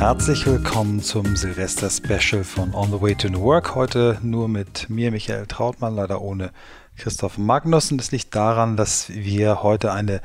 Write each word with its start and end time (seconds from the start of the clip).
Herzlich 0.00 0.46
willkommen 0.46 1.02
zum 1.02 1.36
Silvester-Special 1.36 2.42
von 2.42 2.74
On 2.74 2.90
the 2.90 3.02
Way 3.02 3.16
to 3.16 3.28
New 3.28 3.42
Work. 3.42 3.74
Heute 3.74 4.18
nur 4.22 4.48
mit 4.48 4.88
mir, 4.88 5.10
Michael 5.10 5.44
Trautmann, 5.46 5.94
leider 5.94 6.22
ohne 6.22 6.52
Christoph 6.96 7.36
Magnussen. 7.36 7.98
Das 7.98 8.10
liegt 8.10 8.34
daran, 8.34 8.78
dass 8.78 9.10
wir 9.10 9.62
heute 9.62 9.92
eine 9.92 10.22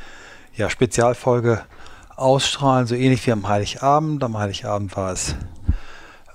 ja, 0.55 0.69
Spezialfolge 0.69 1.61
ausstrahlen, 2.15 2.87
so 2.87 2.95
ähnlich 2.95 3.27
wie 3.27 3.33
am 3.33 3.49
Heiligabend. 3.49 4.23
Am 4.23 4.37
Heiligabend 4.37 4.95
war 4.95 5.11
es 5.11 5.35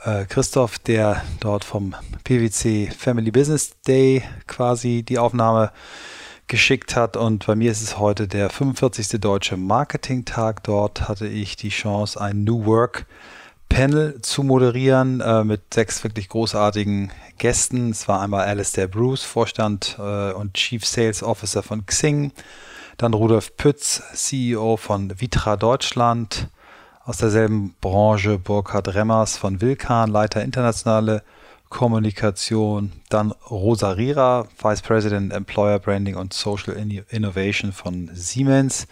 äh, 0.04 0.26
Christoph, 0.26 0.78
der 0.78 1.24
dort 1.40 1.64
vom 1.64 1.94
PwC 2.24 2.90
Family 2.90 3.30
Business 3.30 3.80
Day 3.88 4.22
quasi 4.48 5.02
die 5.02 5.18
Aufnahme 5.18 5.72
geschickt 6.50 6.96
hat. 6.96 7.16
Und 7.16 7.46
bei 7.46 7.54
mir 7.54 7.70
ist 7.70 7.80
es 7.80 7.98
heute 7.98 8.28
der 8.28 8.50
45. 8.50 9.18
Deutsche 9.20 9.56
Marketing-Tag. 9.56 10.62
Dort 10.64 11.08
hatte 11.08 11.26
ich 11.26 11.56
die 11.56 11.70
Chance, 11.70 12.20
ein 12.20 12.44
New 12.44 12.66
Work 12.66 13.06
Panel 13.70 14.20
zu 14.20 14.42
moderieren 14.42 15.20
äh, 15.20 15.44
mit 15.44 15.72
sechs 15.72 16.02
wirklich 16.02 16.28
großartigen 16.28 17.12
Gästen. 17.38 17.90
Es 17.90 18.08
war 18.08 18.20
einmal 18.20 18.46
Alistair 18.46 18.88
Bruce, 18.88 19.22
Vorstand 19.22 19.96
äh, 19.98 20.32
und 20.32 20.54
Chief 20.54 20.84
Sales 20.84 21.22
Officer 21.22 21.62
von 21.62 21.86
Xing. 21.86 22.32
Dann 22.98 23.14
Rudolf 23.14 23.56
Pütz, 23.56 24.02
CEO 24.12 24.76
von 24.76 25.18
Vitra 25.20 25.56
Deutschland. 25.56 26.48
Aus 27.04 27.18
derselben 27.18 27.74
Branche 27.80 28.38
Burkhard 28.38 28.88
Remmers 28.94 29.38
von 29.38 29.60
Wilkan, 29.60 30.10
Leiter 30.10 30.42
internationale 30.42 31.22
Kommunikation. 31.70 32.92
Dann 33.08 33.32
Rosa 33.50 33.92
Rira, 33.92 34.46
Vice 34.62 34.82
President 34.82 35.32
Employer 35.32 35.78
Branding 35.78 36.16
und 36.16 36.34
Social 36.34 36.74
Innovation 37.08 37.72
von 37.72 38.10
Siemens. 38.12 38.86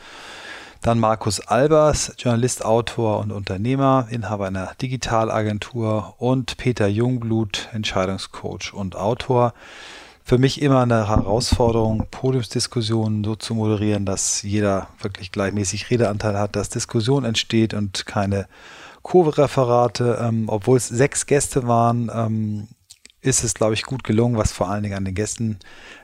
Dann 0.81 1.01
Markus 1.01 1.41
Albers, 1.41 2.15
Journalist, 2.19 2.65
Autor 2.65 3.19
und 3.19 3.33
Unternehmer, 3.33 4.07
Inhaber 4.11 4.47
einer 4.47 4.75
Digitalagentur. 4.81 6.15
Und 6.19 6.57
Peter 6.57 6.87
Jungblut, 6.87 7.69
Entscheidungscoach 7.73 8.73
und 8.73 8.97
Autor. 8.97 9.53
Für 10.25 10.39
mich 10.39 10.63
immer 10.63 10.83
eine 10.83 11.09
Herausforderung, 11.09 12.07
Podiumsdiskussionen 12.11 13.25
so 13.25 13.35
zu 13.35 13.55
moderieren, 13.55 14.05
dass 14.05 14.43
jeder 14.43 14.89
wirklich 15.01 15.33
gleichmäßig 15.33 15.91
Redeanteil 15.91 16.39
hat, 16.39 16.55
dass 16.55 16.69
Diskussion 16.69 17.25
entsteht 17.25 17.75
und 17.75 18.07
keine 18.07 18.47
Kurve-Referate. 19.09 20.19
Ähm, 20.21 20.45
obwohl 20.49 20.77
es 20.77 20.89
sechs 20.89 21.25
Gäste 21.27 21.67
waren, 21.67 22.11
ähm, 22.15 22.69
ist 23.23 23.43
es, 23.43 23.55
glaube 23.55 23.75
ich, 23.75 23.85
gut 23.85 24.05
gelungen, 24.05 24.37
was 24.37 24.53
vor 24.53 24.69
allen 24.69 24.83
Dingen 24.83 24.97
an 24.97 25.07
den 25.07 25.15
Gästen 25.15 25.59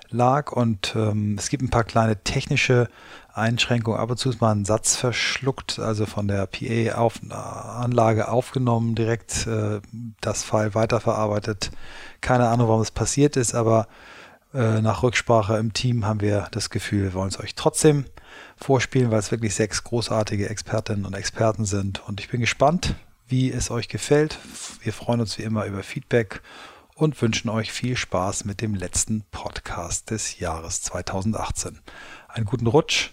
lag. 0.08 0.52
Und 0.52 0.94
ähm, 0.96 1.36
es 1.38 1.50
gibt 1.50 1.62
ein 1.62 1.70
paar 1.70 1.84
kleine 1.84 2.22
technische 2.24 2.88
Einschränkungen. 3.34 4.00
Ab 4.00 4.11
und 4.11 4.16
zu 4.16 4.30
ist 4.30 4.41
mal 4.41 4.52
ein 4.52 4.64
Satz 4.64 4.96
verschluckt, 4.96 5.78
also 5.78 6.06
von 6.06 6.28
der 6.28 6.46
PA-Anlage 6.46 8.24
-Auf 8.24 8.30
aufgenommen, 8.30 8.94
direkt 8.94 9.46
äh, 9.46 9.80
das 10.22 10.42
File 10.42 10.74
weiterverarbeitet. 10.74 11.72
Keine 12.22 12.48
Ahnung, 12.48 12.68
warum 12.68 12.80
es 12.80 12.91
passiert 12.91 13.36
ist, 13.36 13.55
aber 13.55 13.86
äh, 14.55 14.80
nach 14.80 15.02
Rücksprache 15.02 15.58
im 15.58 15.74
Team 15.74 16.06
haben 16.06 16.22
wir 16.22 16.46
das 16.52 16.70
Gefühl, 16.70 17.02
wir 17.02 17.14
wollen 17.14 17.28
es 17.28 17.39
euch 17.39 17.55
trotzdem 17.55 18.06
vorspielen, 18.64 19.10
weil 19.10 19.18
es 19.18 19.30
wirklich 19.30 19.54
sechs 19.54 19.84
großartige 19.84 20.48
Expertinnen 20.48 21.04
und 21.04 21.12
Experten 21.12 21.66
sind. 21.66 22.02
Und 22.08 22.18
ich 22.18 22.30
bin 22.30 22.40
gespannt, 22.40 22.94
wie 23.26 23.52
es 23.52 23.70
euch 23.70 23.88
gefällt. 23.88 24.38
Wir 24.80 24.94
freuen 24.94 25.20
uns 25.20 25.36
wie 25.36 25.42
immer 25.42 25.66
über 25.66 25.82
Feedback 25.82 26.40
und 26.94 27.20
wünschen 27.20 27.50
euch 27.50 27.70
viel 27.70 27.94
Spaß 27.94 28.46
mit 28.46 28.62
dem 28.62 28.74
letzten 28.74 29.22
Podcast 29.30 30.10
des 30.10 30.38
Jahres 30.38 30.80
2018. 30.80 31.80
Einen 32.26 32.46
guten 32.46 32.66
Rutsch 32.66 33.10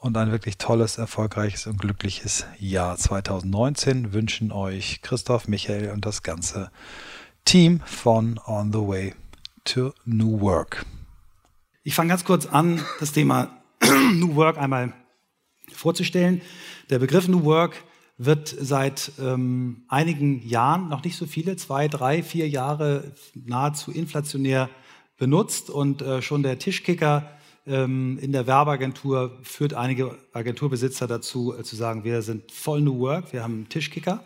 und 0.00 0.16
ein 0.16 0.32
wirklich 0.32 0.58
tolles, 0.58 0.98
erfolgreiches 0.98 1.68
und 1.68 1.80
glückliches 1.80 2.46
Jahr 2.58 2.96
2019 2.96 4.12
wünschen 4.12 4.50
euch 4.50 5.00
Christoph, 5.02 5.46
Michael 5.46 5.92
und 5.92 6.06
das 6.06 6.24
ganze 6.24 6.72
Team 7.44 7.82
von 7.86 8.40
On 8.46 8.72
the 8.72 8.80
Way 8.80 9.14
to 9.62 9.92
New 10.04 10.40
Work. 10.40 10.84
Ich 11.84 11.94
fange 11.94 12.08
ganz 12.08 12.24
kurz 12.24 12.46
an, 12.46 12.84
das 12.98 13.12
Thema 13.12 13.57
New 14.14 14.34
Work 14.36 14.58
einmal 14.58 14.92
vorzustellen. 15.72 16.40
Der 16.90 16.98
Begriff 16.98 17.28
New 17.28 17.44
Work 17.44 17.84
wird 18.16 18.48
seit 18.48 19.12
ähm, 19.20 19.84
einigen 19.88 20.46
Jahren, 20.46 20.88
noch 20.88 21.04
nicht 21.04 21.16
so 21.16 21.26
viele, 21.26 21.56
zwei, 21.56 21.88
drei, 21.88 22.22
vier 22.22 22.48
Jahre 22.48 23.12
nahezu 23.34 23.92
inflationär 23.92 24.68
benutzt 25.18 25.70
und 25.70 26.02
äh, 26.02 26.20
schon 26.20 26.42
der 26.42 26.58
Tischkicker 26.58 27.30
ähm, 27.66 28.18
in 28.20 28.32
der 28.32 28.46
Werbeagentur 28.46 29.38
führt 29.42 29.74
einige 29.74 30.16
Agenturbesitzer 30.32 31.06
dazu, 31.06 31.54
äh, 31.56 31.62
zu 31.62 31.76
sagen, 31.76 32.02
wir 32.02 32.22
sind 32.22 32.50
voll 32.50 32.80
New 32.80 32.98
Work, 33.00 33.32
wir 33.32 33.42
haben 33.42 33.54
einen 33.54 33.68
Tischkicker. 33.68 34.24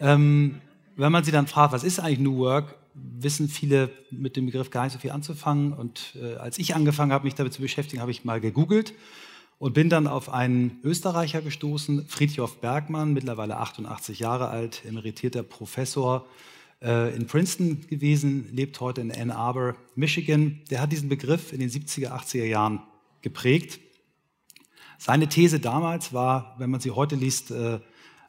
Ähm, 0.00 0.60
wenn 0.94 1.12
man 1.12 1.24
sie 1.24 1.32
dann 1.32 1.46
fragt, 1.46 1.72
was 1.72 1.84
ist 1.84 1.98
eigentlich 1.98 2.20
New 2.20 2.38
Work, 2.38 2.76
wissen 2.96 3.48
viele 3.48 3.90
mit 4.10 4.36
dem 4.36 4.46
Begriff 4.46 4.70
gar 4.70 4.84
nicht 4.84 4.92
so 4.92 4.98
viel 4.98 5.10
anzufangen. 5.10 5.72
Und 5.72 6.16
äh, 6.20 6.34
als 6.36 6.58
ich 6.58 6.74
angefangen 6.74 7.12
habe, 7.12 7.24
mich 7.24 7.34
damit 7.34 7.52
zu 7.52 7.60
beschäftigen, 7.60 8.00
habe 8.00 8.10
ich 8.10 8.24
mal 8.24 8.40
gegoogelt 8.40 8.94
und 9.58 9.74
bin 9.74 9.88
dann 9.88 10.06
auf 10.06 10.32
einen 10.32 10.80
Österreicher 10.82 11.40
gestoßen, 11.40 12.06
Friedhof 12.08 12.60
Bergmann, 12.60 13.12
mittlerweile 13.12 13.58
88 13.58 14.18
Jahre 14.18 14.48
alt, 14.48 14.84
emeritierter 14.84 15.42
Professor 15.42 16.26
äh, 16.82 17.14
in 17.14 17.26
Princeton 17.26 17.86
gewesen, 17.86 18.48
lebt 18.52 18.80
heute 18.80 19.00
in 19.00 19.12
Ann 19.12 19.30
Arbor, 19.30 19.76
Michigan. 19.94 20.60
Der 20.70 20.80
hat 20.80 20.92
diesen 20.92 21.08
Begriff 21.08 21.52
in 21.52 21.60
den 21.60 21.70
70er, 21.70 22.10
80er 22.10 22.44
Jahren 22.44 22.82
geprägt. 23.22 23.80
Seine 24.98 25.28
These 25.28 25.60
damals 25.60 26.12
war, 26.12 26.54
wenn 26.58 26.70
man 26.70 26.80
sie 26.80 26.90
heute 26.90 27.16
liest, 27.16 27.50
äh, 27.50 27.80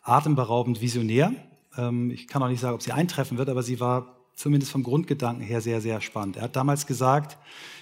atemberaubend 0.01 0.81
visionär. 0.81 1.33
Ähm, 1.77 2.11
ich 2.11 2.27
kann 2.27 2.41
auch 2.41 2.49
nicht 2.49 2.59
sagen, 2.59 2.75
ob 2.75 2.81
sie 2.81 2.91
eintreffen 2.91 3.37
wird, 3.37 3.49
aber 3.49 3.63
sie 3.63 3.79
war 3.79 4.16
zumindest 4.37 4.71
vom 4.71 4.83
Grundgedanken 4.83 5.43
her 5.43 5.59
sehr, 5.61 5.81
sehr 5.81 5.99
spannend. 5.99 6.37
Er 6.37 6.43
hat 6.43 6.55
damals 6.55 6.85
gesagt, 6.87 7.37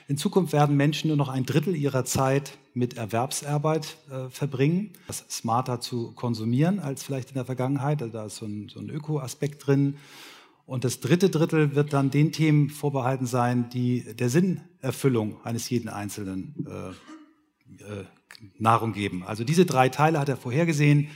in 0.07 0.17
Zukunft 0.17 0.53
werden 0.53 0.77
Menschen 0.77 1.09
nur 1.09 1.17
noch 1.17 1.27
ein 1.29 1.45
Drittel 1.45 1.75
ihrer 1.75 2.05
Zeit 2.05 2.57
mit 2.73 2.95
Erwerbsarbeit 2.95 3.97
äh, 4.09 4.29
verbringen, 4.29 4.93
das 5.07 5.25
smarter 5.29 5.81
zu 5.81 6.13
konsumieren 6.13 6.79
als 6.79 7.03
vielleicht 7.03 7.29
in 7.29 7.35
der 7.35 7.45
Vergangenheit. 7.45 8.01
Also 8.01 8.13
da 8.13 8.25
ist 8.25 8.37
so 8.37 8.45
ein, 8.45 8.69
so 8.69 8.79
ein 8.79 8.89
Öko-Aspekt 8.89 9.67
drin. 9.67 9.97
Und 10.65 10.83
das 10.83 11.01
dritte 11.01 11.29
Drittel 11.29 11.75
wird 11.75 11.91
dann 11.91 12.09
den 12.09 12.31
Themen 12.31 12.69
vorbehalten 12.69 13.25
sein, 13.25 13.69
die 13.69 14.15
der 14.15 14.29
Sinnerfüllung 14.29 15.37
eines 15.43 15.69
jeden 15.69 15.89
Einzelnen 15.89 16.65
äh, 16.67 17.83
äh, 17.83 18.05
Nahrung 18.57 18.93
geben. 18.93 19.23
Also 19.23 19.43
diese 19.43 19.65
drei 19.65 19.89
Teile 19.89 20.19
hat 20.19 20.29
er 20.29 20.37
vorhergesehen. 20.37 21.09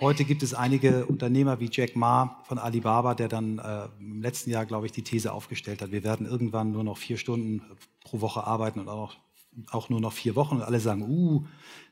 Heute 0.00 0.24
gibt 0.24 0.42
es 0.42 0.54
einige 0.54 1.04
Unternehmer 1.04 1.60
wie 1.60 1.68
Jack 1.70 1.94
Ma 1.94 2.40
von 2.44 2.58
Alibaba, 2.58 3.14
der 3.14 3.28
dann 3.28 3.58
äh, 3.58 3.86
im 3.98 4.22
letzten 4.22 4.48
Jahr, 4.48 4.64
glaube 4.64 4.86
ich, 4.86 4.92
die 4.92 5.02
These 5.02 5.30
aufgestellt 5.30 5.82
hat, 5.82 5.92
wir 5.92 6.02
werden 6.02 6.26
irgendwann 6.26 6.72
nur 6.72 6.84
noch 6.84 6.96
vier 6.96 7.18
Stunden 7.18 7.60
pro 8.02 8.22
Woche 8.22 8.44
arbeiten 8.44 8.80
und 8.80 8.88
auch, 8.88 9.16
auch 9.70 9.90
nur 9.90 10.00
noch 10.00 10.14
vier 10.14 10.36
Wochen. 10.36 10.56
Und 10.56 10.62
alle 10.62 10.80
sagen, 10.80 11.02
uh, 11.02 11.44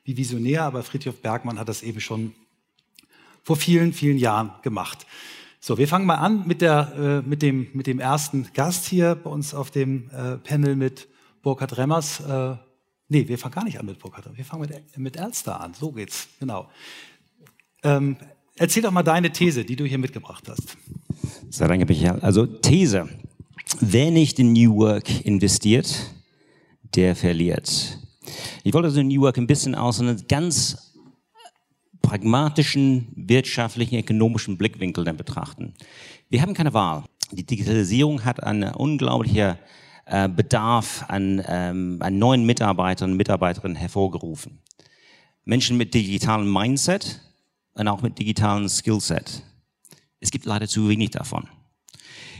wie 0.04 0.16
visionär, 0.16 0.62
aber 0.62 0.82
Friedhof 0.82 1.20
Bergmann 1.20 1.58
hat 1.58 1.68
das 1.68 1.82
eben 1.82 2.00
schon 2.00 2.34
vor 3.44 3.56
vielen, 3.56 3.92
vielen 3.92 4.16
Jahren 4.16 4.52
gemacht. 4.62 5.04
So, 5.60 5.76
wir 5.76 5.86
fangen 5.86 6.06
mal 6.06 6.14
an 6.14 6.46
mit, 6.46 6.62
der, 6.62 7.22
äh, 7.24 7.28
mit, 7.28 7.42
dem, 7.42 7.68
mit 7.74 7.86
dem 7.86 8.00
ersten 8.00 8.48
Gast 8.54 8.86
hier 8.86 9.16
bei 9.16 9.28
uns 9.28 9.52
auf 9.52 9.70
dem 9.70 10.08
äh, 10.12 10.38
Panel 10.38 10.76
mit 10.76 11.08
Burkhard 11.42 11.76
Remmers. 11.76 12.20
Äh, 12.20 12.56
nee, 13.08 13.28
wir 13.28 13.36
fangen 13.36 13.54
gar 13.54 13.64
nicht 13.64 13.78
an 13.78 13.84
mit 13.84 13.98
Burkhard, 13.98 14.34
wir 14.34 14.44
fangen 14.46 14.62
mit, 14.62 14.96
mit 14.96 15.16
Elster 15.18 15.60
an. 15.60 15.74
So 15.74 15.92
geht's, 15.92 16.28
genau. 16.40 16.70
Ähm, 17.82 18.16
erzähl 18.56 18.82
doch 18.82 18.90
mal 18.90 19.02
deine 19.02 19.30
These, 19.30 19.64
die 19.64 19.76
du 19.76 19.84
hier 19.84 19.98
mitgebracht 19.98 20.44
hast. 20.48 20.76
Sehr 21.50 21.68
danke, 21.68 21.86
Michael. 21.86 22.20
Also 22.20 22.46
These. 22.46 23.08
Wer 23.80 24.10
nicht 24.10 24.38
in 24.38 24.52
New 24.52 24.76
Work 24.76 25.24
investiert, 25.24 26.14
der 26.94 27.14
verliert. 27.14 27.98
Ich 28.64 28.72
wollte 28.74 28.88
also 28.88 29.02
New 29.02 29.22
Work 29.22 29.38
ein 29.38 29.46
bisschen 29.46 29.74
aus 29.74 30.00
einem 30.00 30.16
ganz 30.28 30.94
pragmatischen, 32.02 33.08
wirtschaftlichen, 33.14 33.98
ökonomischen 33.98 34.56
Blickwinkel 34.56 35.04
dann 35.04 35.16
betrachten. 35.16 35.74
Wir 36.30 36.40
haben 36.42 36.54
keine 36.54 36.72
Wahl. 36.72 37.04
Die 37.32 37.44
Digitalisierung 37.44 38.24
hat 38.24 38.42
einen 38.42 38.74
unglaublichen 38.74 39.58
äh, 40.06 40.28
Bedarf 40.28 41.04
an, 41.08 41.42
ähm, 41.46 41.98
an 42.00 42.18
neuen 42.18 42.46
Mitarbeitern 42.46 43.10
und 43.10 43.16
Mitarbeiterinnen 43.18 43.76
hervorgerufen. 43.76 44.60
Menschen 45.44 45.76
mit 45.76 45.92
digitalem 45.92 46.50
Mindset, 46.50 47.20
und 47.78 47.88
auch 47.88 48.02
mit 48.02 48.18
digitalen 48.18 48.68
Skillset. 48.68 49.42
Es 50.20 50.30
gibt 50.30 50.44
leider 50.44 50.66
zu 50.66 50.88
wenig 50.88 51.10
davon. 51.10 51.48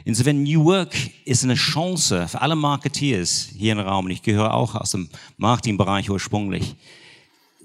Insofern 0.04 0.42
New 0.42 0.64
Work 0.64 0.96
ist 1.24 1.44
eine 1.44 1.54
Chance 1.54 2.28
für 2.28 2.40
alle 2.40 2.56
Marketeers 2.56 3.50
hier 3.56 3.72
im 3.72 3.78
Raum, 3.78 4.06
und 4.06 4.10
ich 4.10 4.22
gehöre 4.22 4.54
auch 4.54 4.74
aus 4.74 4.92
dem 4.92 5.08
Marketingbereich 5.36 6.10
ursprünglich, 6.10 6.76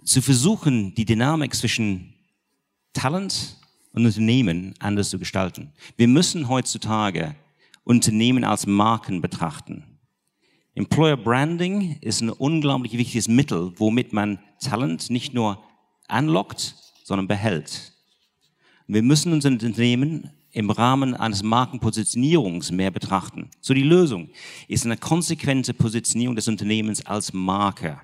zu 0.03 0.21
versuchen, 0.21 0.93
die 0.95 1.05
Dynamik 1.05 1.55
zwischen 1.55 2.13
Talent 2.93 3.57
und 3.93 4.05
Unternehmen 4.05 4.73
anders 4.79 5.09
zu 5.09 5.17
gestalten. 5.17 5.71
Wir 5.95 6.07
müssen 6.07 6.49
heutzutage 6.49 7.35
Unternehmen 7.83 8.43
als 8.43 8.67
Marken 8.67 9.21
betrachten. 9.21 9.99
Employer 10.75 11.17
Branding 11.17 11.97
ist 12.01 12.21
ein 12.21 12.29
unglaublich 12.29 12.93
wichtiges 12.93 13.27
Mittel, 13.27 13.73
womit 13.77 14.11
man 14.13 14.39
Talent 14.59 15.09
nicht 15.09 15.33
nur 15.33 15.63
anlockt, 16.07 16.75
sondern 17.03 17.27
behält. 17.27 17.93
Wir 18.87 19.01
müssen 19.01 19.33
unser 19.33 19.49
Unternehmen 19.49 20.31
im 20.51 20.69
Rahmen 20.69 21.15
eines 21.15 21.41
Markenpositionierungs 21.43 22.71
mehr 22.71 22.91
betrachten. 22.91 23.49
So 23.59 23.73
die 23.73 23.83
Lösung 23.83 24.29
ist 24.67 24.85
eine 24.85 24.97
konsequente 24.97 25.73
Positionierung 25.73 26.35
des 26.35 26.47
Unternehmens 26.47 27.05
als 27.05 27.33
Marke. 27.33 27.99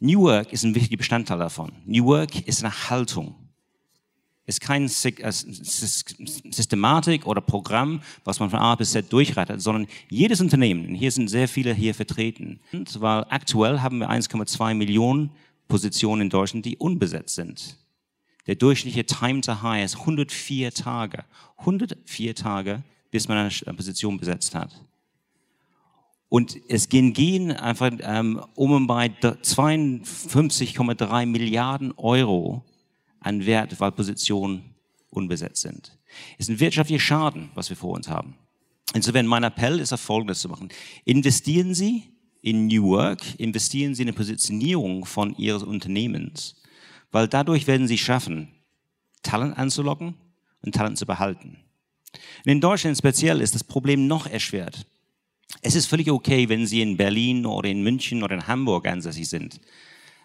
New 0.00 0.22
Work 0.22 0.52
ist 0.52 0.64
ein 0.64 0.74
wichtiger 0.74 0.96
Bestandteil 0.96 1.38
davon. 1.38 1.72
New 1.84 2.06
Work 2.06 2.46
ist 2.48 2.64
eine 2.64 2.72
Haltung. 2.90 3.36
Ist 4.46 4.60
kein 4.60 4.86
äh, 4.86 5.30
Systematik 5.30 7.26
oder 7.26 7.40
Programm, 7.40 8.02
was 8.24 8.40
man 8.40 8.50
von 8.50 8.58
A 8.58 8.74
bis 8.74 8.90
Z 8.90 9.12
durchreitet, 9.12 9.62
sondern 9.62 9.86
jedes 10.08 10.40
Unternehmen, 10.40 10.94
hier 10.94 11.12
sind 11.12 11.28
sehr 11.28 11.46
viele 11.46 11.72
hier 11.72 11.94
vertreten, 11.94 12.58
weil 12.98 13.24
aktuell 13.28 13.80
haben 13.80 14.00
wir 14.00 14.10
1,2 14.10 14.74
Millionen 14.74 15.30
Positionen 15.72 16.22
in 16.22 16.28
Deutschland, 16.28 16.66
die 16.66 16.76
unbesetzt 16.76 17.34
sind. 17.34 17.78
Der 18.46 18.56
durchschnittliche 18.56 19.06
Time 19.06 19.40
to 19.40 19.62
Hire 19.62 19.82
ist 19.82 20.00
104 20.00 20.70
Tage. 20.70 21.24
104 21.56 22.34
Tage, 22.34 22.82
bis 23.10 23.26
man 23.26 23.38
eine 23.38 23.50
Position 23.74 24.18
besetzt 24.18 24.54
hat. 24.54 24.84
Und 26.28 26.58
es 26.68 26.90
gehen, 26.90 27.14
gehen 27.14 27.52
einfach 27.52 27.90
ähm, 28.00 28.44
um 28.54 28.72
und 28.72 28.86
bei 28.86 29.06
52,3 29.06 31.24
Milliarden 31.24 31.92
Euro 31.92 32.62
an 33.20 33.46
Wert, 33.46 33.80
weil 33.80 33.92
Positionen 33.92 34.74
unbesetzt 35.08 35.62
sind. 35.62 35.96
Es 36.36 36.50
ist 36.50 36.50
ein 36.50 36.60
wirtschaftlicher 36.60 37.00
Schaden, 37.00 37.48
was 37.54 37.70
wir 37.70 37.78
vor 37.78 37.94
uns 37.94 38.08
haben. 38.08 38.34
Insofern 38.92 39.26
mein 39.26 39.42
Appell 39.42 39.80
ist, 39.80 39.94
Folgendes 39.94 40.42
zu 40.42 40.50
machen. 40.50 40.68
Investieren 41.06 41.72
Sie 41.72 42.11
in 42.42 42.66
New 42.66 42.84
Work, 42.90 43.38
investieren 43.38 43.94
Sie 43.94 44.02
in 44.02 44.08
die 44.08 44.12
Positionierung 44.12 45.06
von 45.06 45.34
Ihres 45.36 45.62
Unternehmens 45.62 46.56
weil 47.12 47.28
dadurch 47.28 47.66
werden 47.66 47.86
sie 47.86 47.98
schaffen, 47.98 48.48
Talent 49.22 49.56
anzulocken 49.56 50.14
und 50.62 50.74
Talent 50.74 50.98
zu 50.98 51.06
behalten. 51.06 51.58
Und 52.44 52.50
in 52.50 52.60
Deutschland 52.60 52.98
speziell 52.98 53.40
ist 53.40 53.54
das 53.54 53.62
Problem 53.62 54.06
noch 54.06 54.26
erschwert. 54.26 54.86
Es 55.60 55.74
ist 55.74 55.86
völlig 55.86 56.10
okay, 56.10 56.48
wenn 56.48 56.66
Sie 56.66 56.80
in 56.80 56.96
Berlin 56.96 57.46
oder 57.46 57.68
in 57.68 57.82
München 57.82 58.22
oder 58.22 58.34
in 58.34 58.46
Hamburg 58.46 58.86
ansässig 58.86 59.28
sind. 59.28 59.60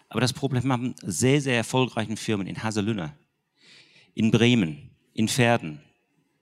Aber 0.08 0.20
das 0.20 0.32
Problem 0.32 0.72
haben 0.72 0.94
sehr, 1.02 1.40
sehr 1.40 1.56
erfolgreichen 1.56 2.16
Firmen 2.16 2.46
in 2.46 2.62
Haselünne, 2.62 3.12
in 4.14 4.30
Bremen, 4.30 4.90
in 5.12 5.28
Pferden, 5.28 5.80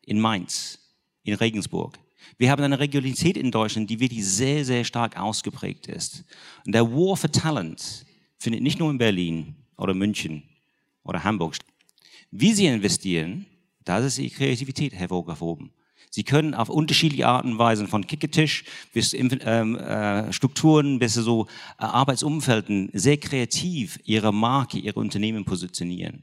in 0.02 0.20
Mainz, 0.20 0.78
in 1.25 1.34
Regensburg. 1.34 1.99
Wir 2.38 2.50
haben 2.50 2.62
eine 2.62 2.78
Regionalität 2.78 3.37
in 3.37 3.50
Deutschland, 3.50 3.88
die 3.90 4.00
wirklich 4.00 4.25
sehr, 4.26 4.64
sehr 4.64 4.84
stark 4.84 5.19
ausgeprägt 5.19 5.87
ist. 5.87 6.25
Und 6.64 6.75
der 6.75 6.90
War 6.90 7.17
for 7.17 7.31
Talent 7.31 8.05
findet 8.38 8.62
nicht 8.62 8.78
nur 8.78 8.90
in 8.90 8.99
Berlin, 8.99 9.56
oder 9.76 9.94
München 9.94 10.43
oder 11.05 11.25
Hamburg. 11.25 11.56
Wie 12.31 12.52
Sie 12.52 12.67
investieren, 12.67 13.46
da 13.84 13.99
ist 13.99 14.19
die 14.19 14.31
Kreativität 14.31 14.93
hervorgehoben. 14.94 15.70
Sie 16.11 16.25
können 16.25 16.55
auf 16.55 16.70
unterschiedliche 16.70 17.26
Arten 17.26 17.52
und 17.52 17.58
Weisen 17.58 17.88
von 17.88 18.06
Kicketisch 18.06 18.64
bis 18.93 19.12
ähm, 19.12 19.76
äh, 19.76 20.32
Strukturen 20.32 20.99
bis 20.99 21.14
so 21.14 21.46
äh, 21.78 21.84
Arbeitsumfelden 21.84 22.90
sehr 22.94 23.19
kreativ 23.19 23.99
Ihre 24.05 24.32
Marke, 24.32 24.78
Ihre 24.78 24.99
Unternehmen 24.99 25.44
positionieren. 25.44 26.23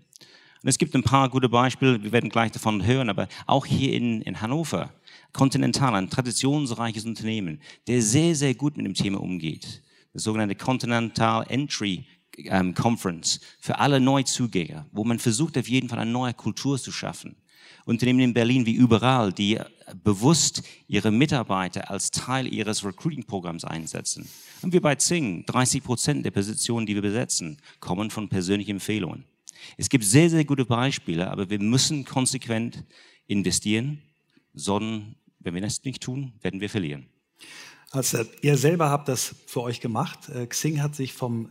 Und 0.64 0.70
es 0.70 0.78
gibt 0.78 0.96
ein 0.96 1.04
paar 1.04 1.30
gute 1.30 1.50
Beispiele, 1.50 2.02
wir 2.02 2.12
werden 2.12 2.30
gleich 2.30 2.52
davon 2.52 2.86
hören, 2.86 3.10
aber 3.10 3.28
auch 3.46 3.66
hier 3.66 3.94
in, 3.94 4.22
in 4.22 4.42
Hannover, 4.42 4.94
Continental, 5.34 5.96
ein 5.96 6.10
traditionsreiches 6.10 7.06
Unternehmen, 7.06 7.60
der 7.88 8.02
sehr, 8.02 8.36
sehr 8.36 8.54
gut 8.54 8.78
mit 8.78 8.86
dem 8.86 8.94
Thema 8.94 9.20
umgeht. 9.20 9.82
Das 10.14 10.24
sogenannte 10.24 10.56
Continental 10.56 11.46
Entry 11.50 12.06
ähm, 12.38 12.74
Conference 12.74 13.40
für 13.60 13.80
alle 13.80 14.00
Neuzugänge, 14.00 14.86
wo 14.92 15.04
man 15.04 15.20
versucht, 15.20 15.58
auf 15.58 15.68
jeden 15.68 15.90
Fall 15.90 16.00
eine 16.00 16.12
neue 16.12 16.34
Kultur 16.34 16.80
zu 16.80 16.92
schaffen. 16.92 17.36
Unternehmen 17.86 18.20
in 18.20 18.34
Berlin 18.34 18.66
wie 18.66 18.74
überall, 18.74 19.34
die 19.34 19.60
bewusst 20.04 20.64
ihre 20.88 21.12
Mitarbeiter 21.12 21.90
als 21.92 22.12
Teil 22.12 22.52
ihres 22.52 22.86
Recruiting-Programms 22.86 23.66
einsetzen. 23.66 24.30
Und 24.62 24.72
wir 24.72 24.82
bei 24.82 24.96
Zing, 24.96 25.46
30 25.46 25.84
Prozent 25.84 26.26
der 26.26 26.32
Positionen, 26.32 26.86
die 26.86 26.96
wir 26.96 27.02
besetzen, 27.02 27.58
kommen 27.80 28.10
von 28.10 28.30
persönlichen 28.30 28.72
Empfehlungen. 28.72 29.26
Es 29.78 29.90
gibt 29.90 30.06
sehr, 30.06 30.30
sehr 30.30 30.46
gute 30.46 30.66
Beispiele, 30.66 31.30
aber 31.30 31.50
wir 31.50 31.60
müssen 31.60 32.06
konsequent 32.06 32.84
investieren, 33.28 34.02
sondern 34.54 35.16
wenn 35.44 35.54
wir 35.54 35.62
das 35.62 35.84
nicht 35.84 36.02
tun, 36.02 36.34
werden 36.42 36.60
wir 36.60 36.70
verlieren. 36.70 37.08
Also 37.92 38.24
ihr 38.42 38.58
selber 38.58 38.90
habt 38.90 39.08
das 39.08 39.36
für 39.46 39.62
euch 39.62 39.80
gemacht. 39.80 40.30
Äh, 40.30 40.48
Xing 40.48 40.82
hat 40.82 40.96
sich 40.96 41.14
vom 41.14 41.50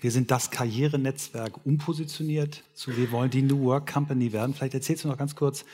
wir 0.00 0.10
sind 0.10 0.30
das 0.30 0.50
Karrierenetzwerk 0.50 1.64
umpositioniert 1.64 2.62
zu 2.74 2.94
wir 2.96 3.10
wollen 3.10 3.30
die 3.30 3.42
New 3.42 3.60
Work 3.64 3.90
Company 3.90 4.32
werden. 4.32 4.54
Vielleicht 4.54 4.74
erzählst 4.74 5.04
du 5.04 5.08
noch 5.08 5.16
ganz 5.16 5.34
kurz, 5.34 5.64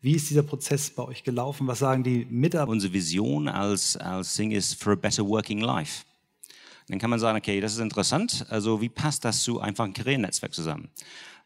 wie 0.00 0.12
ist 0.12 0.30
dieser 0.30 0.42
Prozess 0.42 0.90
bei 0.90 1.02
euch 1.02 1.22
gelaufen? 1.22 1.66
Was 1.66 1.80
sagen 1.80 2.02
die 2.02 2.26
Mitarbeiter? 2.30 2.70
Unsere 2.70 2.92
Vision 2.92 3.48
als, 3.48 3.96
als 3.96 4.34
Sing 4.34 4.52
ist 4.52 4.82
for 4.82 4.94
a 4.94 4.96
better 4.96 5.26
working 5.26 5.60
life. 5.60 6.04
Dann 6.88 6.98
kann 6.98 7.10
man 7.10 7.18
sagen, 7.18 7.36
okay, 7.36 7.60
das 7.60 7.74
ist 7.74 7.80
interessant. 7.80 8.46
Also 8.48 8.80
wie 8.80 8.88
passt 8.88 9.24
das 9.24 9.42
zu 9.42 9.60
einfach 9.60 9.84
ein 9.84 9.92
Karrierenetzwerk 9.92 10.54
zusammen? 10.54 10.88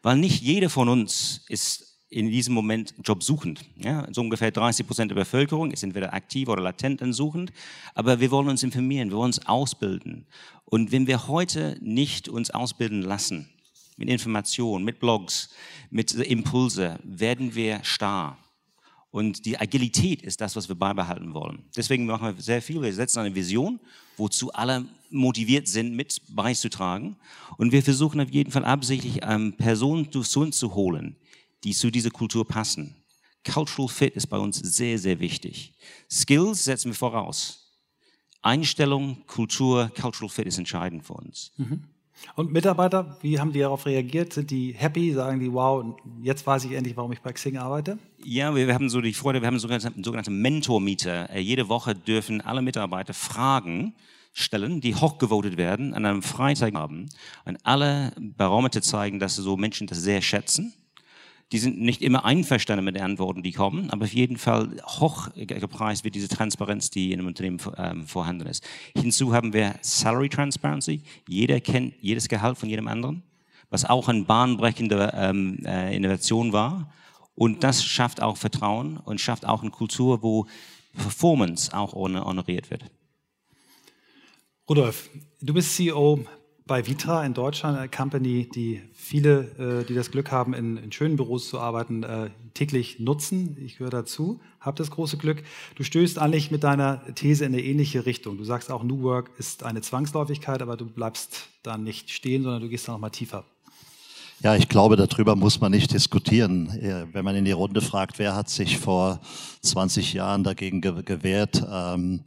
Weil 0.01 0.17
nicht 0.17 0.41
jeder 0.41 0.69
von 0.69 0.87
uns 0.87 1.41
ist 1.49 1.92
in 2.13 2.29
diesem 2.29 2.53
Moment 2.53 2.93
jobsuchend. 3.03 3.65
Ja, 3.75 4.07
so 4.11 4.21
ungefähr 4.21 4.51
30 4.51 4.85
Prozent 4.85 5.11
der 5.11 5.15
Bevölkerung 5.15 5.71
ist 5.71 5.83
entweder 5.83 6.13
aktiv 6.13 6.47
oder 6.47 6.61
latent 6.61 7.01
suchend. 7.13 7.51
Aber 7.95 8.19
wir 8.19 8.29
wollen 8.29 8.49
uns 8.49 8.61
informieren, 8.61 9.09
wir 9.09 9.17
wollen 9.17 9.29
uns 9.29 9.45
ausbilden. 9.47 10.27
Und 10.65 10.91
wenn 10.91 11.07
wir 11.07 11.27
heute 11.27 11.77
nicht 11.81 12.29
uns 12.29 12.51
ausbilden 12.51 13.01
lassen, 13.01 13.49
mit 13.97 14.09
Informationen, 14.09 14.85
mit 14.85 14.99
Blogs, 14.99 15.49
mit 15.89 16.13
Impulse, 16.13 16.99
werden 17.03 17.55
wir 17.55 17.83
starr. 17.83 18.37
Und 19.11 19.45
die 19.45 19.59
Agilität 19.59 20.23
ist 20.23 20.41
das, 20.41 20.55
was 20.55 20.69
wir 20.69 20.75
beibehalten 20.75 21.35
wollen. 21.35 21.63
Deswegen 21.75 22.07
machen 22.07 22.35
wir 22.35 22.41
sehr 22.41 22.63
viel. 22.63 22.81
Wir 22.81 22.93
setzen 22.93 23.19
eine 23.19 23.35
Vision, 23.35 23.79
wozu 24.17 24.51
alle 24.53 24.85
motiviert 25.11 25.67
sind, 25.67 25.95
mit 25.95 26.19
beizutragen. 26.29 27.15
Und 27.57 27.71
wir 27.71 27.83
versuchen 27.83 28.19
auf 28.21 28.31
jeden 28.31 28.51
Fall 28.51 28.65
absichtlich 28.65 29.19
ähm, 29.21 29.53
Personen 29.53 30.11
zu 30.11 30.39
uns 30.39 30.57
zu 30.57 30.73
holen, 30.73 31.15
die 31.63 31.73
zu 31.73 31.91
dieser 31.91 32.11
Kultur 32.11 32.47
passen. 32.47 32.95
Cultural 33.45 33.89
Fit 33.89 34.15
ist 34.15 34.27
bei 34.27 34.37
uns 34.37 34.57
sehr, 34.57 34.97
sehr 34.97 35.19
wichtig. 35.19 35.73
Skills 36.09 36.63
setzen 36.63 36.91
wir 36.91 36.95
voraus. 36.95 37.71
Einstellung, 38.41 39.25
Kultur, 39.25 39.91
Cultural 39.99 40.29
Fit 40.29 40.47
ist 40.47 40.57
entscheidend 40.57 41.05
für 41.05 41.13
uns. 41.13 41.51
Mhm. 41.57 41.83
Und 42.35 42.51
Mitarbeiter, 42.53 43.17
wie 43.21 43.39
haben 43.39 43.51
die 43.51 43.59
darauf 43.59 43.85
reagiert? 43.85 44.33
Sind 44.33 44.51
die 44.51 44.73
happy? 44.73 45.13
Sagen 45.13 45.39
die, 45.39 45.51
wow, 45.51 45.95
jetzt 46.21 46.45
weiß 46.45 46.63
ich 46.65 46.71
endlich, 46.71 46.95
warum 46.95 47.11
ich 47.11 47.21
bei 47.21 47.33
Xing 47.33 47.57
arbeite? 47.57 47.97
Ja, 48.23 48.55
wir, 48.55 48.73
haben 48.73 48.89
so 48.89 49.01
die 49.01 49.13
Freude, 49.13 49.41
wir 49.41 49.47
haben 49.47 49.59
sogenannte, 49.59 49.91
sogenannte 50.03 50.31
Mentor-Meter. 50.31 51.29
Äh, 51.31 51.39
jede 51.39 51.67
Woche 51.69 51.95
dürfen 51.95 52.39
alle 52.39 52.61
Mitarbeiter 52.61 53.13
Fragen 53.13 53.95
stellen, 54.31 54.79
die 54.79 54.95
hochgevotet 54.95 55.57
werden, 55.57 55.93
an 55.93 56.05
einem 56.05 56.21
Freitag 56.21 56.75
haben. 56.75 57.09
Und 57.45 57.57
alle 57.63 58.13
Barometer 58.19 58.81
zeigen, 58.81 59.19
dass 59.19 59.35
so 59.35 59.57
Menschen 59.57 59.87
das 59.87 59.99
sehr 60.01 60.21
schätzen 60.21 60.73
die 61.51 61.59
sind 61.59 61.79
nicht 61.79 62.01
immer 62.01 62.25
einverstanden 62.25 62.85
mit 62.85 62.95
den 62.95 63.03
Antworten, 63.03 63.43
die 63.43 63.51
kommen, 63.51 63.89
aber 63.91 64.05
auf 64.05 64.13
jeden 64.13 64.37
Fall 64.37 64.81
hoch 64.85 65.29
gepreist 65.35 66.03
wird 66.03 66.15
diese 66.15 66.27
Transparenz, 66.27 66.89
die 66.89 67.11
in 67.11 67.19
einem 67.19 67.27
Unternehmen 67.27 67.59
ähm, 67.77 68.07
vorhanden 68.07 68.47
ist. 68.47 68.67
Hinzu 68.95 69.33
haben 69.33 69.53
wir 69.53 69.75
Salary 69.81 70.29
Transparency. 70.29 71.03
Jeder 71.27 71.59
kennt 71.59 71.93
jedes 72.01 72.27
Gehalt 72.27 72.57
von 72.57 72.69
jedem 72.69 72.87
anderen, 72.87 73.23
was 73.69 73.85
auch 73.85 74.07
eine 74.07 74.23
bahnbrechende 74.23 75.11
ähm, 75.15 75.59
äh, 75.65 75.95
Innovation 75.95 76.53
war. 76.53 76.91
Und 77.35 77.63
das 77.63 77.83
schafft 77.83 78.21
auch 78.21 78.37
Vertrauen 78.37 78.97
und 78.97 79.19
schafft 79.19 79.45
auch 79.45 79.61
eine 79.61 79.71
Kultur, 79.71 80.21
wo 80.23 80.47
Performance 80.95 81.75
auch 81.75 81.93
honoriert 81.93 82.69
wird. 82.69 82.85
Rudolf, 84.69 85.09
du 85.41 85.53
bist 85.53 85.75
CEO 85.75 86.25
bei 86.65 86.87
Vitra 86.87 87.25
in 87.25 87.33
Deutschland, 87.33 87.77
eine 87.77 87.89
Company, 87.89 88.49
die 88.49 88.81
viele, 88.93 89.81
äh, 89.81 89.85
die 89.85 89.93
das 89.93 90.11
Glück 90.11 90.31
haben, 90.31 90.53
in, 90.53 90.77
in 90.77 90.91
schönen 90.91 91.17
Büros 91.17 91.49
zu 91.49 91.59
arbeiten, 91.59 92.03
äh, 92.03 92.29
täglich 92.53 92.99
nutzen. 92.99 93.57
Ich 93.59 93.77
gehöre 93.77 93.91
dazu, 93.91 94.39
habe 94.59 94.77
das 94.77 94.89
große 94.91 95.17
Glück. 95.17 95.43
Du 95.75 95.83
stößt 95.83 96.19
eigentlich 96.19 96.51
mit 96.51 96.63
deiner 96.63 97.01
These 97.15 97.45
in 97.45 97.53
eine 97.53 97.61
ähnliche 97.61 98.05
Richtung. 98.05 98.37
Du 98.37 98.45
sagst 98.45 98.71
auch, 98.71 98.83
New 98.83 99.01
Work 99.01 99.31
ist 99.37 99.63
eine 99.63 99.81
Zwangsläufigkeit, 99.81 100.61
aber 100.61 100.77
du 100.77 100.85
bleibst 100.85 101.47
da 101.63 101.77
nicht 101.77 102.11
stehen, 102.11 102.43
sondern 102.43 102.61
du 102.61 102.69
gehst 102.69 102.87
da 102.87 102.93
noch 102.93 102.99
mal 102.99 103.09
tiefer. 103.09 103.43
Ja, 104.41 104.55
ich 104.55 104.67
glaube, 104.67 104.97
darüber 104.97 105.35
muss 105.35 105.61
man 105.61 105.71
nicht 105.71 105.93
diskutieren. 105.93 106.67
Wenn 107.13 107.23
man 107.23 107.35
in 107.35 107.45
die 107.45 107.53
Runde 107.53 107.79
fragt, 107.79 108.19
wer 108.19 108.35
hat 108.35 108.49
sich 108.49 108.77
vor 108.77 109.21
20 109.61 110.11
Jahren 110.11 110.43
dagegen 110.43 110.81
gewehrt, 110.81 111.65
ähm, 111.71 112.25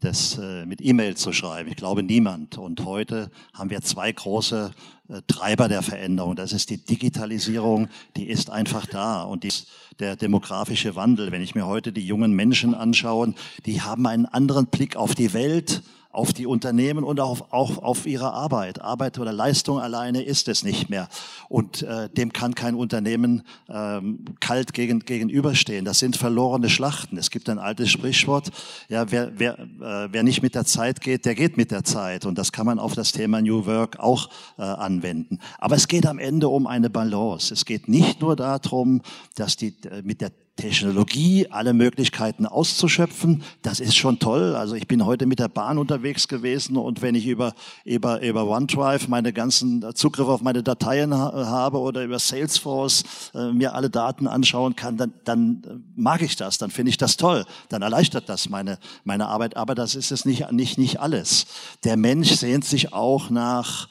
das 0.00 0.38
äh, 0.38 0.66
mit 0.66 0.80
E-Mail 0.82 1.16
zu 1.16 1.32
schreiben. 1.32 1.68
Ich 1.70 1.76
glaube 1.76 2.02
niemand. 2.02 2.58
Und 2.58 2.84
heute 2.84 3.30
haben 3.52 3.70
wir 3.70 3.80
zwei 3.80 4.10
große 4.10 4.70
äh, 5.08 5.20
Treiber 5.26 5.68
der 5.68 5.82
Veränderung. 5.82 6.36
Das 6.36 6.52
ist 6.52 6.70
die 6.70 6.84
Digitalisierung, 6.84 7.88
die 8.16 8.28
ist 8.28 8.50
einfach 8.50 8.86
da. 8.86 9.22
Und 9.22 9.44
die, 9.44 9.52
der 9.98 10.16
demografische 10.16 10.96
Wandel. 10.96 11.32
Wenn 11.32 11.42
ich 11.42 11.54
mir 11.54 11.66
heute 11.66 11.92
die 11.92 12.06
jungen 12.06 12.32
Menschen 12.32 12.74
anschaue, 12.74 13.34
die 13.66 13.82
haben 13.82 14.06
einen 14.06 14.26
anderen 14.26 14.66
Blick 14.66 14.96
auf 14.96 15.14
die 15.14 15.32
Welt 15.32 15.82
auf 16.14 16.32
die 16.32 16.46
Unternehmen 16.46 17.04
und 17.04 17.20
auch, 17.20 17.52
auch 17.52 17.78
auf 17.78 18.06
ihre 18.06 18.32
Arbeit. 18.32 18.80
Arbeit 18.80 19.18
oder 19.18 19.32
Leistung 19.32 19.80
alleine 19.80 20.22
ist 20.22 20.48
es 20.48 20.64
nicht 20.64 20.90
mehr. 20.90 21.08
Und 21.48 21.82
äh, 21.82 22.08
dem 22.08 22.32
kann 22.32 22.54
kein 22.54 22.74
Unternehmen 22.74 23.42
ähm, 23.68 24.24
kalt 24.40 24.72
gegen, 24.72 25.00
gegenüberstehen. 25.00 25.84
Das 25.84 25.98
sind 25.98 26.16
verlorene 26.16 26.70
Schlachten. 26.70 27.18
Es 27.18 27.30
gibt 27.30 27.48
ein 27.48 27.58
altes 27.58 27.90
Sprichwort, 27.90 28.50
ja, 28.88 29.10
wer, 29.10 29.32
wer, 29.38 29.58
äh, 29.58 30.08
wer 30.12 30.22
nicht 30.22 30.42
mit 30.42 30.54
der 30.54 30.64
Zeit 30.64 31.00
geht, 31.00 31.24
der 31.24 31.34
geht 31.34 31.56
mit 31.56 31.70
der 31.70 31.84
Zeit. 31.84 32.26
Und 32.26 32.38
das 32.38 32.52
kann 32.52 32.66
man 32.66 32.78
auf 32.78 32.94
das 32.94 33.12
Thema 33.12 33.42
New 33.42 33.66
Work 33.66 33.98
auch 33.98 34.28
äh, 34.58 34.62
anwenden. 34.62 35.40
Aber 35.58 35.76
es 35.76 35.88
geht 35.88 36.06
am 36.06 36.18
Ende 36.18 36.48
um 36.48 36.66
eine 36.66 36.90
Balance. 36.90 37.52
Es 37.52 37.64
geht 37.64 37.88
nicht 37.88 38.20
nur 38.20 38.36
darum, 38.36 39.02
dass 39.34 39.56
die 39.56 39.74
äh, 39.90 40.02
mit 40.02 40.20
der 40.20 40.30
Technologie, 40.56 41.48
alle 41.50 41.74
Möglichkeiten 41.74 42.46
auszuschöpfen. 42.46 43.42
Das 43.62 43.80
ist 43.80 43.96
schon 43.96 44.20
toll. 44.20 44.54
Also 44.54 44.76
ich 44.76 44.86
bin 44.86 45.04
heute 45.04 45.26
mit 45.26 45.40
der 45.40 45.48
Bahn 45.48 45.78
unterwegs 45.78 46.28
gewesen 46.28 46.76
und 46.76 47.02
wenn 47.02 47.16
ich 47.16 47.26
über, 47.26 47.54
über, 47.84 48.22
über 48.22 48.46
OneDrive 48.46 49.08
meine 49.08 49.32
ganzen 49.32 49.84
Zugriffe 49.94 50.30
auf 50.30 50.42
meine 50.42 50.62
Dateien 50.62 51.12
ha 51.12 51.32
habe 51.46 51.78
oder 51.78 52.04
über 52.04 52.20
Salesforce 52.20 53.02
äh, 53.34 53.52
mir 53.52 53.74
alle 53.74 53.90
Daten 53.90 54.28
anschauen 54.28 54.76
kann, 54.76 54.96
dann, 54.96 55.12
dann 55.24 55.84
mag 55.96 56.22
ich 56.22 56.36
das, 56.36 56.56
dann 56.58 56.70
finde 56.70 56.90
ich 56.90 56.98
das 56.98 57.16
toll, 57.16 57.44
dann 57.68 57.82
erleichtert 57.82 58.28
das 58.28 58.48
meine, 58.48 58.78
meine 59.02 59.26
Arbeit. 59.26 59.56
Aber 59.56 59.74
das 59.74 59.96
ist 59.96 60.12
es 60.12 60.24
nicht, 60.24 60.52
nicht, 60.52 60.78
nicht 60.78 61.00
alles. 61.00 61.46
Der 61.82 61.96
Mensch 61.96 62.30
sehnt 62.30 62.64
sich 62.64 62.92
auch 62.92 63.28
nach 63.28 63.88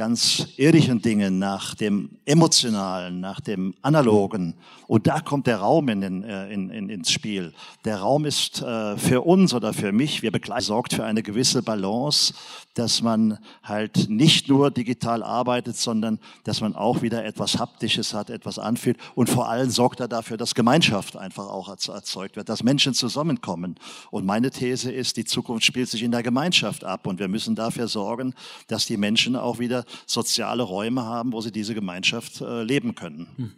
ganz 0.00 0.46
irdischen 0.56 1.02
Dingen, 1.02 1.38
nach 1.38 1.74
dem 1.74 2.16
Emotionalen, 2.24 3.20
nach 3.20 3.38
dem 3.38 3.74
Analogen. 3.82 4.54
Und 4.90 5.06
da 5.06 5.20
kommt 5.20 5.46
der 5.46 5.58
Raum 5.58 5.88
in 5.88 6.24
äh, 6.24 6.52
in, 6.52 6.68
in, 6.68 6.88
ins 6.88 7.12
Spiel. 7.12 7.52
Der 7.84 8.00
Raum 8.00 8.24
ist 8.24 8.60
äh, 8.60 8.96
für 8.96 9.20
uns 9.20 9.54
oder 9.54 9.72
für 9.72 9.92
mich, 9.92 10.22
wir 10.22 10.32
begleiten, 10.32 10.64
sorgt 10.64 10.94
für 10.94 11.04
eine 11.04 11.22
gewisse 11.22 11.62
Balance, 11.62 12.34
dass 12.74 13.00
man 13.00 13.38
halt 13.62 14.10
nicht 14.10 14.48
nur 14.48 14.72
digital 14.72 15.22
arbeitet, 15.22 15.76
sondern 15.76 16.18
dass 16.42 16.60
man 16.60 16.74
auch 16.74 17.02
wieder 17.02 17.24
etwas 17.24 17.56
Haptisches 17.56 18.14
hat, 18.14 18.30
etwas 18.30 18.58
anfühlt. 18.58 18.96
Und 19.14 19.30
vor 19.30 19.48
allem 19.48 19.70
sorgt 19.70 20.00
er 20.00 20.08
dafür, 20.08 20.36
dass 20.36 20.56
Gemeinschaft 20.56 21.16
einfach 21.16 21.46
auch 21.46 21.68
erzeugt 21.68 22.34
wird, 22.34 22.48
dass 22.48 22.64
Menschen 22.64 22.92
zusammenkommen. 22.92 23.76
Und 24.10 24.26
meine 24.26 24.50
These 24.50 24.90
ist, 24.90 25.16
die 25.16 25.24
Zukunft 25.24 25.64
spielt 25.64 25.88
sich 25.88 26.02
in 26.02 26.10
der 26.10 26.24
Gemeinschaft 26.24 26.82
ab. 26.82 27.06
Und 27.06 27.20
wir 27.20 27.28
müssen 27.28 27.54
dafür 27.54 27.86
sorgen, 27.86 28.34
dass 28.66 28.86
die 28.86 28.96
Menschen 28.96 29.36
auch 29.36 29.60
wieder 29.60 29.84
soziale 30.06 30.64
Räume 30.64 31.04
haben, 31.04 31.32
wo 31.32 31.40
sie 31.40 31.52
diese 31.52 31.74
Gemeinschaft 31.74 32.40
äh, 32.40 32.64
leben 32.64 32.96
können. 32.96 33.28
Hm. 33.36 33.52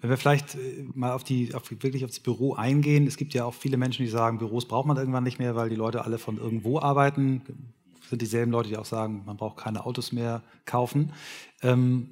Wenn 0.00 0.10
wir 0.10 0.16
vielleicht 0.16 0.56
mal 0.94 1.12
auf 1.12 1.24
die, 1.24 1.54
auf, 1.54 1.70
wirklich 1.70 2.04
aufs 2.04 2.20
Büro 2.20 2.54
eingehen. 2.54 3.06
Es 3.06 3.16
gibt 3.16 3.34
ja 3.34 3.44
auch 3.44 3.54
viele 3.54 3.76
Menschen, 3.76 4.04
die 4.04 4.10
sagen, 4.10 4.38
Büros 4.38 4.66
braucht 4.66 4.86
man 4.86 4.96
irgendwann 4.96 5.24
nicht 5.24 5.38
mehr, 5.38 5.56
weil 5.56 5.68
die 5.68 5.76
Leute 5.76 6.04
alle 6.04 6.18
von 6.18 6.38
irgendwo 6.38 6.80
arbeiten. 6.80 7.42
Das 8.00 8.10
sind 8.10 8.22
dieselben 8.22 8.52
Leute, 8.52 8.68
die 8.68 8.76
auch 8.76 8.84
sagen, 8.84 9.22
man 9.26 9.36
braucht 9.36 9.56
keine 9.56 9.84
Autos 9.84 10.12
mehr 10.12 10.42
kaufen. 10.64 11.12
Ähm, 11.62 12.10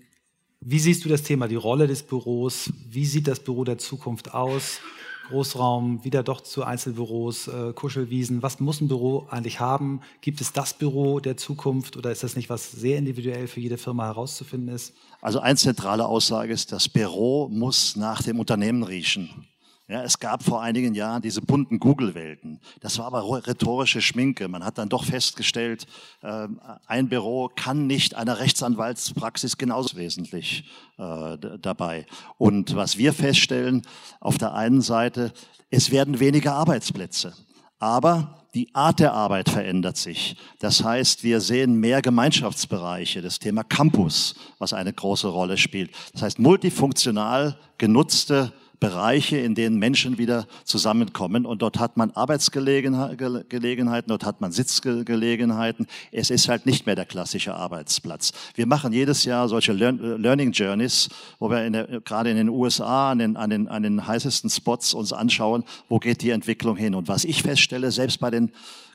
wie 0.61 0.79
siehst 0.79 1.05
du 1.05 1.09
das 1.09 1.23
Thema, 1.23 1.47
die 1.47 1.57
Rolle 1.57 1.87
des 1.87 2.03
Büros? 2.03 2.73
Wie 2.89 3.05
sieht 3.05 3.29
das 3.29 3.41
Büro 3.41 3.65
der 3.65 3.79
Zukunft 3.79 4.33
aus? 4.33 4.81
Großraum, 5.29 6.05
wieder 6.05 6.23
doch 6.23 6.41
zu 6.41 6.65
Einzelbüros, 6.65 7.49
äh, 7.49 7.73
Kuschelwiesen. 7.73 8.43
Was 8.43 8.61
muss 8.61 8.81
ein 8.81 8.89
Büro 8.89 9.27
eigentlich 9.31 9.61
haben? 9.61 10.01
Gibt 10.21 10.41
es 10.41 10.53
das 10.53 10.75
Büro 10.75 11.21
der 11.21 11.37
Zukunft 11.37 11.97
oder 11.97 12.13
ist 12.13 12.23
das 12.23 12.37
nicht 12.37 12.51
was 12.51 12.73
sehr 12.73 12.99
individuell 12.99 13.47
für 13.47 13.61
jede 13.61 13.79
Firma 13.79 14.05
herauszufinden 14.05 14.75
ist? 14.75 14.95
Also 15.21 15.41
eine 15.41 15.57
zentrale 15.57 16.07
Aussage 16.07 16.53
ist, 16.53 16.73
das 16.73 16.89
Büro 16.89 17.49
muss 17.49 17.97
nach 17.97 18.23
dem 18.23 18.39
Unternehmen 18.39 18.83
riechen. 18.83 19.47
Ja, 19.87 20.03
es 20.03 20.19
gab 20.19 20.43
vor 20.43 20.63
einigen 20.63 20.95
Jahren 20.95 21.21
diese 21.21 21.43
bunten 21.43 21.79
Google-Welten. 21.79 22.59
Das 22.81 22.99
war 22.99 23.05
aber 23.05 23.47
rhetorische 23.47 24.01
Schminke. 24.01 24.49
Man 24.49 24.65
hat 24.65 24.79
dann 24.79 24.89
doch 24.89 25.05
festgestellt, 25.05 25.87
äh, 26.23 26.49
ein 26.87 27.11
Büro 27.11 27.51
kann 27.55 27.87
nicht 27.87 28.15
einer 28.15 28.39
Rechtsanwaltspraxis 28.39 29.59
genauso 29.59 29.99
wesentlich 29.99 30.65
äh, 30.97 31.37
dabei. 31.61 32.07
Und 32.39 32.75
was 32.75 32.97
wir 32.97 33.13
feststellen, 33.13 33.83
auf 34.21 34.39
der 34.39 34.55
einen 34.55 34.81
Seite, 34.81 35.35
es 35.69 35.91
werden 35.91 36.19
weniger 36.19 36.55
Arbeitsplätze. 36.55 37.35
Aber 37.79 38.47
die 38.55 38.75
Art 38.75 39.01
der 39.01 39.13
Arbeit 39.13 39.51
verändert 39.51 39.99
sich. 39.99 40.37
Das 40.61 40.83
heißt, 40.83 41.25
wir 41.25 41.43
sehen 41.43 41.79
mehr 41.79 42.01
Gemeinschaftsbereiche, 42.01 43.21
das 43.21 43.39
Thema 43.39 43.65
Campus, 43.65 44.35
was 44.59 44.73
eine 44.73 44.95
große 44.95 45.29
Rolle 45.29 45.59
spielt. 45.59 45.91
Das 46.15 46.23
heißt, 46.23 46.39
multifunktional 46.39 47.59
genutzte 47.77 48.55
Bereiche, 48.85 49.39
in 49.39 49.55
denen 49.55 49.79
Menschen 49.79 50.19
wieder 50.19 50.47
zusammenkommen. 50.65 51.47
Und 51.47 51.63
dort 51.63 51.79
hat 51.79 51.97
man 51.97 52.11
Arbeitsgelegenheiten, 52.11 54.09
dort 54.09 54.27
hat 54.27 54.43
man 54.43 54.53
Sitzgelegenheiten. 54.53 55.87
Es 56.13 56.29
ist 56.29 56.51
halt 56.51 56.67
nicht 56.67 56.85
mehr 56.85 56.95
der 56.95 57.07
klassische 57.07 57.55
Arbeitsplatz. 57.55 58.33
Wir 58.55 58.67
machen 58.67 58.93
jedes 58.93 59.25
Jahr 59.25 59.49
solche 59.49 59.73
Learning 59.73 60.53
Journeys, 60.53 61.09
wo 61.39 61.49
wir 61.49 61.65
in 61.65 61.73
der, 61.73 62.03
gerade 62.03 62.29
in 62.29 62.37
den 62.37 62.51
USA 62.51 63.13
an 63.13 63.21
den, 63.21 63.39
an, 63.39 63.49
den, 63.49 63.69
an 63.69 63.83
den 63.83 64.07
heißesten 64.07 64.51
Spots 64.51 64.93
uns 64.93 65.15
anschauen, 65.15 65.65
wo 65.89 65.99
geht 65.99 66.21
die 66.21 66.31
Entwicklung 66.31 66.77
hin. 66.77 66.95
Und 66.95 67.09
was 67.09 67.25
ich 67.25 67.43
feststelle, 67.43 67.91
selbst 67.91 68.21
bei 68.21 68.31
den 68.31 68.53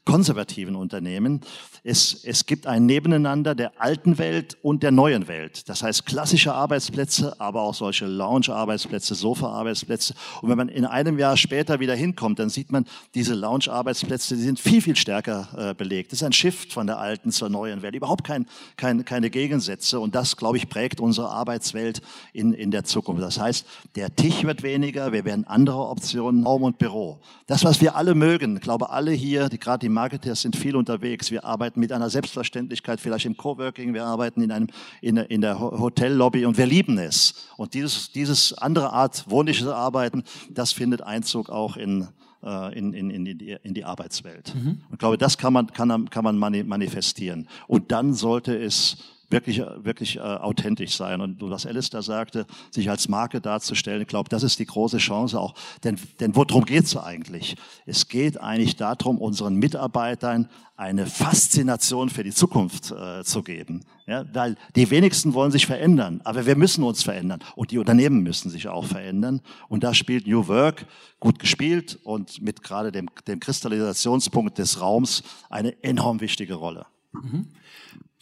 konservativen 0.09 0.75
Unternehmen. 0.75 1.41
Es, 1.83 2.23
es 2.23 2.47
gibt 2.47 2.65
ein 2.65 2.87
Nebeneinander 2.87 3.53
der 3.53 3.79
alten 3.79 4.17
Welt 4.17 4.57
und 4.63 4.81
der 4.81 4.89
neuen 4.89 5.27
Welt. 5.27 5.69
Das 5.69 5.83
heißt 5.83 6.07
klassische 6.07 6.51
Arbeitsplätze, 6.51 7.39
aber 7.39 7.61
auch 7.61 7.75
solche 7.75 8.07
Lounge-Arbeitsplätze, 8.07 9.13
Sofa-Arbeitsplätze. 9.13 10.15
Und 10.41 10.49
wenn 10.49 10.57
man 10.57 10.67
in 10.67 10.85
einem 10.85 11.19
Jahr 11.19 11.37
später 11.37 11.79
wieder 11.79 11.93
hinkommt, 11.93 12.39
dann 12.39 12.49
sieht 12.49 12.71
man, 12.71 12.85
diese 13.13 13.35
Lounge-Arbeitsplätze, 13.35 14.35
die 14.35 14.41
sind 14.41 14.59
viel, 14.59 14.81
viel 14.81 14.95
stärker 14.95 15.47
äh, 15.55 15.73
belegt. 15.75 16.11
Das 16.11 16.21
ist 16.21 16.25
ein 16.25 16.33
Shift 16.33 16.73
von 16.73 16.87
der 16.87 16.97
alten 16.97 17.31
zur 17.31 17.49
neuen 17.49 17.83
Welt. 17.83 17.93
Überhaupt 17.93 18.23
kein, 18.23 18.47
kein, 18.77 19.05
keine 19.05 19.29
Gegensätze. 19.29 19.99
Und 19.99 20.15
das, 20.15 20.37
glaube 20.37 20.57
ich, 20.57 20.69
prägt 20.69 20.99
unsere 20.99 21.29
Arbeitswelt 21.29 22.01
in, 22.33 22.53
in 22.53 22.71
der 22.71 22.83
Zukunft. 22.83 23.21
Das 23.21 23.39
heißt, 23.39 23.63
der 23.95 24.15
Tisch 24.15 24.43
wird 24.43 24.63
weniger, 24.63 25.11
wir 25.11 25.23
werden 25.23 25.45
andere 25.45 25.87
Optionen, 25.87 26.47
Raum 26.47 26.63
und 26.63 26.79
Büro. 26.79 27.19
Das, 27.45 27.63
was 27.63 27.79
wir 27.79 27.95
alle 27.95 28.15
mögen, 28.15 28.59
glaube 28.59 28.89
alle 28.89 29.11
hier, 29.11 29.49
die 29.49 29.59
gerade 29.59 29.79
die 29.79 29.89
Marketeers 29.99 30.41
sind 30.41 30.55
viel 30.55 30.77
unterwegs. 30.77 31.29
Wir 31.29 31.43
arbeiten 31.43 31.81
mit 31.81 31.91
einer 31.91 32.09
Selbstverständlichkeit 32.09 33.01
vielleicht 33.01 33.25
im 33.25 33.35
Coworking, 33.35 33.93
wir 33.93 34.05
arbeiten 34.05 34.41
in, 34.41 34.49
einem, 34.49 34.67
in, 35.01 35.17
in 35.17 35.41
der 35.41 35.59
Hotellobby 35.59 36.45
und 36.45 36.57
wir 36.57 36.65
lieben 36.65 36.97
es. 36.97 37.49
Und 37.57 37.73
dieses, 37.73 38.13
dieses 38.13 38.53
andere 38.53 38.93
Art 38.93 39.29
wohnliches 39.29 39.67
Arbeiten, 39.67 40.23
das 40.49 40.71
findet 40.71 41.01
Einzug 41.01 41.49
auch 41.49 41.75
in, 41.75 42.07
äh, 42.43 42.77
in, 42.77 42.93
in, 42.93 43.09
in, 43.09 43.25
die, 43.25 43.57
in 43.61 43.73
die 43.73 43.83
Arbeitswelt. 43.83 44.55
Mhm. 44.55 44.69
Und 44.87 44.93
ich 44.93 44.99
glaube, 44.99 45.17
das 45.17 45.37
kann 45.37 45.51
man, 45.51 45.67
kann, 45.67 46.09
kann 46.09 46.23
man 46.23 46.37
manifestieren. 46.37 47.49
Und 47.67 47.91
dann 47.91 48.13
sollte 48.13 48.55
es 48.55 48.97
wirklich, 49.29 49.59
wirklich 49.59 50.17
äh, 50.17 50.21
authentisch 50.21 50.95
sein. 50.95 51.21
Und 51.21 51.41
was 51.41 51.67
da 51.91 52.01
sagte, 52.01 52.45
sich 52.71 52.89
als 52.89 53.07
Marke 53.07 53.41
darzustellen, 53.41 54.01
ich 54.01 54.07
glaube, 54.07 54.29
das 54.29 54.43
ist 54.43 54.59
die 54.59 54.65
große 54.65 54.97
Chance 54.97 55.39
auch. 55.39 55.55
Denn, 55.83 55.99
denn 56.19 56.35
worum 56.35 56.65
geht's 56.65 56.95
eigentlich? 56.95 57.55
Es 57.85 58.07
geht 58.07 58.39
eigentlich 58.39 58.75
darum, 58.75 59.17
unseren 59.19 59.55
Mitarbeitern 59.55 60.49
eine 60.79 61.05
Faszination 61.05 62.09
für 62.09 62.23
die 62.23 62.31
Zukunft 62.31 62.91
äh, 62.91 63.23
zu 63.25 63.43
geben. 63.43 63.81
Ja, 64.07 64.25
weil 64.33 64.55
die 64.75 64.89
wenigsten 64.89 65.33
wollen 65.33 65.51
sich 65.51 65.67
verändern, 65.67 66.21
aber 66.23 66.45
wir 66.45 66.55
müssen 66.55 66.83
uns 66.83 67.03
verändern 67.03 67.41
und 67.55 67.71
die 67.71 67.77
Unternehmen 67.77 68.23
müssen 68.23 68.49
sich 68.49 68.69
auch 68.69 68.85
verändern. 68.85 69.41
Und 69.67 69.83
da 69.83 69.93
spielt 69.93 70.25
New 70.25 70.47
Work 70.47 70.85
gut 71.19 71.37
gespielt 71.37 71.99
und 72.03 72.41
mit 72.41 72.63
gerade 72.63 72.91
dem, 72.91 73.09
dem 73.27 73.39
Kristallisationspunkt 73.41 74.57
des 74.57 74.79
Raums 74.79 75.21
eine 75.49 75.83
enorm 75.83 76.21
wichtige 76.21 76.55
Rolle. 76.55 76.85
Mhm. 77.11 77.47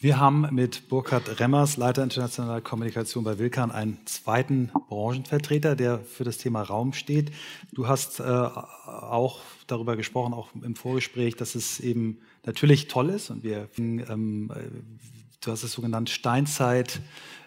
Wir 0.00 0.20
haben 0.20 0.46
mit 0.54 0.88
Burkhard 0.88 1.40
Remmers, 1.40 1.76
Leiter 1.76 2.04
internationaler 2.04 2.60
Kommunikation 2.60 3.24
bei 3.24 3.40
Wilkan, 3.40 3.72
einen 3.72 3.98
zweiten 4.06 4.70
Branchenvertreter, 4.88 5.74
der 5.74 5.98
für 5.98 6.22
das 6.22 6.38
Thema 6.38 6.62
Raum 6.62 6.92
steht. 6.92 7.32
Du 7.72 7.88
hast 7.88 8.20
äh, 8.20 8.22
auch 8.22 9.40
darüber 9.66 9.96
gesprochen, 9.96 10.34
auch 10.34 10.50
im 10.54 10.76
Vorgespräch, 10.76 11.34
dass 11.34 11.56
es 11.56 11.80
eben 11.80 12.20
natürlich 12.46 12.86
toll 12.86 13.10
ist 13.10 13.30
und 13.30 13.42
wir, 13.42 13.68
ähm, 13.76 14.52
du 15.40 15.50
hast 15.50 15.64
es 15.64 15.72
so 15.72 15.82
genannt, 15.82 16.10
Steinzeit, 16.10 17.00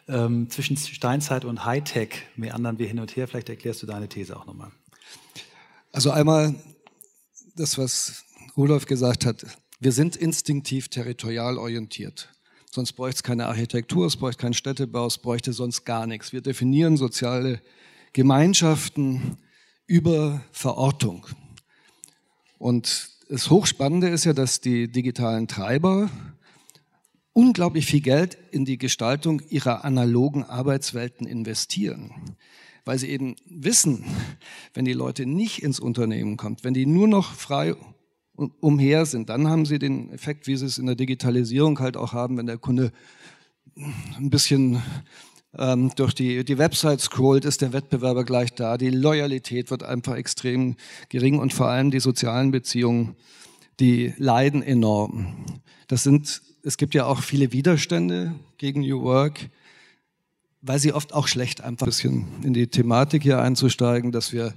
ähm, 0.10 0.50
zwischen 0.50 0.75
Steinzeit 0.75 1.46
und 1.46 1.63
Hightech 1.63 2.24
meandern 2.36 2.79
wir 2.79 2.88
hin 2.88 3.00
und 3.00 3.15
her. 3.15 3.29
Vielleicht 3.29 3.48
erklärst 3.48 3.81
du 3.81 3.88
deine 3.88 4.10
These 4.10 4.36
auch 4.36 4.46
nochmal. 4.46 4.72
Also 5.93 6.12
einmal 6.12 6.53
das, 7.55 7.77
was 7.77 8.25
Rudolf 8.58 8.88
gesagt 8.88 9.25
hat. 9.25 9.46
Wir 9.79 9.93
sind 9.93 10.17
instinktiv 10.17 10.89
territorial 10.89 11.58
orientiert. 11.58 12.27
Sonst 12.74 12.94
bräuchte 12.94 13.18
es 13.18 13.24
keine 13.24 13.48
Architektur, 13.48 14.06
es 14.08 14.16
bräuchte 14.16 14.44
keinen 14.44 14.54
Städtebau, 14.54 15.06
es 15.06 15.18
bräuchte 15.18 15.51
sonst 15.51 15.84
gar 15.84 16.08
nichts. 16.08 16.32
Wir 16.32 16.40
definieren 16.40 16.96
soziale 16.96 17.62
Gemeinschaften 18.13 19.38
über 19.88 20.42
Verortung. 20.54 21.28
Und 22.58 23.10
das 23.28 23.50
Hochspannende 23.50 24.08
ist 24.08 24.24
ja, 24.24 24.32
dass 24.32 24.62
die 24.62 24.90
digitalen 24.90 25.50
Treiber 25.50 26.10
unglaublich 27.34 27.88
viel 27.88 28.00
Geld 28.00 28.38
in 28.51 28.63
die 28.63 28.78
Gestaltung 28.78 29.42
ihrer 29.50 29.84
analogen 29.84 30.46
Arbeitswelten 30.46 31.28
investieren. 31.28 32.38
Weil 32.86 32.98
sie 33.00 33.10
eben 33.10 33.36
wissen, 33.46 34.06
wenn 34.74 34.86
die 34.86 34.94
Leute 34.94 35.25
nicht 35.25 35.62
ins 35.62 35.82
Unternehmen 35.82 36.38
kommen, 36.38 36.56
wenn 36.62 36.74
die 36.74 36.86
nur 36.86 37.10
noch 37.10 37.34
frei 37.34 37.75
umher 38.36 39.06
sind. 39.06 39.30
Dann 39.30 39.48
haben 39.48 39.66
sie 39.66 39.80
den 39.80 40.12
Effekt, 40.12 40.48
wie 40.48 40.56
sie 40.56 40.66
es 40.66 40.78
in 40.78 40.86
der 40.86 40.96
Digitalisierung 40.96 41.80
halt 41.80 41.98
auch 41.98 42.14
haben, 42.14 42.38
wenn 42.38 42.46
der 42.46 42.58
Kunde 42.58 42.92
ein 43.76 44.30
bisschen 44.30 44.82
ähm, 45.58 45.92
durch 45.96 46.14
die, 46.14 46.44
die 46.44 46.58
Website 46.58 47.02
scrollt, 47.02 47.46
ist 47.46 47.62
der 47.62 47.74
Wettbewerber 47.74 48.24
gleich 48.24 48.54
da. 48.54 48.78
Die 48.78 48.90
Loyalität 48.90 49.70
wird 49.72 49.84
einfach 49.84 50.16
extrem 50.16 50.76
gering 51.10 51.40
und 51.40 51.54
vor 51.54 51.68
allem 51.68 51.92
die 51.92 52.00
sozialen 52.00 52.52
Beziehungen, 52.52 53.16
die 53.80 54.14
leiden 54.18 54.62
enorm. 54.64 55.46
Das 55.88 56.04
sind, 56.04 56.42
es 56.64 56.78
gibt 56.78 56.94
ja 56.94 57.06
auch 57.06 57.22
viele 57.22 57.52
Widerstände 57.52 58.36
gegen 58.58 58.82
New 58.82 59.02
Work, 59.02 59.50
weil 60.62 60.80
sie 60.80 60.94
oft 60.94 61.14
auch 61.14 61.28
schlecht 61.28 61.62
einfach 61.62 61.88
ein 61.88 61.90
bisschen 61.90 62.28
in 62.44 62.54
die 62.54 62.68
Thematik 62.68 63.24
hier 63.24 63.42
einzusteigen, 63.42 64.12
dass 64.12 64.32
wir 64.32 64.54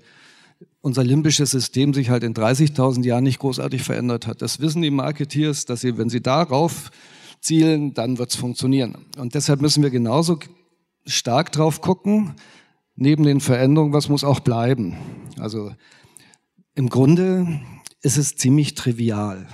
unser 0.81 1.05
limbisches 1.05 1.51
System 1.51 1.95
sich 1.95 2.11
halt 2.11 2.25
in 2.25 2.35
30.000 2.35 3.05
Jahren 3.05 3.25
nicht 3.25 3.39
großartig 3.39 3.83
verändert 3.83 4.27
hat. 4.27 4.43
Das 4.43 4.61
wissen 4.61 4.83
die 4.83 4.91
Marketeers, 4.91 5.65
dass 5.65 5.81
sie, 5.81 5.97
wenn 5.97 6.09
sie 6.09 6.21
darauf 6.21 6.91
zielen, 7.41 7.95
dann 7.95 8.19
wird 8.19 8.31
es 8.31 8.37
funktionieren. 8.37 9.07
Und 9.17 9.35
deshalb 9.35 9.61
müssen 9.61 9.83
wir 9.83 9.91
genauso 9.91 10.39
stark 11.07 11.53
drauf 11.53 11.81
gucken, 11.81 12.35
neben 12.97 13.25
den 13.25 13.41
Veränderungen, 13.41 13.93
was 13.93 14.09
muss 14.09 14.25
auch 14.25 14.41
bleiben. 14.41 14.97
Also 15.39 15.73
im 16.75 16.89
Grunde 16.89 17.61
ist 18.03 18.17
es 18.17 18.37
ziemlich 18.37 18.75
trivial. 18.75 19.47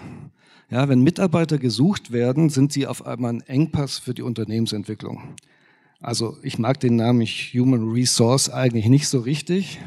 Ja, 0.70 0.88
wenn 0.88 1.02
Mitarbeiter 1.02 1.58
gesucht 1.58 2.12
werden, 2.12 2.48
sind 2.48 2.72
sie 2.72 2.86
auf 2.86 3.04
einmal 3.04 3.32
ein 3.32 3.40
Engpass 3.42 3.98
für 3.98 4.14
die 4.14 4.22
Unternehmensentwicklung. 4.22 5.34
Also 6.00 6.36
ich 6.42 6.58
mag 6.58 6.80
den 6.80 6.96
Namen 6.96 7.26
Human 7.26 7.90
Resource 7.90 8.48
eigentlich 8.48 8.86
nicht 8.86 9.08
so 9.08 9.20
richtig. 9.20 9.80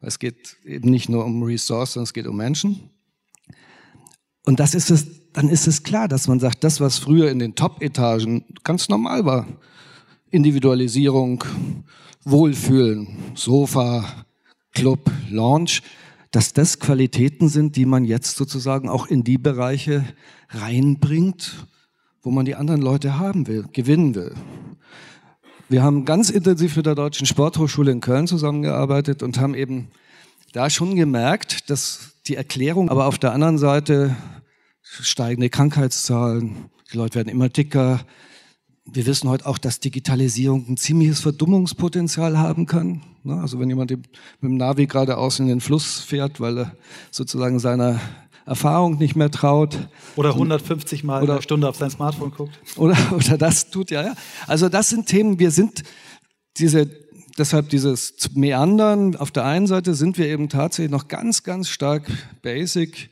Es 0.00 0.18
geht 0.18 0.56
eben 0.64 0.90
nicht 0.90 1.08
nur 1.08 1.24
um 1.24 1.42
Resource, 1.42 1.92
sondern 1.92 2.04
es 2.04 2.14
geht 2.14 2.26
um 2.26 2.36
Menschen. 2.36 2.90
Und 4.44 4.58
das 4.58 4.74
ist 4.74 4.90
es, 4.90 5.32
dann 5.32 5.48
ist 5.48 5.66
es 5.66 5.82
klar, 5.82 6.08
dass 6.08 6.26
man 6.26 6.40
sagt, 6.40 6.64
das, 6.64 6.80
was 6.80 6.98
früher 6.98 7.30
in 7.30 7.38
den 7.38 7.54
Top-Etagen 7.54 8.44
ganz 8.64 8.88
normal 8.88 9.24
war, 9.24 9.46
Individualisierung, 10.30 11.44
Wohlfühlen, 12.24 13.08
Sofa, 13.34 14.24
Club, 14.72 15.10
Launch, 15.30 15.82
dass 16.30 16.52
das 16.52 16.78
Qualitäten 16.78 17.48
sind, 17.48 17.76
die 17.76 17.86
man 17.86 18.04
jetzt 18.04 18.36
sozusagen 18.36 18.88
auch 18.88 19.06
in 19.06 19.24
die 19.24 19.38
Bereiche 19.38 20.04
reinbringt, 20.48 21.66
wo 22.22 22.30
man 22.30 22.44
die 22.44 22.54
anderen 22.54 22.80
Leute 22.80 23.18
haben 23.18 23.46
will, 23.46 23.66
gewinnen 23.72 24.14
will. 24.14 24.34
Wir 25.70 25.84
haben 25.84 26.04
ganz 26.04 26.30
intensiv 26.30 26.74
mit 26.74 26.86
der 26.86 26.96
Deutschen 26.96 27.28
Sporthochschule 27.28 27.92
in 27.92 28.00
Köln 28.00 28.26
zusammengearbeitet 28.26 29.22
und 29.22 29.38
haben 29.38 29.54
eben 29.54 29.86
da 30.52 30.68
schon 30.68 30.96
gemerkt, 30.96 31.70
dass 31.70 32.16
die 32.26 32.34
Erklärung, 32.34 32.88
aber 32.88 33.06
auf 33.06 33.18
der 33.18 33.32
anderen 33.32 33.56
Seite 33.56 34.16
steigende 34.82 35.48
Krankheitszahlen, 35.48 36.56
die 36.92 36.96
Leute 36.96 37.14
werden 37.14 37.28
immer 37.28 37.48
dicker, 37.48 38.00
wir 38.84 39.06
wissen 39.06 39.28
heute 39.28 39.46
auch, 39.46 39.58
dass 39.58 39.78
Digitalisierung 39.78 40.66
ein 40.68 40.76
ziemliches 40.76 41.20
Verdummungspotenzial 41.20 42.36
haben 42.36 42.66
kann. 42.66 43.02
Ne? 43.22 43.40
Also 43.40 43.60
wenn 43.60 43.68
jemand 43.68 43.92
mit 43.92 44.08
dem 44.42 44.56
Navi 44.56 44.86
geradeaus 44.86 45.38
in 45.38 45.46
den 45.46 45.60
Fluss 45.60 46.00
fährt, 46.00 46.40
weil 46.40 46.58
er 46.58 46.76
sozusagen 47.12 47.60
seiner 47.60 48.00
Erfahrung 48.50 48.98
nicht 48.98 49.14
mehr 49.14 49.30
traut. 49.30 49.78
Oder 50.16 50.30
150 50.30 51.04
Mal 51.04 51.22
oder, 51.22 51.34
in 51.34 51.36
der 51.38 51.42
Stunde 51.42 51.68
auf 51.68 51.76
sein 51.76 51.88
Smartphone 51.88 52.32
guckt. 52.32 52.58
Oder, 52.76 52.96
oder 53.12 53.38
das 53.38 53.70
tut, 53.70 53.92
ja, 53.92 54.02
ja. 54.02 54.14
Also 54.48 54.68
das 54.68 54.88
sind 54.88 55.06
Themen, 55.06 55.38
wir 55.38 55.52
sind 55.52 55.84
diese, 56.58 56.90
deshalb 57.38 57.68
dieses 57.68 58.14
Meandern. 58.34 59.14
Auf 59.14 59.30
der 59.30 59.44
einen 59.44 59.68
Seite 59.68 59.94
sind 59.94 60.18
wir 60.18 60.26
eben 60.26 60.48
tatsächlich 60.48 60.90
noch 60.90 61.06
ganz, 61.06 61.44
ganz 61.44 61.68
stark 61.68 62.10
basic. 62.42 63.10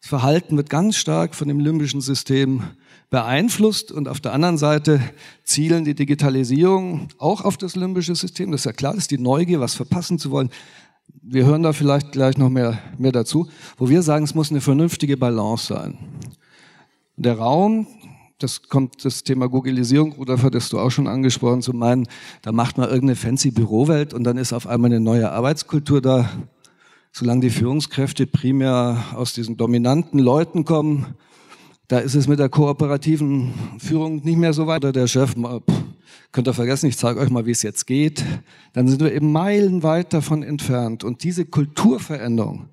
Das 0.00 0.08
Verhalten 0.08 0.56
wird 0.56 0.70
ganz 0.70 0.96
stark 0.96 1.34
von 1.34 1.48
dem 1.48 1.58
limbischen 1.58 2.00
System 2.00 2.62
beeinflusst 3.10 3.90
und 3.90 4.06
auf 4.06 4.20
der 4.20 4.34
anderen 4.34 4.56
Seite 4.56 5.00
zielen 5.42 5.84
die 5.84 5.94
Digitalisierung 5.94 7.08
auch 7.18 7.40
auf 7.40 7.56
das 7.56 7.74
limbische 7.74 8.14
System. 8.14 8.52
Das 8.52 8.60
ist 8.60 8.66
ja 8.66 8.72
klar, 8.72 8.92
das 8.92 9.02
ist 9.02 9.10
die 9.10 9.18
Neugier, 9.18 9.58
was 9.58 9.74
verpassen 9.74 10.20
zu 10.20 10.30
wollen. 10.30 10.50
Wir 11.22 11.46
hören 11.46 11.62
da 11.62 11.72
vielleicht 11.72 12.12
gleich 12.12 12.36
noch 12.36 12.50
mehr, 12.50 12.78
mehr 12.98 13.12
dazu, 13.12 13.48
wo 13.78 13.88
wir 13.88 14.02
sagen, 14.02 14.24
es 14.24 14.34
muss 14.34 14.50
eine 14.50 14.60
vernünftige 14.60 15.16
Balance 15.16 15.66
sein. 15.74 15.98
Der 17.16 17.38
Raum, 17.38 17.86
das 18.38 18.68
kommt 18.68 19.04
das 19.04 19.24
Thema 19.24 19.48
Googleisierung, 19.48 20.12
Rudolf 20.12 20.42
hattest 20.42 20.72
du 20.72 20.78
auch 20.78 20.90
schon 20.90 21.06
angesprochen, 21.06 21.62
zu 21.62 21.72
meinen, 21.72 22.06
da 22.42 22.52
macht 22.52 22.76
man 22.76 22.88
irgendeine 22.88 23.16
fancy 23.16 23.50
Bürowelt 23.50 24.12
und 24.12 24.24
dann 24.24 24.36
ist 24.36 24.52
auf 24.52 24.66
einmal 24.66 24.90
eine 24.90 25.00
neue 25.00 25.32
Arbeitskultur 25.32 26.02
da. 26.02 26.28
Solange 27.12 27.40
die 27.40 27.50
Führungskräfte 27.50 28.26
primär 28.26 29.02
aus 29.14 29.32
diesen 29.32 29.56
dominanten 29.56 30.18
Leuten 30.18 30.66
kommen, 30.66 31.14
da 31.88 31.98
ist 31.98 32.14
es 32.14 32.26
mit 32.26 32.38
der 32.38 32.48
kooperativen 32.48 33.54
Führung 33.78 34.24
nicht 34.24 34.38
mehr 34.38 34.52
so 34.52 34.66
weit. 34.66 34.84
Oder 34.84 34.92
der 34.92 35.06
Chef, 35.06 35.34
pff, 35.34 35.84
könnt 36.32 36.48
ihr 36.48 36.54
vergessen, 36.54 36.86
ich 36.86 36.96
zeige 36.96 37.20
euch 37.20 37.30
mal, 37.30 37.46
wie 37.46 37.52
es 37.52 37.62
jetzt 37.62 37.86
geht. 37.86 38.24
Dann 38.72 38.88
sind 38.88 39.00
wir 39.00 39.12
eben 39.12 39.30
meilenweit 39.30 40.12
davon 40.12 40.42
entfernt. 40.42 41.04
Und 41.04 41.22
diese 41.22 41.44
Kulturveränderung, 41.44 42.68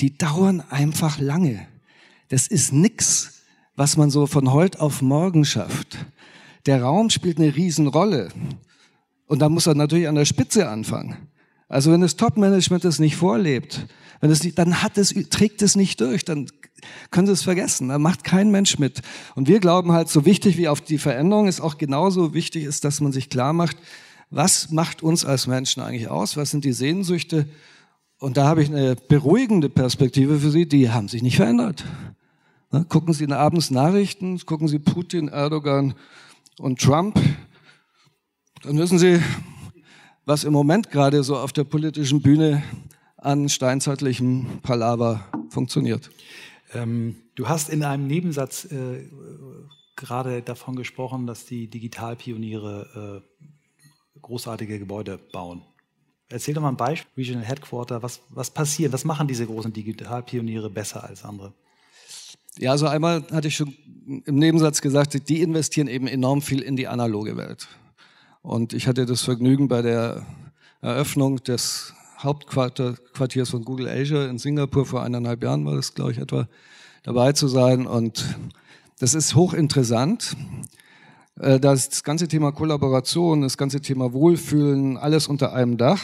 die 0.00 0.16
dauern 0.16 0.62
einfach 0.70 1.20
lange. 1.20 1.66
Das 2.28 2.46
ist 2.46 2.72
nix, 2.72 3.42
was 3.76 3.96
man 3.96 4.10
so 4.10 4.26
von 4.26 4.52
heute 4.52 4.80
auf 4.80 5.02
morgen 5.02 5.44
schafft. 5.44 5.96
Der 6.66 6.82
Raum 6.82 7.10
spielt 7.10 7.38
eine 7.38 7.54
Riesenrolle. 7.54 8.28
Und 9.26 9.40
da 9.40 9.48
muss 9.48 9.66
er 9.66 9.74
natürlich 9.74 10.08
an 10.08 10.16
der 10.16 10.24
Spitze 10.24 10.68
anfangen. 10.68 11.16
Also 11.68 11.92
wenn 11.92 12.00
das 12.00 12.16
Top-Management 12.16 12.84
das 12.84 12.98
nicht 12.98 13.16
vorlebt, 13.16 13.86
wenn 14.20 14.30
nicht, 14.30 14.58
dann 14.58 14.82
hat 14.82 14.98
es, 14.98 15.14
trägt 15.30 15.62
es 15.62 15.76
nicht 15.76 16.00
durch, 16.00 16.24
dann 16.24 16.46
können 17.10 17.26
Sie 17.26 17.32
es 17.32 17.42
vergessen. 17.42 17.88
Da 17.88 17.98
macht 17.98 18.24
kein 18.24 18.50
Mensch 18.50 18.78
mit. 18.78 19.02
Und 19.34 19.48
wir 19.48 19.60
glauben 19.60 19.92
halt, 19.92 20.08
so 20.08 20.24
wichtig 20.24 20.56
wie 20.56 20.68
auf 20.68 20.80
die 20.80 20.98
Veränderung 20.98 21.48
ist 21.48 21.60
auch 21.60 21.78
genauso 21.78 22.34
wichtig 22.34 22.64
ist, 22.64 22.84
dass 22.84 23.00
man 23.00 23.12
sich 23.12 23.30
klar 23.30 23.52
macht, 23.52 23.76
was 24.30 24.70
macht 24.70 25.02
uns 25.02 25.24
als 25.24 25.46
Menschen 25.46 25.82
eigentlich 25.82 26.08
aus? 26.08 26.36
Was 26.36 26.50
sind 26.50 26.64
die 26.64 26.72
Sehnsüchte? 26.72 27.46
Und 28.18 28.36
da 28.36 28.46
habe 28.46 28.62
ich 28.62 28.68
eine 28.68 28.96
beruhigende 28.96 29.68
Perspektive 29.68 30.38
für 30.38 30.50
Sie, 30.50 30.66
die 30.66 30.90
haben 30.90 31.08
sich 31.08 31.22
nicht 31.22 31.36
verändert. 31.36 31.84
Ne, 32.70 32.84
gucken 32.86 33.14
Sie 33.14 33.26
abends 33.32 33.70
Nachrichten, 33.70 34.38
gucken 34.44 34.68
Sie 34.68 34.78
Putin, 34.78 35.28
Erdogan 35.28 35.94
und 36.58 36.80
Trump, 36.80 37.18
dann 38.62 38.76
wissen 38.76 38.98
Sie, 38.98 39.20
was 40.26 40.44
im 40.44 40.52
Moment 40.52 40.90
gerade 40.90 41.22
so 41.22 41.36
auf 41.36 41.52
der 41.52 41.64
politischen 41.64 42.20
Bühne 42.20 42.62
an 43.16 43.48
steinzeitlichem 43.48 44.60
Palaver 44.62 45.24
funktioniert. 45.48 46.10
Ähm, 46.74 47.16
du 47.34 47.48
hast 47.48 47.68
in 47.70 47.82
einem 47.82 48.06
Nebensatz 48.06 48.64
äh, 48.66 49.08
gerade 49.96 50.42
davon 50.42 50.76
gesprochen, 50.76 51.26
dass 51.26 51.44
die 51.44 51.68
Digitalpioniere 51.68 53.22
äh, 53.22 54.20
großartige 54.20 54.78
Gebäude 54.78 55.18
bauen. 55.32 55.62
Erzähl 56.28 56.54
doch 56.54 56.62
mal 56.62 56.68
ein 56.68 56.76
Beispiel, 56.76 57.10
Regional 57.16 57.44
Headquarter, 57.44 58.02
was, 58.02 58.20
was 58.28 58.50
passiert, 58.50 58.92
was 58.92 59.04
machen 59.04 59.26
diese 59.26 59.46
großen 59.46 59.72
Digitalpioniere 59.72 60.68
besser 60.68 61.04
als 61.04 61.24
andere? 61.24 61.54
Ja, 62.58 62.72
also 62.72 62.86
einmal 62.86 63.24
hatte 63.30 63.48
ich 63.48 63.56
schon 63.56 63.74
im 64.26 64.34
Nebensatz 64.34 64.80
gesagt, 64.80 65.28
die 65.28 65.42
investieren 65.42 65.86
eben 65.86 66.06
enorm 66.06 66.42
viel 66.42 66.60
in 66.60 66.76
die 66.76 66.88
analoge 66.88 67.36
Welt. 67.36 67.68
Und 68.42 68.72
ich 68.72 68.86
hatte 68.86 69.06
das 69.06 69.22
Vergnügen 69.22 69.68
bei 69.68 69.80
der 69.80 70.26
Eröffnung 70.80 71.42
des 71.42 71.94
Hauptquartiers 72.18 73.50
von 73.50 73.64
Google 73.64 73.88
Asia 73.88 74.26
in 74.26 74.38
Singapur 74.38 74.86
vor 74.86 75.02
eineinhalb 75.02 75.42
Jahren 75.42 75.64
war 75.64 75.76
das, 75.76 75.94
glaube 75.94 76.12
ich, 76.12 76.18
etwa 76.18 76.48
dabei 77.02 77.32
zu 77.32 77.48
sein. 77.48 77.86
Und 77.86 78.36
das 78.98 79.14
ist 79.14 79.34
hochinteressant. 79.34 80.36
Äh, 81.40 81.60
das 81.60 82.02
ganze 82.02 82.28
Thema 82.28 82.52
Kollaboration, 82.52 83.42
das 83.42 83.56
ganze 83.56 83.80
Thema 83.80 84.12
Wohlfühlen, 84.12 84.96
alles 84.96 85.28
unter 85.28 85.52
einem 85.52 85.76
Dach 85.76 86.02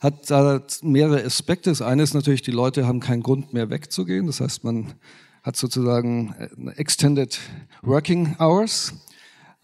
hat 0.00 0.30
da 0.30 0.62
mehrere 0.82 1.22
Aspekte. 1.24 1.70
Das 1.70 1.82
eine 1.82 2.02
ist 2.02 2.14
natürlich, 2.14 2.42
die 2.42 2.50
Leute 2.50 2.86
haben 2.86 3.00
keinen 3.00 3.22
Grund 3.22 3.52
mehr 3.52 3.68
wegzugehen. 3.68 4.26
Das 4.26 4.40
heißt, 4.40 4.64
man 4.64 4.94
hat 5.42 5.56
sozusagen 5.56 6.34
äh, 6.38 6.70
Extended 6.72 7.38
Working 7.82 8.36
Hours. 8.38 8.94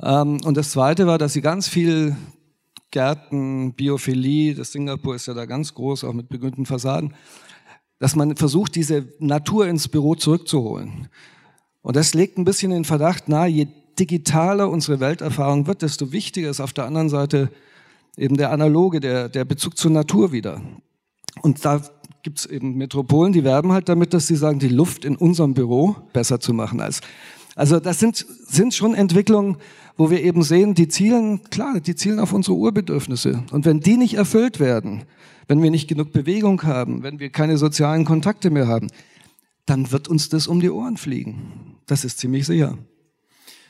Ähm, 0.02 0.40
und 0.44 0.56
das 0.56 0.70
zweite 0.70 1.06
war, 1.06 1.18
dass 1.18 1.32
sie 1.32 1.40
ganz 1.40 1.68
viel 1.68 2.16
Gärten, 2.90 3.74
Biophilie, 3.74 4.54
das 4.54 4.72
Singapur 4.72 5.14
ist 5.14 5.26
ja 5.26 5.34
da 5.34 5.44
ganz 5.44 5.74
groß, 5.74 6.04
auch 6.04 6.12
mit 6.12 6.28
begrünten 6.28 6.66
Fassaden, 6.66 7.14
dass 7.98 8.16
man 8.16 8.36
versucht, 8.36 8.74
diese 8.74 9.08
Natur 9.18 9.66
ins 9.66 9.88
Büro 9.88 10.14
zurückzuholen. 10.14 11.08
Und 11.82 11.96
das 11.96 12.14
legt 12.14 12.38
ein 12.38 12.44
bisschen 12.44 12.70
den 12.70 12.84
Verdacht 12.84 13.28
nahe, 13.28 13.48
je 13.48 13.66
digitaler 13.98 14.68
unsere 14.68 15.00
Welterfahrung 15.00 15.66
wird, 15.66 15.82
desto 15.82 16.12
wichtiger 16.12 16.50
ist 16.50 16.60
auf 16.60 16.72
der 16.72 16.84
anderen 16.84 17.08
Seite 17.08 17.50
eben 18.16 18.36
der 18.36 18.50
analoge, 18.50 19.00
der, 19.00 19.28
der 19.28 19.44
Bezug 19.44 19.76
zur 19.76 19.90
Natur 19.90 20.32
wieder. 20.32 20.60
Und 21.42 21.64
da 21.64 21.82
gibt 22.22 22.40
es 22.40 22.46
eben 22.46 22.76
Metropolen, 22.76 23.32
die 23.32 23.44
werben 23.44 23.72
halt 23.72 23.88
damit, 23.88 24.12
dass 24.12 24.26
sie 24.26 24.36
sagen, 24.36 24.58
die 24.58 24.68
Luft 24.68 25.04
in 25.04 25.16
unserem 25.16 25.54
Büro 25.54 25.96
besser 26.12 26.40
zu 26.40 26.52
machen 26.52 26.80
als. 26.80 27.00
Also 27.54 27.80
das 27.80 28.00
sind, 28.00 28.26
sind 28.46 28.74
schon 28.74 28.94
Entwicklungen, 28.94 29.56
wo 29.96 30.10
wir 30.10 30.22
eben 30.22 30.42
sehen, 30.42 30.74
die 30.74 30.88
zielen, 30.88 31.42
klar, 31.50 31.80
die 31.80 31.94
zielen 31.94 32.20
auf 32.20 32.32
unsere 32.32 32.56
Urbedürfnisse. 32.56 33.44
Und 33.50 33.64
wenn 33.64 33.80
die 33.80 33.96
nicht 33.96 34.14
erfüllt 34.14 34.60
werden, 34.60 35.04
wenn 35.48 35.62
wir 35.62 35.70
nicht 35.70 35.88
genug 35.88 36.12
Bewegung 36.12 36.62
haben, 36.64 37.02
wenn 37.02 37.18
wir 37.18 37.30
keine 37.30 37.56
sozialen 37.56 38.04
Kontakte 38.04 38.50
mehr 38.50 38.66
haben, 38.66 38.88
dann 39.64 39.90
wird 39.90 40.08
uns 40.08 40.28
das 40.28 40.46
um 40.46 40.60
die 40.60 40.70
Ohren 40.70 40.96
fliegen. 40.96 41.76
Das 41.86 42.04
ist 42.04 42.18
ziemlich 42.18 42.46
sicher. 42.46 42.78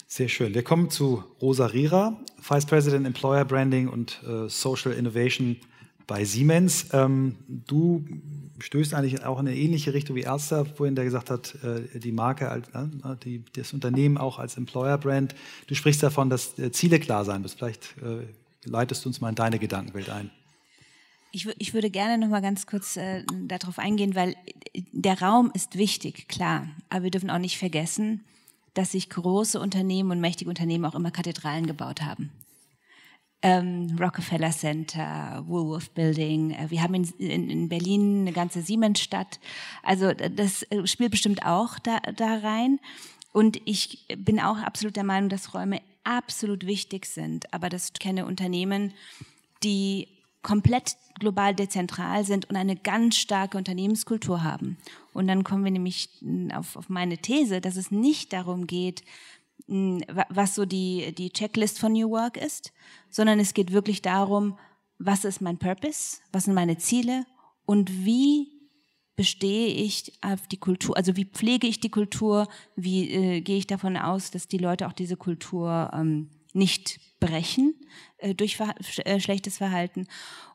Sehr 0.06 0.28
schön. 0.28 0.54
Wir 0.54 0.62
kommen 0.62 0.90
zu 0.90 1.24
Rosa 1.40 1.66
Rira, 1.66 2.20
Vice 2.40 2.66
President 2.66 3.06
Employer 3.06 3.44
Branding 3.44 3.88
und 3.88 4.22
äh, 4.26 4.48
Social 4.48 4.92
Innovation 4.92 5.56
bei 6.06 6.24
Siemens. 6.24 6.86
Ähm, 6.92 7.36
du 7.48 8.04
stößt 8.58 8.94
eigentlich 8.94 9.24
auch 9.24 9.38
in 9.40 9.48
eine 9.48 9.56
ähnliche 9.56 9.94
Richtung 9.94 10.16
wie 10.16 10.22
Ärzte, 10.22 10.64
vorhin 10.64 10.94
der 10.94 11.04
gesagt 11.04 11.30
hat, 11.30 11.54
äh, 11.62 11.98
die 11.98 12.12
Marke, 12.12 12.62
äh, 12.72 13.16
die, 13.24 13.42
das 13.54 13.72
Unternehmen 13.72 14.18
auch 14.18 14.38
als 14.38 14.56
Employer 14.56 14.98
Brand. 14.98 15.34
Du 15.66 15.74
sprichst 15.74 16.02
davon, 16.02 16.30
dass 16.30 16.58
äh, 16.58 16.72
Ziele 16.72 16.98
klar 16.98 17.24
sein 17.24 17.42
müssen. 17.42 17.58
Vielleicht 17.58 17.96
äh, 18.02 18.26
leitest 18.64 19.04
du 19.04 19.08
uns 19.08 19.20
mal 19.20 19.30
in 19.30 19.34
deine 19.34 19.58
Gedankenwelt 19.58 20.10
ein. 20.10 20.30
Ich, 21.32 21.46
ich 21.58 21.74
würde 21.74 21.90
gerne 21.90 22.18
noch 22.18 22.28
mal 22.28 22.40
ganz 22.40 22.66
kurz 22.66 22.96
äh, 22.96 23.22
darauf 23.46 23.78
eingehen, 23.78 24.14
weil 24.14 24.36
der 24.92 25.20
Raum 25.20 25.50
ist 25.52 25.76
wichtig, 25.76 26.28
klar. 26.28 26.68
Aber 26.88 27.04
wir 27.04 27.10
dürfen 27.10 27.30
auch 27.30 27.38
nicht 27.38 27.58
vergessen, 27.58 28.24
dass 28.74 28.92
sich 28.92 29.10
große 29.10 29.60
Unternehmen 29.60 30.10
und 30.10 30.20
mächtige 30.20 30.48
Unternehmen 30.48 30.84
auch 30.84 30.94
immer 30.94 31.10
Kathedralen 31.10 31.66
gebaut 31.66 32.02
haben. 32.02 32.30
Ähm, 33.42 33.96
Rockefeller 34.00 34.50
Center, 34.50 35.44
Woolworth 35.46 35.94
Building. 35.94 36.52
Äh, 36.52 36.70
wir 36.70 36.82
haben 36.82 36.94
in, 36.94 37.04
in, 37.18 37.50
in, 37.50 37.68
Berlin 37.68 38.22
eine 38.22 38.32
ganze 38.32 38.62
Siemensstadt. 38.62 39.38
Also 39.82 40.12
das 40.12 40.62
äh, 40.64 40.86
spielt 40.86 41.10
bestimmt 41.10 41.44
auch 41.44 41.78
da, 41.78 41.98
da 42.16 42.38
rein. 42.38 42.80
Und 43.32 43.60
ich 43.66 44.06
bin 44.16 44.40
auch 44.40 44.56
absolut 44.56 44.96
der 44.96 45.04
Meinung, 45.04 45.28
dass 45.28 45.52
Räume 45.52 45.82
absolut 46.04 46.66
wichtig 46.66 47.04
sind. 47.04 47.52
Aber 47.52 47.68
das 47.68 47.92
kenne 47.92 48.24
Unternehmen, 48.24 48.94
die 49.62 50.08
komplett 50.46 50.96
global 51.18 51.54
dezentral 51.54 52.24
sind 52.24 52.48
und 52.48 52.56
eine 52.56 52.76
ganz 52.76 53.16
starke 53.16 53.58
Unternehmenskultur 53.58 54.44
haben. 54.44 54.76
Und 55.12 55.26
dann 55.26 55.42
kommen 55.42 55.64
wir 55.64 55.72
nämlich 55.72 56.08
auf, 56.54 56.76
auf 56.76 56.88
meine 56.88 57.18
These, 57.18 57.60
dass 57.60 57.76
es 57.76 57.90
nicht 57.90 58.32
darum 58.32 58.68
geht, 58.68 59.02
was 59.68 60.54
so 60.54 60.64
die, 60.64 61.12
die 61.16 61.30
Checklist 61.30 61.78
von 61.78 61.92
New 61.92 62.10
Work 62.10 62.36
ist, 62.36 62.72
sondern 63.10 63.40
es 63.40 63.52
geht 63.52 63.72
wirklich 63.72 64.00
darum, 64.00 64.58
was 64.98 65.24
ist 65.24 65.40
mein 65.40 65.58
Purpose, 65.58 66.18
was 66.32 66.44
sind 66.44 66.54
meine 66.54 66.78
Ziele 66.78 67.24
und 67.64 68.04
wie 68.04 68.56
bestehe 69.16 69.68
ich 69.68 70.12
auf 70.22 70.46
die 70.46 70.58
Kultur, 70.58 70.96
also 70.96 71.16
wie 71.16 71.24
pflege 71.24 71.66
ich 71.66 71.80
die 71.80 71.90
Kultur, 71.90 72.48
wie 72.76 73.10
äh, 73.10 73.40
gehe 73.40 73.56
ich 73.56 73.66
davon 73.66 73.96
aus, 73.96 74.30
dass 74.30 74.46
die 74.46 74.58
Leute 74.58 74.86
auch 74.86 74.92
diese 74.92 75.16
Kultur 75.16 75.90
ähm, 75.94 76.30
nicht 76.52 77.00
brechen 77.18 77.74
äh, 78.18 78.34
durch 78.34 78.56
ver 78.56 78.74
äh, 79.04 79.20
schlechtes 79.20 79.56
Verhalten. 79.56 80.06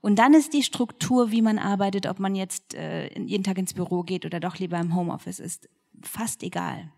Und 0.02 0.20
dann 0.20 0.34
ist 0.34 0.54
die 0.54 0.64
Struktur, 0.64 1.32
wie 1.32 1.42
man 1.42 1.58
arbeitet, 1.58 2.06
ob 2.06 2.20
man 2.20 2.36
jetzt 2.36 2.76
äh, 2.76 3.08
jeden 3.20 3.44
Tag 3.44 3.58
ins 3.58 3.74
Büro 3.74 4.04
geht 4.04 4.26
oder 4.26 4.40
doch 4.40 4.58
lieber 4.58 4.80
im 4.80 4.96
Homeoffice 4.96 5.40
ist, 5.40 5.68
fast 6.04 6.44
egal. 6.44 6.92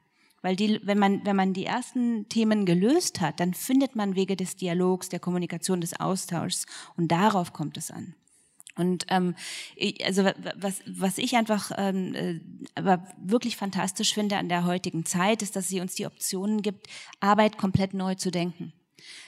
Weil 0.44 0.56
die, 0.56 0.80
wenn 0.84 1.00
man, 1.00 1.26
wenn 1.26 1.36
man 1.36 1.54
die 1.54 1.66
ersten 1.66 2.30
Themen 2.30 2.68
gelöst 2.68 3.22
hat, 3.22 3.40
dann 3.40 3.56
findet 3.56 3.96
man 3.96 4.16
Wege 4.16 4.36
des 4.36 4.56
Dialogs, 4.56 5.10
der 5.10 5.20
Kommunikation, 5.20 5.82
des 5.82 6.00
Austauschs. 6.00 6.68
Und 6.96 7.12
darauf 7.12 7.54
kommt 7.54 7.78
es 7.78 7.90
an. 7.90 8.14
Und 8.76 9.06
ähm, 9.10 9.36
also 10.04 10.26
was, 10.56 10.82
was 10.86 11.18
ich 11.18 11.36
einfach 11.36 11.72
ähm, 11.78 12.14
äh, 12.14 12.40
aber 12.76 13.08
wirklich 13.18 13.56
fantastisch 13.56 14.14
finde 14.14 14.38
an 14.38 14.50
der 14.50 14.66
heutigen 14.66 15.06
Zeit, 15.06 15.42
ist, 15.42 15.56
dass 15.56 15.68
sie 15.68 15.80
uns 15.80 15.96
die 15.96 16.06
Optionen 16.06 16.62
gibt, 16.62 16.88
Arbeit 17.20 17.58
komplett 17.58 17.94
neu 17.94 18.16
zu 18.16 18.30
denken 18.30 18.74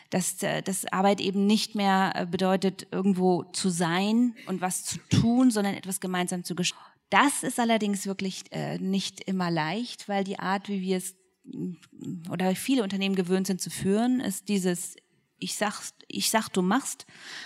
dass, 0.10 0.41
äh, 0.43 0.62
dass 0.62 0.86
Arbeit 0.91 1.19
eben 1.19 1.45
nicht 1.45 1.75
mehr 1.75 2.13
äh, 2.15 2.25
bedeutet, 2.25 2.88
irgendwo 2.91 3.43
zu 3.43 3.69
sein 3.69 4.36
und 4.47 4.62
was 4.62 4.86
zu 4.86 4.97
tun, 5.10 5.51
sondern 5.51 5.73
etwas 5.73 5.99
gemeinsam 5.99 6.43
zu 6.43 6.56
gestalten. 6.56 6.94
Das 7.09 7.43
ist 7.43 7.59
allerdings 7.59 8.05
wirklich 8.05 8.43
äh, 8.51 8.77
nicht 8.79 9.21
immer 9.21 9.51
leicht, 9.51 10.09
weil 10.09 10.23
die 10.23 10.39
Art, 10.39 10.69
wie 10.69 10.81
wir 10.81 10.97
es 10.97 11.15
oder 12.31 12.55
viele 12.55 12.81
Unternehmen 12.81 13.15
gewöhnt 13.15 13.45
sind 13.45 13.61
zu 13.61 13.69
führen, 13.69 14.19
ist 14.19 14.49
dieses 14.49 14.95
ich 15.45 15.55
sag, 15.55 15.79
ich 16.08 16.31
sag, 16.31 16.49
du 16.49 16.63
machst. 16.63 17.05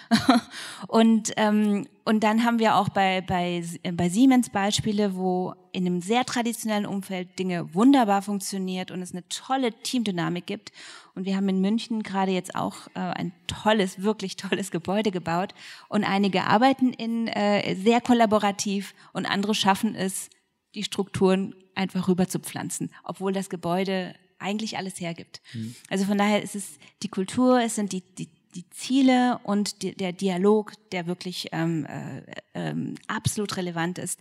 und, 0.88 1.34
ähm, 1.36 1.86
und 2.06 2.24
dann 2.24 2.46
haben 2.46 2.60
wir 2.60 2.76
auch 2.76 2.88
bei, 2.88 3.20
bei, 3.20 3.62
bei 3.92 4.08
Siemens 4.08 4.50
Beispiele, 4.50 5.16
wo 5.16 5.54
in 5.74 5.86
einem 5.86 6.02
sehr 6.02 6.24
traditionellen 6.24 6.86
Umfeld 6.86 7.38
Dinge 7.38 7.74
wunderbar 7.74 8.22
funktioniert 8.22 8.90
und 8.90 9.02
es 9.02 9.12
eine 9.12 9.28
tolle 9.28 9.74
Teamdynamik 9.74 10.48
gibt. 10.48 10.72
Und 11.14 11.26
wir 11.26 11.36
haben 11.36 11.50
in 11.50 11.60
München 11.60 12.02
gerade 12.02 12.32
jetzt 12.32 12.56
auch 12.56 12.88
äh, 12.96 13.00
ein 13.00 13.34
tolles, 13.48 14.02
wirklich 14.02 14.38
tolles 14.38 14.72
Gebäude 14.72 15.12
gebaut. 15.12 15.54
Und 15.90 16.06
einige 16.06 16.46
arbeiten 16.46 16.94
in 16.94 17.28
äh, 17.28 17.76
sehr 17.76 18.00
kollaborativ 18.00 18.96
und 19.12 19.26
andere 19.26 19.54
schaffen 19.54 19.94
es, 19.94 20.30
die 20.74 20.84
Strukturen 20.84 21.54
einfach 21.76 22.08
rüber 22.08 22.30
zu 22.30 22.40
pflanzen, 22.40 22.92
obwohl 23.04 23.34
das 23.34 23.50
Gebäude 23.50 24.16
eigentlich 24.40 24.78
alles 24.78 25.00
hergibt. 25.00 25.42
Mhm. 25.54 25.76
Also 25.90 26.06
von 26.06 26.18
daher 26.18 26.42
ist 26.42 26.56
es 26.56 26.80
die 27.04 27.10
Kultur, 27.10 27.62
es 27.62 27.76
sind 27.76 27.92
die, 27.92 28.02
die, 28.02 28.30
die 28.56 28.70
Ziele 28.70 29.40
und 29.44 29.82
die, 29.82 29.94
der 29.94 30.12
Dialog, 30.12 30.74
der 30.92 31.08
wirklich 31.08 31.50
ähm, 31.52 31.86
äh, 31.86 32.22
ähm, 32.54 32.96
absolut 33.08 33.58
relevant 33.58 34.00
ist. 34.00 34.20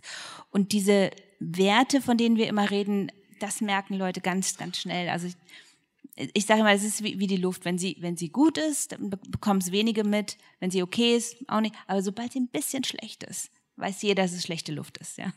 Und 0.51 0.71
diese 0.71 1.11
Werte, 1.39 2.01
von 2.01 2.17
denen 2.17 2.37
wir 2.37 2.47
immer 2.47 2.69
reden, 2.69 3.11
das 3.39 3.61
merken 3.61 3.95
Leute 3.95 4.21
ganz, 4.21 4.57
ganz 4.57 4.77
schnell. 4.77 5.09
Also 5.09 5.27
ich, 5.27 5.35
ich 6.33 6.45
sage 6.45 6.63
mal, 6.63 6.75
es 6.75 6.83
ist 6.83 7.03
wie, 7.03 7.19
wie, 7.19 7.27
die 7.27 7.37
Luft. 7.37 7.65
Wenn 7.65 7.77
sie, 7.77 7.95
wenn 7.99 8.17
sie 8.17 8.29
gut 8.29 8.57
ist, 8.57 8.91
dann 8.91 9.09
bekommen 9.09 9.61
es 9.61 9.71
wenige 9.71 10.03
mit. 10.03 10.37
Wenn 10.59 10.71
sie 10.71 10.83
okay 10.83 11.15
ist, 11.15 11.37
auch 11.47 11.61
nicht. 11.61 11.75
Aber 11.87 12.03
sobald 12.03 12.33
sie 12.33 12.41
ein 12.41 12.49
bisschen 12.49 12.83
schlecht 12.83 13.23
ist, 13.23 13.49
weiß 13.79 14.01
jeder, 14.01 14.23
dass 14.23 14.33
es 14.33 14.43
schlechte 14.43 14.71
Luft 14.71 14.97
ist. 14.97 15.17
Ja. 15.17 15.31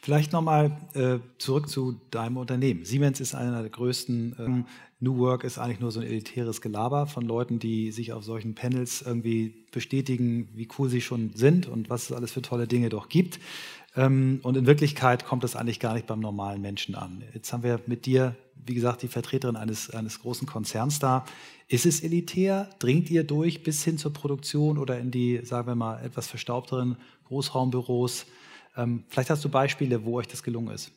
Vielleicht 0.00 0.32
nochmal 0.32 0.76
äh, 0.94 1.18
zurück 1.38 1.68
zu 1.68 2.00
deinem 2.10 2.36
Unternehmen. 2.36 2.84
Siemens 2.84 3.20
ist 3.20 3.34
einer 3.34 3.60
der 3.60 3.70
größten. 3.70 4.36
Ähm, 4.38 4.64
New 5.00 5.18
Work 5.18 5.44
ist 5.44 5.58
eigentlich 5.58 5.78
nur 5.78 5.92
so 5.92 6.00
ein 6.00 6.06
elitäres 6.06 6.60
Gelaber 6.60 7.06
von 7.06 7.24
Leuten, 7.24 7.60
die 7.60 7.92
sich 7.92 8.12
auf 8.12 8.24
solchen 8.24 8.56
Panels 8.56 9.02
irgendwie 9.02 9.54
bestätigen, 9.70 10.48
wie 10.54 10.66
cool 10.78 10.88
sie 10.88 11.00
schon 11.00 11.30
sind 11.34 11.68
und 11.68 11.88
was 11.88 12.10
es 12.10 12.12
alles 12.12 12.32
für 12.32 12.42
tolle 12.42 12.66
Dinge 12.66 12.88
doch 12.88 13.08
gibt. 13.08 13.38
Ähm, 13.94 14.40
und 14.42 14.56
in 14.56 14.66
Wirklichkeit 14.66 15.24
kommt 15.24 15.44
das 15.44 15.54
eigentlich 15.54 15.78
gar 15.78 15.94
nicht 15.94 16.06
beim 16.06 16.20
normalen 16.20 16.60
Menschen 16.60 16.96
an. 16.96 17.22
Jetzt 17.32 17.52
haben 17.52 17.62
wir 17.62 17.80
mit 17.86 18.06
dir, 18.06 18.34
wie 18.66 18.74
gesagt, 18.74 19.02
die 19.02 19.08
Vertreterin 19.08 19.56
eines, 19.56 19.90
eines 19.90 20.20
großen 20.20 20.46
Konzerns 20.46 20.98
da. 20.98 21.24
Ist 21.68 21.86
es 21.86 22.00
elitär? 22.00 22.70
Dringt 22.78 23.10
ihr 23.10 23.24
durch 23.24 23.62
bis 23.62 23.84
hin 23.84 23.98
zur 23.98 24.12
Produktion 24.12 24.78
oder 24.78 24.98
in 24.98 25.10
die, 25.10 25.40
sagen 25.44 25.66
wir 25.66 25.74
mal, 25.74 26.02
etwas 26.04 26.26
verstaubteren 26.26 26.96
Großraumbüros? 27.24 28.26
Ähm, 28.76 29.04
vielleicht 29.08 29.30
hast 29.30 29.44
du 29.44 29.48
Beispiele, 29.48 30.04
wo 30.04 30.18
euch 30.18 30.28
das 30.28 30.42
gelungen 30.42 30.74
ist. 30.74 30.92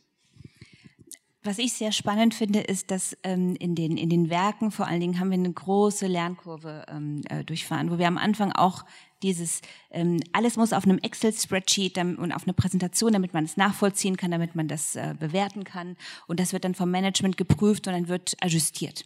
Was 1.43 1.57
ich 1.57 1.73
sehr 1.73 1.91
spannend 1.91 2.35
finde, 2.35 2.59
ist, 2.59 2.91
dass 2.91 3.17
ähm, 3.23 3.55
in, 3.55 3.73
den, 3.73 3.97
in 3.97 4.09
den 4.09 4.29
Werken 4.29 4.69
vor 4.69 4.85
allen 4.85 4.99
Dingen 4.99 5.19
haben 5.19 5.31
wir 5.31 5.39
eine 5.39 5.51
große 5.51 6.05
Lernkurve 6.05 6.85
ähm, 6.87 7.23
äh, 7.29 7.43
durchfahren, 7.43 7.89
wo 7.89 7.97
wir 7.97 8.07
am 8.07 8.19
Anfang 8.19 8.51
auch 8.51 8.85
dieses, 9.23 9.61
ähm, 9.91 10.19
alles 10.33 10.57
muss 10.57 10.73
auf 10.73 10.85
einem 10.85 10.97
Excel-Spreadsheet 10.97 11.97
und 11.97 12.31
auf 12.31 12.43
eine 12.43 12.53
Präsentation, 12.53 13.13
damit 13.13 13.33
man 13.33 13.45
es 13.45 13.57
nachvollziehen 13.57 14.17
kann, 14.17 14.31
damit 14.31 14.55
man 14.55 14.67
das 14.67 14.95
äh, 14.95 15.15
bewerten 15.19 15.63
kann. 15.63 15.97
Und 16.27 16.39
das 16.39 16.53
wird 16.53 16.63
dann 16.63 16.75
vom 16.75 16.91
Management 16.91 17.37
geprüft 17.37 17.87
und 17.87 17.93
dann 17.93 18.07
wird 18.07 18.35
ajustiert. 18.41 19.05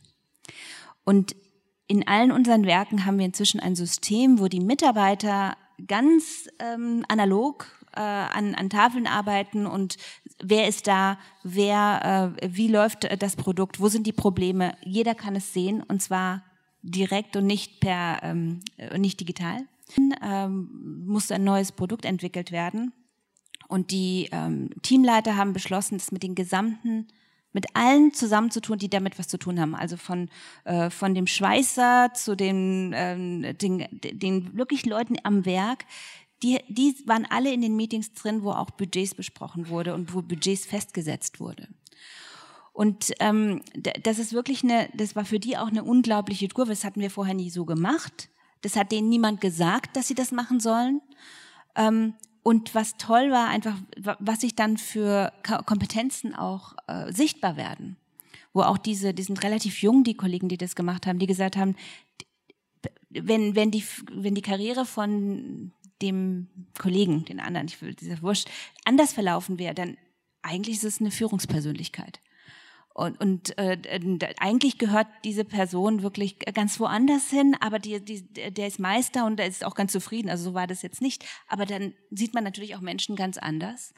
Und 1.03 1.35
in 1.87 2.07
allen 2.07 2.31
unseren 2.31 2.65
Werken 2.65 3.05
haben 3.05 3.19
wir 3.19 3.25
inzwischen 3.25 3.59
ein 3.59 3.75
System, 3.75 4.39
wo 4.39 4.47
die 4.47 4.59
Mitarbeiter 4.59 5.55
ganz 5.87 6.47
ähm, 6.59 7.05
analog 7.07 7.67
äh, 7.95 7.99
an, 8.01 8.55
an 8.55 8.69
Tafeln 8.69 9.07
arbeiten 9.07 9.65
und 9.65 9.97
wer 10.41 10.67
ist 10.67 10.87
da, 10.87 11.17
wer, 11.43 12.35
äh, 12.41 12.49
wie 12.51 12.67
läuft 12.67 13.07
das 13.21 13.35
Produkt, 13.35 13.79
wo 13.79 13.87
sind 13.87 14.07
die 14.07 14.13
Probleme. 14.13 14.75
Jeder 14.83 15.15
kann 15.15 15.35
es 15.35 15.53
sehen 15.53 15.83
und 15.83 16.01
zwar 16.01 16.43
direkt 16.81 17.35
und 17.35 17.45
nicht 17.45 17.79
per 17.79 18.19
ähm, 18.23 18.61
nicht 18.97 19.19
digital. 19.19 19.59
Ähm, 20.21 21.03
muss 21.05 21.31
ein 21.31 21.43
neues 21.43 21.71
Produkt 21.71 22.05
entwickelt 22.05 22.51
werden 22.51 22.91
und 23.67 23.91
die 23.91 24.29
ähm, 24.31 24.69
Teamleiter 24.81 25.37
haben 25.37 25.53
beschlossen, 25.53 25.97
das 25.97 26.11
mit 26.11 26.23
den 26.23 26.35
gesamten 26.35 27.07
mit 27.55 27.67
allen 27.73 28.13
zusammenzutun, 28.13 28.77
die 28.77 28.89
damit 28.89 29.17
was 29.17 29.29
zu 29.29 29.37
tun 29.37 29.61
haben. 29.61 29.75
Also 29.75 29.95
von, 29.95 30.29
äh, 30.65 30.89
von 30.89 31.15
dem 31.15 31.25
Schweißer 31.25 32.11
zu 32.13 32.35
den, 32.35 32.91
ähm, 32.93 33.57
den, 33.57 33.87
den 34.03 34.57
wirklich 34.57 34.85
Leuten 34.85 35.15
am 35.23 35.45
Werk, 35.45 35.85
die, 36.43 36.59
die 36.67 36.95
waren 37.05 37.25
alle 37.29 37.53
in 37.53 37.61
den 37.61 37.77
Meetings 37.77 38.11
drin, 38.11 38.43
wo 38.43 38.51
auch 38.51 38.71
Budgets 38.71 39.15
besprochen 39.15 39.69
wurde 39.69 39.93
und 39.93 40.13
wo 40.13 40.21
Budgets 40.21 40.65
festgesetzt 40.65 41.39
wurde. 41.39 41.69
Und 42.73 43.13
ähm, 43.21 43.61
das 44.03 44.19
ist 44.19 44.33
wirklich 44.33 44.61
eine, 44.61 44.89
das 44.93 45.15
war 45.15 45.23
für 45.23 45.39
die 45.39 45.57
auch 45.57 45.69
eine 45.69 45.85
unglaubliche 45.85 46.49
Kurve. 46.49 46.71
Das 46.71 46.83
hatten 46.83 46.99
wir 46.99 47.09
vorher 47.09 47.35
nie 47.35 47.49
so 47.49 47.63
gemacht. 47.63 48.29
Das 48.65 48.75
hat 48.75 48.91
denen 48.91 49.09
niemand 49.09 49.41
gesagt, 49.41 49.95
dass 49.95 50.07
sie 50.07 50.15
das 50.15 50.31
machen 50.31 50.59
sollen. 50.59 50.99
Ähm, 51.75 52.15
und 52.41 52.73
was 52.73 52.97
toll 52.97 53.29
war, 53.29 53.47
einfach, 53.47 53.77
was 54.17 54.41
sich 54.41 54.55
dann 54.55 54.77
für 54.77 55.31
Kompetenzen 55.67 56.33
auch 56.33 56.73
äh, 56.87 57.13
sichtbar 57.13 57.57
werden. 57.57 57.95
Wo 58.53 58.63
auch 58.63 58.79
diese, 58.79 59.13
die 59.13 59.21
sind 59.21 59.43
relativ 59.43 59.83
jung, 59.83 60.03
die 60.03 60.17
Kollegen, 60.17 60.49
die 60.49 60.57
das 60.57 60.75
gemacht 60.75 61.05
haben, 61.05 61.19
die 61.19 61.27
gesagt 61.27 61.57
haben, 61.57 61.75
wenn, 63.11 63.53
wenn, 63.53 63.69
die, 63.69 63.83
wenn 64.11 64.33
die 64.33 64.41
Karriere 64.41 64.85
von 64.85 65.71
dem 66.01 66.47
Kollegen, 66.79 67.23
den 67.25 67.39
anderen, 67.39 67.67
ich 67.67 67.79
will 67.83 67.93
dieser 67.93 68.19
Wurscht, 68.23 68.49
anders 68.83 69.13
verlaufen 69.13 69.59
wäre, 69.59 69.75
dann 69.75 69.95
eigentlich 70.41 70.77
ist 70.77 70.85
es 70.85 70.99
eine 70.99 71.11
Führungspersönlichkeit. 71.11 72.19
Und, 72.95 73.19
und 73.19 73.57
äh, 73.57 73.77
eigentlich 74.39 74.77
gehört 74.77 75.07
diese 75.25 75.43
Person 75.43 76.01
wirklich 76.01 76.39
ganz 76.39 76.79
woanders 76.79 77.29
hin, 77.29 77.53
aber 77.59 77.77
die, 77.77 77.99
die, 77.99 78.21
der 78.23 78.67
ist 78.67 78.79
Meister 78.79 79.25
und 79.25 79.35
der 79.35 79.47
ist 79.47 79.65
auch 79.65 79.75
ganz 79.75 79.91
zufrieden. 79.91 80.29
Also 80.29 80.45
so 80.45 80.53
war 80.53 80.65
das 80.65 80.81
jetzt 80.81 81.01
nicht. 81.01 81.25
Aber 81.49 81.65
dann 81.65 81.93
sieht 82.09 82.33
man 82.33 82.45
natürlich 82.45 82.73
auch 82.73 82.79
Menschen 82.79 83.17
ganz 83.17 83.37
anders, 83.37 83.93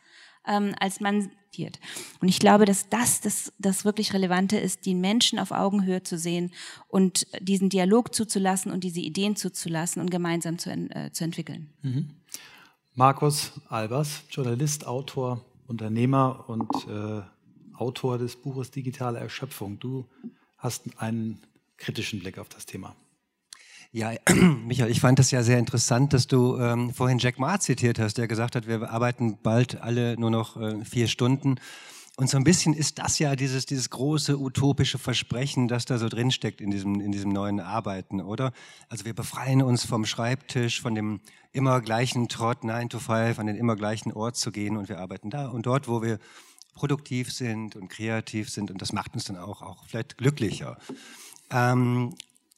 ähm, 0.47 0.73
als 0.79 0.99
man 0.99 1.29
sieht. 1.51 1.79
Und 2.21 2.27
ich 2.27 2.39
glaube, 2.39 2.65
dass 2.65 2.89
das, 2.89 3.21
das 3.21 3.53
das 3.59 3.85
wirklich 3.85 4.15
Relevante 4.15 4.57
ist, 4.57 4.87
die 4.87 4.95
Menschen 4.95 5.37
auf 5.37 5.51
Augenhöhe 5.51 6.01
zu 6.01 6.17
sehen 6.17 6.51
und 6.87 7.27
diesen 7.39 7.69
Dialog 7.69 8.15
zuzulassen 8.15 8.71
und 8.71 8.83
diese 8.83 8.99
Ideen 8.99 9.35
zuzulassen 9.35 10.01
und 10.01 10.09
gemeinsam 10.09 10.57
zu, 10.57 10.71
äh, 10.71 11.11
zu 11.11 11.23
entwickeln. 11.23 11.71
Mhm. 11.83 12.15
Markus 12.95 13.51
Albers, 13.69 14.23
Journalist, 14.31 14.87
Autor, 14.87 15.45
Unternehmer 15.67 16.45
und 16.47 16.71
äh 16.87 17.21
Autor 17.77 18.17
des 18.17 18.35
Buches 18.35 18.71
Digitale 18.71 19.19
Erschöpfung. 19.19 19.79
Du 19.79 20.05
hast 20.57 20.83
einen 20.97 21.41
kritischen 21.77 22.19
Blick 22.19 22.37
auf 22.39 22.49
das 22.49 22.65
Thema. 22.65 22.95
Ja, 23.91 24.11
Michael, 24.65 24.91
ich 24.91 24.99
fand 24.99 25.19
es 25.19 25.31
ja 25.31 25.43
sehr 25.43 25.59
interessant, 25.59 26.13
dass 26.13 26.27
du 26.27 26.57
ähm, 26.57 26.93
vorhin 26.93 27.19
Jack 27.19 27.39
Ma 27.39 27.59
zitiert 27.59 27.99
hast, 27.99 28.17
der 28.17 28.27
gesagt 28.27 28.55
hat, 28.55 28.67
wir 28.67 28.89
arbeiten 28.89 29.37
bald 29.41 29.81
alle 29.81 30.19
nur 30.19 30.29
noch 30.29 30.57
äh, 30.57 30.83
vier 30.83 31.07
Stunden. 31.07 31.55
Und 32.19 32.31
so 32.31 32.37
ein 32.37 32.43
bisschen 32.43 32.73
ist 32.73 32.97
das 32.97 33.19
ja 33.19 33.35
dieses, 33.35 33.67
dieses 33.67 33.91
große 33.91 34.39
utopische 34.39 34.97
Versprechen, 34.97 35.67
das 35.67 35.85
da 35.85 35.99
so 35.99 36.09
drinsteckt 36.09 36.61
in 36.61 36.71
diesem, 36.71 36.99
in 36.99 37.11
diesem 37.11 37.31
neuen 37.31 37.59
Arbeiten, 37.59 38.21
oder? 38.21 38.53
Also 38.89 39.05
wir 39.05 39.13
befreien 39.13 39.61
uns 39.61 39.85
vom 39.85 40.03
Schreibtisch, 40.03 40.81
von 40.81 40.95
dem 40.95 41.21
immer 41.51 41.79
gleichen 41.79 42.27
Trott 42.27 42.63
9 42.63 42.89
to 42.89 42.97
5, 42.97 43.37
an 43.37 43.45
den 43.45 43.55
immer 43.55 43.75
gleichen 43.75 44.11
Ort 44.11 44.35
zu 44.35 44.51
gehen 44.51 44.77
und 44.77 44.89
wir 44.89 44.97
arbeiten 44.99 45.29
da 45.29 45.47
und 45.47 45.67
dort, 45.67 45.87
wo 45.87 46.01
wir 46.01 46.17
produktiv 46.77 47.33
sind 47.33 47.75
und 47.75 47.89
kreativ 47.89 48.49
sind 48.49 48.71
und 48.71 48.81
das 48.81 48.93
macht 48.93 49.13
uns 49.13 49.25
dann 49.25 49.37
auch, 49.37 49.61
auch 49.61 49.85
vielleicht 49.87 50.17
glücklicher. 50.17 50.77
Ähm, 51.49 52.13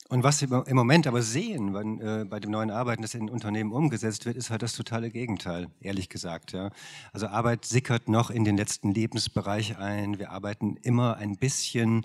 und 0.10 0.24
was 0.24 0.42
wir 0.42 0.68
im 0.68 0.76
Moment 0.76 1.06
aber 1.06 1.22
sehen 1.22 1.76
wenn, 1.76 2.02
äh, 2.02 2.26
bei 2.28 2.40
dem 2.40 2.50
neuen 2.50 2.72
Arbeiten, 2.72 3.04
das 3.04 3.14
in 3.14 3.30
Unternehmen 3.30 3.72
umgesetzt 3.72 4.26
wird, 4.26 4.38
ist 4.38 4.50
halt 4.50 4.64
das 4.64 4.74
totale 4.74 5.12
Gegenteil, 5.12 5.68
ehrlich 5.82 6.10
gesagt. 6.10 6.52
Ja. 6.52 6.72
Also 7.14 7.28
Arbeit 7.28 7.66
sickert 7.66 8.10
noch 8.10 8.32
in 8.32 8.44
den 8.44 8.58
letzten 8.58 8.92
Lebensbereich 8.92 9.78
ein. 9.78 10.18
Wir 10.18 10.32
arbeiten 10.32 10.78
immer 10.82 11.18
ein 11.18 11.38
bisschen, 11.38 12.02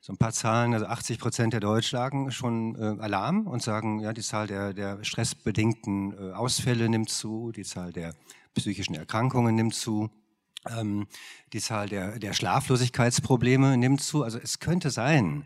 so 0.00 0.14
ein 0.14 0.16
paar 0.16 0.32
Zahlen, 0.32 0.72
also 0.72 0.86
80 0.86 1.18
Prozent 1.18 1.52
der 1.52 1.60
Deutsch 1.60 1.88
schlagen 1.88 2.32
schon 2.32 2.74
äh, 2.74 3.00
Alarm 3.02 3.46
und 3.46 3.62
sagen, 3.62 4.00
ja, 4.00 4.14
die 4.14 4.22
Zahl 4.22 4.46
der, 4.46 4.72
der 4.72 5.04
stressbedingten 5.04 6.12
äh, 6.12 6.32
Ausfälle 6.32 6.88
nimmt 6.88 7.10
zu, 7.10 7.52
die 7.52 7.64
Zahl 7.64 7.92
der 7.92 8.14
psychischen 8.54 8.94
Erkrankungen 8.94 9.54
nimmt 9.54 9.74
zu. 9.74 10.10
Ähm, 10.68 11.06
die 11.52 11.60
Zahl 11.60 11.88
der, 11.88 12.18
der 12.18 12.32
Schlaflosigkeitsprobleme 12.32 13.76
nimmt 13.76 14.02
zu. 14.02 14.22
Also 14.22 14.38
es 14.38 14.60
könnte 14.60 14.90
sein, 14.90 15.44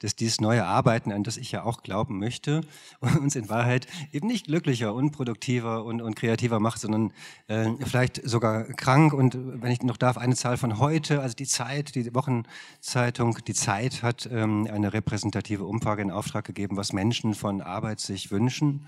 dass 0.00 0.14
dieses 0.14 0.40
neue 0.40 0.64
Arbeiten, 0.64 1.10
an 1.12 1.24
das 1.24 1.36
ich 1.36 1.50
ja 1.50 1.64
auch 1.64 1.82
glauben 1.82 2.18
möchte, 2.18 2.60
uns 3.00 3.36
in 3.36 3.48
Wahrheit 3.48 3.86
eben 4.12 4.26
nicht 4.26 4.46
glücklicher, 4.46 4.94
unproduktiver 4.94 5.84
und, 5.84 6.00
und 6.00 6.14
kreativer 6.14 6.60
macht, 6.60 6.80
sondern 6.80 7.12
äh, 7.48 7.70
vielleicht 7.84 8.28
sogar 8.28 8.64
krank. 8.64 9.12
Und 9.12 9.36
wenn 9.62 9.72
ich 9.72 9.82
noch 9.82 9.96
darf, 9.96 10.16
eine 10.16 10.36
Zahl 10.36 10.56
von 10.56 10.78
heute, 10.78 11.20
also 11.20 11.34
die 11.34 11.46
Zeit, 11.46 11.94
die 11.94 12.14
Wochenzeitung, 12.14 13.38
die 13.46 13.54
Zeit 13.54 14.02
hat 14.02 14.28
ähm, 14.30 14.68
eine 14.70 14.92
repräsentative 14.92 15.64
Umfrage 15.64 16.02
in 16.02 16.10
Auftrag 16.10 16.44
gegeben, 16.44 16.76
was 16.76 16.92
Menschen 16.92 17.34
von 17.34 17.60
Arbeit 17.60 18.00
sich 18.00 18.30
wünschen, 18.30 18.86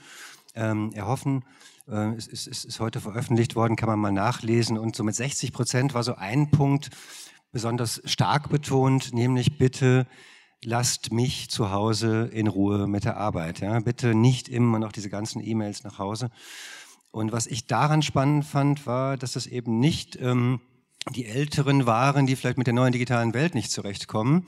ähm, 0.54 0.92
erhoffen. 0.92 1.44
Äh, 1.90 2.14
es, 2.14 2.26
ist, 2.26 2.46
es 2.46 2.64
ist 2.64 2.81
heute 2.81 3.00
veröffentlicht 3.00 3.57
worden, 3.57 3.76
kann 3.76 3.88
man 3.88 3.98
mal 3.98 4.12
nachlesen. 4.12 4.79
Und 4.79 4.96
so 4.96 5.05
mit 5.05 5.14
60 5.14 5.53
Prozent 5.53 5.94
war 5.94 6.03
so 6.03 6.14
ein 6.14 6.50
Punkt 6.50 6.90
besonders 7.53 8.00
stark 8.05 8.48
betont, 8.48 9.12
nämlich 9.12 9.59
bitte 9.59 10.07
lasst 10.62 11.12
mich 11.12 11.50
zu 11.50 11.70
Hause 11.70 12.29
in 12.33 12.46
Ruhe 12.46 12.87
mit 12.87 13.05
der 13.05 13.16
Arbeit. 13.16 13.61
Ja? 13.61 13.81
Bitte 13.81 14.14
nicht 14.14 14.48
immer 14.48 14.79
noch 14.79 14.92
diese 14.92 15.11
ganzen 15.11 15.44
E-Mails 15.44 15.85
nach 15.85 15.98
Hause. 15.98 16.31
Und 17.11 17.33
was 17.33 17.46
ich 17.46 17.66
daran 17.66 18.03
spannend 18.03 18.44
fand, 18.44 18.87
war, 18.87 19.16
dass 19.16 19.35
es 19.35 19.46
eben 19.46 19.81
nicht 19.81 20.16
ähm, 20.20 20.61
die 21.09 21.26
Älteren 21.26 21.87
waren, 21.87 22.26
die 22.26 22.37
vielleicht 22.37 22.59
mit 22.59 22.66
der 22.66 22.74
neuen 22.74 22.92
digitalen 22.92 23.35
Welt 23.35 23.55
nicht 23.55 23.72
zurechtkommen, 23.72 24.46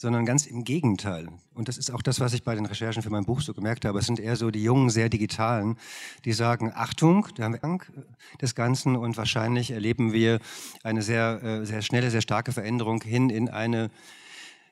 sondern 0.00 0.24
ganz 0.24 0.46
im 0.46 0.64
Gegenteil. 0.64 1.28
Und 1.52 1.68
das 1.68 1.76
ist 1.76 1.90
auch 1.90 2.00
das, 2.00 2.20
was 2.20 2.32
ich 2.32 2.42
bei 2.42 2.54
den 2.54 2.64
Recherchen 2.64 3.02
für 3.02 3.10
mein 3.10 3.26
Buch 3.26 3.42
so 3.42 3.52
gemerkt 3.52 3.84
habe. 3.84 3.98
Es 3.98 4.06
sind 4.06 4.18
eher 4.18 4.34
so 4.34 4.50
die 4.50 4.62
jungen, 4.62 4.88
sehr 4.88 5.10
digitalen, 5.10 5.76
die 6.24 6.32
sagen, 6.32 6.72
Achtung, 6.74 7.28
da 7.36 7.44
haben 7.44 7.52
wir 7.52 7.62
Angst 7.62 7.92
des 8.40 8.54
Ganzen 8.54 8.96
und 8.96 9.18
wahrscheinlich 9.18 9.72
erleben 9.72 10.14
wir 10.14 10.40
eine 10.82 11.02
sehr, 11.02 11.42
äh, 11.42 11.66
sehr 11.66 11.82
schnelle, 11.82 12.10
sehr 12.10 12.22
starke 12.22 12.52
Veränderung 12.52 13.02
hin 13.02 13.28
in 13.28 13.50
eine 13.50 13.90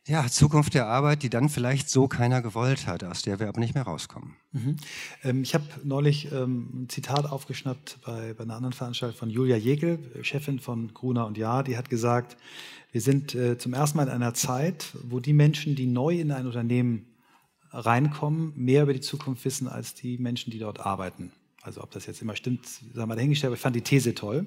ja, 0.07 0.27
Zukunft 0.29 0.73
der 0.73 0.87
Arbeit, 0.87 1.23
die 1.23 1.29
dann 1.29 1.51
vielleicht 1.51 1.91
so 1.91 2.09
keiner 2.09 2.41
gewollt 2.41 2.87
hat, 2.87 3.05
aus 3.05 3.21
der 3.21 3.39
wir 3.39 3.49
aber 3.49 3.61
nicht 3.61 3.75
mehr 3.75 3.83
rauskommen. 3.83 4.35
Mhm. 4.53 4.77
Ähm, 5.25 5.43
ich 5.43 5.53
habe 5.53 5.67
neulich 5.85 6.33
ähm, 6.33 6.85
ein 6.85 6.89
Zitat 6.89 7.27
aufgeschnappt 7.27 7.99
bei, 8.07 8.33
bei, 8.33 8.45
einer 8.45 8.57
anderen 8.57 8.73
Veranstaltung 8.73 9.19
von 9.19 9.29
Julia 9.29 9.57
Jägel, 9.57 9.99
Chefin 10.23 10.59
von 10.59 10.95
Gruner 10.95 11.27
und 11.27 11.37
Jahr, 11.37 11.63
die 11.63 11.77
hat 11.77 11.91
gesagt, 11.91 12.39
wir 12.91 13.01
sind 13.01 13.35
äh, 13.35 13.59
zum 13.59 13.75
ersten 13.75 13.99
Mal 13.99 14.05
in 14.05 14.13
einer 14.13 14.35
Zeit, 14.35 14.97
wo 15.03 15.21
die 15.21 15.33
Menschen, 15.33 15.75
die 15.75 15.87
neu 15.87 16.19
in 16.19 16.31
ein 16.33 16.47
Unternehmen 16.47 17.07
reinkommen, 17.71 18.53
mehr 18.57 18.85
über 18.85 18.95
die 18.95 19.01
Zukunft 19.01 19.45
wissen 19.45 19.69
als 19.69 19.95
die 19.95 20.19
Menschen, 20.19 20.51
die 20.51 20.59
dort 20.59 20.81
arbeiten. 20.81 21.33
Also 21.63 21.83
ob 21.83 21.91
das 21.91 22.07
jetzt 22.07 22.23
immer 22.23 22.37
stimmt, 22.37 22.67
sagen 22.67 23.11
wir 23.11 23.17
dahingestellt, 23.17 23.49
aber 23.49 23.57
ich 23.57 23.61
fand 23.61 23.77
die 23.77 23.83
These 23.83 24.15
toll. 24.15 24.47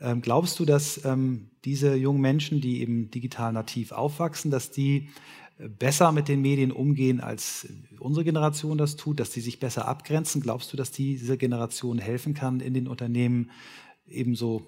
Ähm, 0.00 0.22
glaubst 0.22 0.58
du, 0.58 0.64
dass 0.64 1.04
ähm, 1.04 1.50
diese 1.64 1.94
jungen 1.94 2.20
Menschen, 2.20 2.60
die 2.60 2.80
eben 2.80 3.10
digital 3.10 3.52
nativ 3.52 3.92
aufwachsen, 3.92 4.50
dass 4.50 4.70
die 4.70 5.08
äh, 5.58 5.68
besser 5.68 6.10
mit 6.12 6.28
den 6.28 6.40
Medien 6.40 6.72
umgehen, 6.72 7.20
als 7.20 7.68
unsere 7.98 8.24
Generation 8.24 8.78
das 8.78 8.96
tut, 8.96 9.20
dass 9.20 9.30
die 9.30 9.40
sich 9.40 9.60
besser 9.60 9.86
abgrenzen? 9.86 10.40
Glaubst 10.40 10.72
du, 10.72 10.76
dass 10.76 10.90
diese 10.90 11.36
Generation 11.36 11.98
helfen 11.98 12.34
kann, 12.34 12.60
in 12.60 12.74
den 12.74 12.88
Unternehmen 12.88 13.50
ebenso 14.06 14.66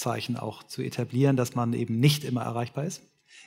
Stoppzeichen 0.00 0.38
auch 0.38 0.62
zu 0.62 0.80
etablieren, 0.80 1.36
dass 1.36 1.54
man 1.54 1.74
eben 1.74 2.00
nicht 2.00 2.24
immer 2.24 2.42
erreichbar 2.42 2.84
ist? 2.84 3.02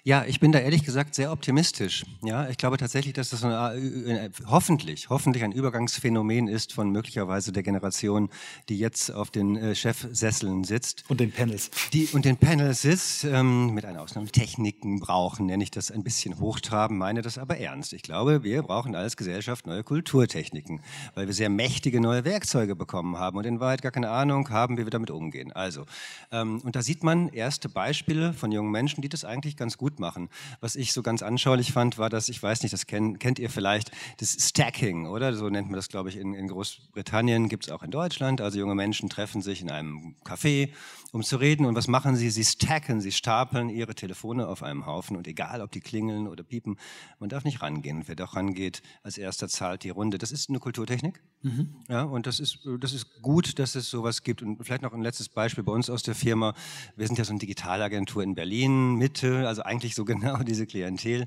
Ja, 0.06 0.26
ich 0.26 0.42
bin 0.42 0.52
da 0.52 0.60
ehrlich 0.60 0.84
gesagt 0.84 1.16
sehr 1.16 1.32
optimistisch. 1.32 2.04
Ja, 2.24 2.50
ich 2.50 2.58
glaube 2.58 2.76
tatsächlich, 2.76 3.14
dass 3.14 3.30
das 3.30 3.44
eine, 3.46 3.74
äh, 3.74 4.30
hoffentlich, 4.48 5.10
hoffentlich 5.10 5.46
ein 5.46 5.54
Übergangsphänomen 5.54 6.50
ist 6.50 6.74
von 6.74 6.90
möglicherweise 6.90 7.54
der 7.54 7.64
Generation, 7.64 8.30
die 8.68 8.78
jetzt 8.78 9.12
auf 9.12 9.32
den 9.32 9.56
äh, 9.56 9.76
Chefsesseln 9.76 10.66
sitzt. 10.66 11.06
Und 11.08 11.22
den 11.22 11.32
Panels. 11.32 11.72
Die, 11.94 12.08
und 12.08 12.26
den 12.26 12.36
Panels 12.36 12.82
sitzt, 12.82 13.24
ähm, 13.24 13.74
mit 13.74 13.86
einer 13.86 14.02
Ausnahme 14.02 14.28
Techniken 14.28 15.00
brauchen, 15.00 15.46
nenne 15.46 15.64
ich 15.64 15.72
das 15.72 15.90
ein 15.90 16.04
bisschen 16.04 16.38
hochtraben, 16.38 16.98
meine 16.98 17.22
das 17.22 17.38
aber 17.38 17.58
ernst. 17.58 17.94
Ich 17.94 18.04
glaube, 18.04 18.44
wir 18.44 18.62
brauchen 18.64 18.96
als 18.96 19.16
Gesellschaft 19.16 19.68
neue 19.68 19.84
Kulturtechniken, 19.84 20.82
weil 21.16 21.28
wir 21.28 21.34
sehr 21.34 21.50
mächtige 21.50 22.02
neue 22.02 22.26
Werkzeuge 22.26 22.76
bekommen 22.76 23.18
haben 23.20 23.38
und 23.38 23.46
in 23.46 23.62
Wahrheit 23.62 23.82
gar 23.82 23.94
keine 23.94 24.10
Ahnung 24.10 24.50
haben, 24.50 24.78
wie 24.78 24.84
wir 24.86 24.92
damit 24.92 25.12
umgehen. 25.12 25.54
Also, 25.54 25.86
ähm, 26.34 26.60
und 26.62 26.76
da 26.76 26.82
sieht 26.82 27.04
man 27.04 27.30
erste 27.30 27.70
Beispiele 27.70 28.34
von 28.34 28.52
jungen 28.52 28.72
Menschen, 28.72 29.02
die 29.02 29.08
das 29.08 29.24
eigentlich 29.24 29.56
ganz 29.56 29.73
gut 29.78 29.94
gut 29.94 30.00
machen. 30.00 30.30
Was 30.60 30.76
ich 30.76 30.94
so 30.94 31.02
ganz 31.02 31.22
anschaulich 31.22 31.72
fand, 31.72 31.98
war 31.98 32.10
das, 32.10 32.30
ich 32.30 32.42
weiß 32.42 32.64
nicht, 32.64 32.74
das 32.74 32.88
kennt, 32.88 33.20
kennt 33.20 33.38
ihr 33.38 33.50
vielleicht, 33.50 33.92
das 34.18 34.36
Stacking, 34.40 35.08
oder? 35.08 35.34
So 35.34 35.50
nennt 35.50 35.68
man 35.68 35.76
das, 35.76 35.90
glaube 35.90 36.10
ich, 36.10 36.18
in, 36.18 36.34
in 36.34 36.48
Großbritannien, 36.48 37.50
gibt 37.50 37.66
es 37.66 37.72
auch 37.72 37.84
in 37.84 37.92
Deutschland. 37.92 38.42
Also 38.42 38.60
junge 38.60 38.76
Menschen 38.76 39.10
treffen 39.10 39.42
sich 39.42 39.62
in 39.62 39.70
einem 39.70 40.16
Café, 40.24 40.70
um 41.14 41.22
zu 41.22 41.38
reden. 41.38 41.66
Und 41.66 41.76
was 41.76 41.88
machen 41.88 42.16
sie? 42.16 42.30
Sie 42.32 42.44
stacken, 42.44 43.00
sie 43.00 43.12
stapeln 43.12 43.70
ihre 43.70 43.94
Telefone 43.94 44.48
auf 44.48 44.64
einem 44.64 44.88
Haufen. 44.88 45.16
Und 45.16 45.28
egal, 45.28 45.62
ob 45.62 45.72
die 45.72 45.80
klingeln 45.80 46.28
oder 46.28 46.44
piepen, 46.44 46.78
man 47.20 47.30
darf 47.30 47.44
nicht 47.46 47.62
rangehen. 47.62 48.04
Wer 48.08 48.16
doch 48.16 48.36
rangeht, 48.36 48.82
als 49.04 49.20
erster 49.20 49.48
zahlt 49.48 49.84
die 49.84 49.92
Runde. 49.92 50.18
Das 50.18 50.32
ist 50.32 50.50
eine 50.50 50.60
Kulturtechnik. 50.60 51.22
Mhm. 51.44 51.76
Ja, 51.88 52.02
und 52.02 52.26
das 52.26 52.40
ist, 52.40 52.68
das 52.80 52.94
ist 52.94 53.22
gut, 53.22 53.60
dass 53.60 53.76
es 53.76 53.90
sowas 53.90 54.24
gibt. 54.24 54.42
Und 54.42 54.64
vielleicht 54.64 54.82
noch 54.82 54.92
ein 54.92 55.04
letztes 55.04 55.30
Beispiel 55.30 55.64
bei 55.64 55.72
uns 55.72 55.88
aus 55.90 56.02
der 56.02 56.16
Firma. 56.16 56.56
Wir 56.96 57.06
sind 57.06 57.20
ja 57.20 57.26
so 57.26 57.32
eine 57.32 57.40
Digitalagentur 57.40 58.24
in 58.24 58.34
Berlin, 58.34 58.96
Mitte, 58.96 59.48
also 59.48 59.62
eigentlich 59.62 59.94
so 59.94 60.06
genau 60.06 60.38
diese 60.38 60.66
Klientel. 60.66 61.26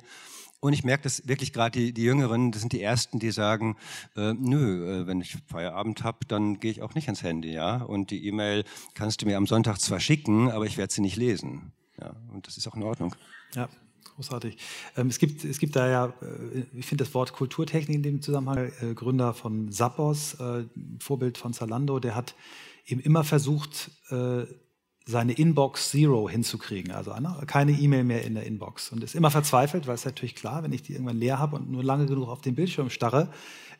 Und 0.61 0.73
ich 0.73 0.85
merke 0.85 1.05
dass 1.05 1.29
wirklich 1.29 1.53
gerade 1.53 1.79
die, 1.79 1.93
die, 1.93 2.03
Jüngeren, 2.03 2.51
das 2.51 2.63
sind 2.63 2.73
die 2.73 2.83
Ersten, 2.83 3.19
die 3.19 3.31
sagen, 3.31 3.77
äh, 4.17 4.33
nö, 4.33 5.03
äh, 5.03 5.07
wenn 5.07 5.21
ich 5.21 5.37
Feierabend 5.47 6.03
habe, 6.03 6.19
dann 6.27 6.61
gehe 6.61 6.71
ich 6.71 6.83
auch 6.83 6.95
nicht 6.95 7.09
ans 7.09 7.23
Handy, 7.23 7.53
ja. 7.53 7.83
Und 7.83 8.11
die 8.11 8.27
E-Mail 8.27 8.65
kannst 8.95 9.23
du 9.23 9.27
mir 9.27 9.37
am 9.37 9.47
Sonntag 9.47 9.79
zwar 9.79 10.01
schicken, 10.01 10.51
aber 10.51 10.65
ich 10.65 10.77
werde 10.77 10.93
sie 10.93 11.03
nicht 11.03 11.17
lesen. 11.17 11.73
Ja, 12.01 12.15
und 12.33 12.47
das 12.47 12.57
ist 12.57 12.67
auch 12.67 12.75
in 12.75 12.83
Ordnung. 12.83 13.15
Ja, 13.55 13.69
großartig. 14.17 14.57
Ähm, 14.97 15.09
es, 15.09 15.19
gibt, 15.19 15.45
es 15.45 15.59
gibt 15.59 15.77
da 15.77 15.89
ja, 15.89 16.07
äh, 16.07 16.65
ich 16.75 16.87
finde 16.87 17.05
das 17.05 17.15
Wort 17.15 17.33
Kulturtechnik 17.33 17.97
in 17.97 18.03
dem 18.03 18.23
Zusammenhang, 18.23 18.73
äh, 18.81 18.95
Gründer 18.95 19.35
von 19.35 19.71
Zappos, 19.71 20.35
äh, 20.41 20.65
Vorbild 21.01 21.39
von 21.39 21.53
Zalando, 21.53 22.01
der 22.01 22.15
hat 22.15 22.35
eben 22.87 23.01
immer 23.01 23.25
versucht, 23.25 23.91
seine 25.09 25.35
Inbox 25.35 25.91
Zero 25.91 26.29
hinzukriegen, 26.29 26.91
also 26.91 27.15
keine 27.47 27.73
E-Mail 27.73 28.03
mehr 28.03 28.25
in 28.25 28.35
der 28.35 28.45
Inbox. 28.45 28.91
Und 28.91 29.05
ist 29.05 29.15
immer 29.15 29.31
verzweifelt, 29.31 29.87
weil 29.87 29.95
es 29.95 30.05
natürlich 30.05 30.35
klar, 30.35 30.65
wenn 30.65 30.73
ich 30.73 30.83
die 30.83 30.95
irgendwann 30.95 31.17
leer 31.17 31.39
habe 31.39 31.55
und 31.57 31.71
nur 31.71 31.85
lange 31.85 32.07
genug 32.07 32.29
auf 32.29 32.41
den 32.41 32.57
Bildschirm 32.57 32.91
starre, 32.91 33.31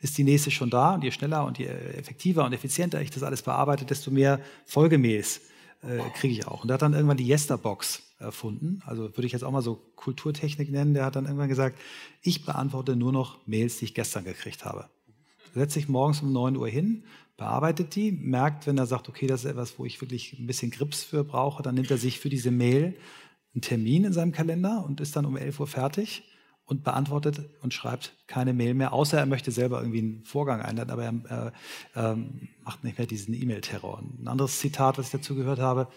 ist 0.01 0.17
die 0.17 0.23
nächste 0.23 0.51
schon 0.51 0.69
da. 0.69 0.93
Und 0.93 1.03
je 1.03 1.11
schneller 1.11 1.45
und 1.45 1.57
je 1.59 1.65
effektiver 1.65 2.45
und 2.45 2.53
effizienter 2.53 3.01
ich 3.01 3.11
das 3.11 3.23
alles 3.23 3.41
bearbeite, 3.41 3.83
desto 3.83 4.09
mehr 4.09 4.39
Folgemails 4.65 5.41
äh, 5.81 5.99
kriege 6.15 6.33
ich 6.33 6.47
auch. 6.47 6.61
Und 6.61 6.69
der 6.69 6.75
hat 6.75 6.81
dann 6.81 6.93
irgendwann 6.93 7.17
die 7.17 7.29
Yesterbox 7.29 8.03
erfunden. 8.19 8.81
Also 8.85 9.03
würde 9.03 9.25
ich 9.25 9.33
jetzt 9.33 9.43
auch 9.43 9.51
mal 9.51 9.61
so 9.61 9.81
Kulturtechnik 9.97 10.71
nennen. 10.71 10.93
Der 10.93 11.03
hat 11.03 11.17
dann 11.17 11.25
irgendwann 11.25 11.49
gesagt, 11.49 11.77
ich 12.21 12.45
beantworte 12.45 12.95
nur 12.95 13.11
noch 13.11 13.45
Mails, 13.45 13.79
die 13.79 13.85
ich 13.85 13.93
gestern 13.93 14.23
gekriegt 14.23 14.63
habe. 14.63 14.89
Setzt 15.57 15.73
sich 15.73 15.87
morgens 15.87 16.21
um 16.21 16.31
9 16.31 16.55
Uhr 16.55 16.67
hin, 16.67 17.03
bearbeitet 17.37 17.95
die, 17.95 18.11
merkt, 18.11 18.67
wenn 18.67 18.77
er 18.77 18.85
sagt, 18.85 19.09
okay, 19.09 19.27
das 19.27 19.43
ist 19.43 19.51
etwas, 19.51 19.77
wo 19.77 19.85
ich 19.85 20.01
wirklich 20.01 20.37
ein 20.39 20.47
bisschen 20.47 20.71
Grips 20.71 21.03
für 21.03 21.23
brauche, 21.23 21.63
dann 21.63 21.75
nimmt 21.75 21.91
er 21.91 21.97
sich 21.97 22.19
für 22.19 22.29
diese 22.29 22.51
Mail 22.51 22.97
einen 23.53 23.61
Termin 23.61 24.05
in 24.05 24.13
seinem 24.13 24.31
Kalender 24.31 24.83
und 24.85 25.01
ist 25.01 25.15
dann 25.15 25.25
um 25.25 25.37
11 25.37 25.59
Uhr 25.59 25.67
fertig 25.67 26.23
und 26.65 26.83
beantwortet 26.83 27.49
und 27.61 27.73
schreibt 27.73 28.13
keine 28.27 28.53
Mail 28.53 28.73
mehr, 28.73 28.91
außer 28.91 29.17
er 29.17 29.25
möchte 29.25 29.51
selber 29.51 29.79
irgendwie 29.79 29.99
einen 29.99 30.23
Vorgang 30.25 30.61
einleiten, 30.61 30.91
aber 30.91 31.05
er 31.05 31.53
äh, 31.95 32.11
äh, 32.11 32.15
macht 32.63 32.83
nicht 32.83 32.97
mehr 32.97 33.07
diesen 33.07 33.33
E-Mail-Terror. 33.33 33.99
Ein 34.19 34.27
anderes 34.27 34.59
Zitat, 34.59 34.97
was 34.97 35.05
ich 35.05 35.11
dazu 35.13 35.35
gehört 35.35 35.59
habe, 35.59 35.87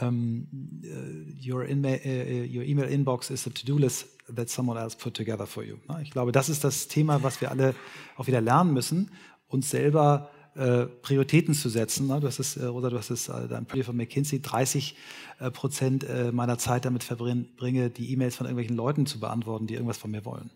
um, 0.00 0.46
uh, 0.84 1.32
your, 1.40 1.64
in, 1.64 1.84
uh, 1.84 1.98
your 2.46 2.64
email 2.64 2.86
inbox 2.86 3.30
is 3.30 3.46
a 3.46 3.50
to-do 3.50 3.78
list 3.78 4.06
that 4.28 4.48
someone 4.48 4.78
else 4.78 4.94
put 4.94 5.14
together 5.14 5.46
for 5.46 5.64
you. 5.64 5.76
Ich 6.02 6.10
glaube, 6.10 6.32
das 6.32 6.48
ist 6.48 6.64
das 6.64 6.88
Thema, 6.88 7.22
was 7.22 7.40
wir 7.40 7.50
alle 7.50 7.74
auch 8.16 8.26
wieder 8.26 8.40
lernen 8.40 8.72
müssen, 8.72 9.10
uns 9.48 9.70
selber 9.70 10.30
äh, 10.54 10.86
Prioritäten 10.86 11.54
zu 11.54 11.68
setzen. 11.68 12.08
Du 12.08 12.26
hast 12.26 12.38
es, 12.38 12.56
äh, 12.56 12.66
Rosa, 12.66 12.90
du 12.90 12.98
hast 12.98 13.10
es, 13.10 13.28
äh, 13.28 13.48
dein 13.48 13.66
Papier 13.66 13.84
von 13.84 13.96
McKinsey, 13.96 14.40
30 14.42 14.96
äh, 15.38 15.50
Prozent 15.50 16.06
meiner 16.32 16.58
Zeit 16.58 16.84
damit 16.84 17.04
verbringe, 17.04 17.90
die 17.90 18.12
E-Mails 18.12 18.36
von 18.36 18.46
irgendwelchen 18.46 18.76
Leuten 18.76 19.06
zu 19.06 19.20
beantworten, 19.20 19.66
die 19.66 19.74
irgendwas 19.74 19.98
von 19.98 20.10
mir 20.10 20.24
wollen. 20.24 20.50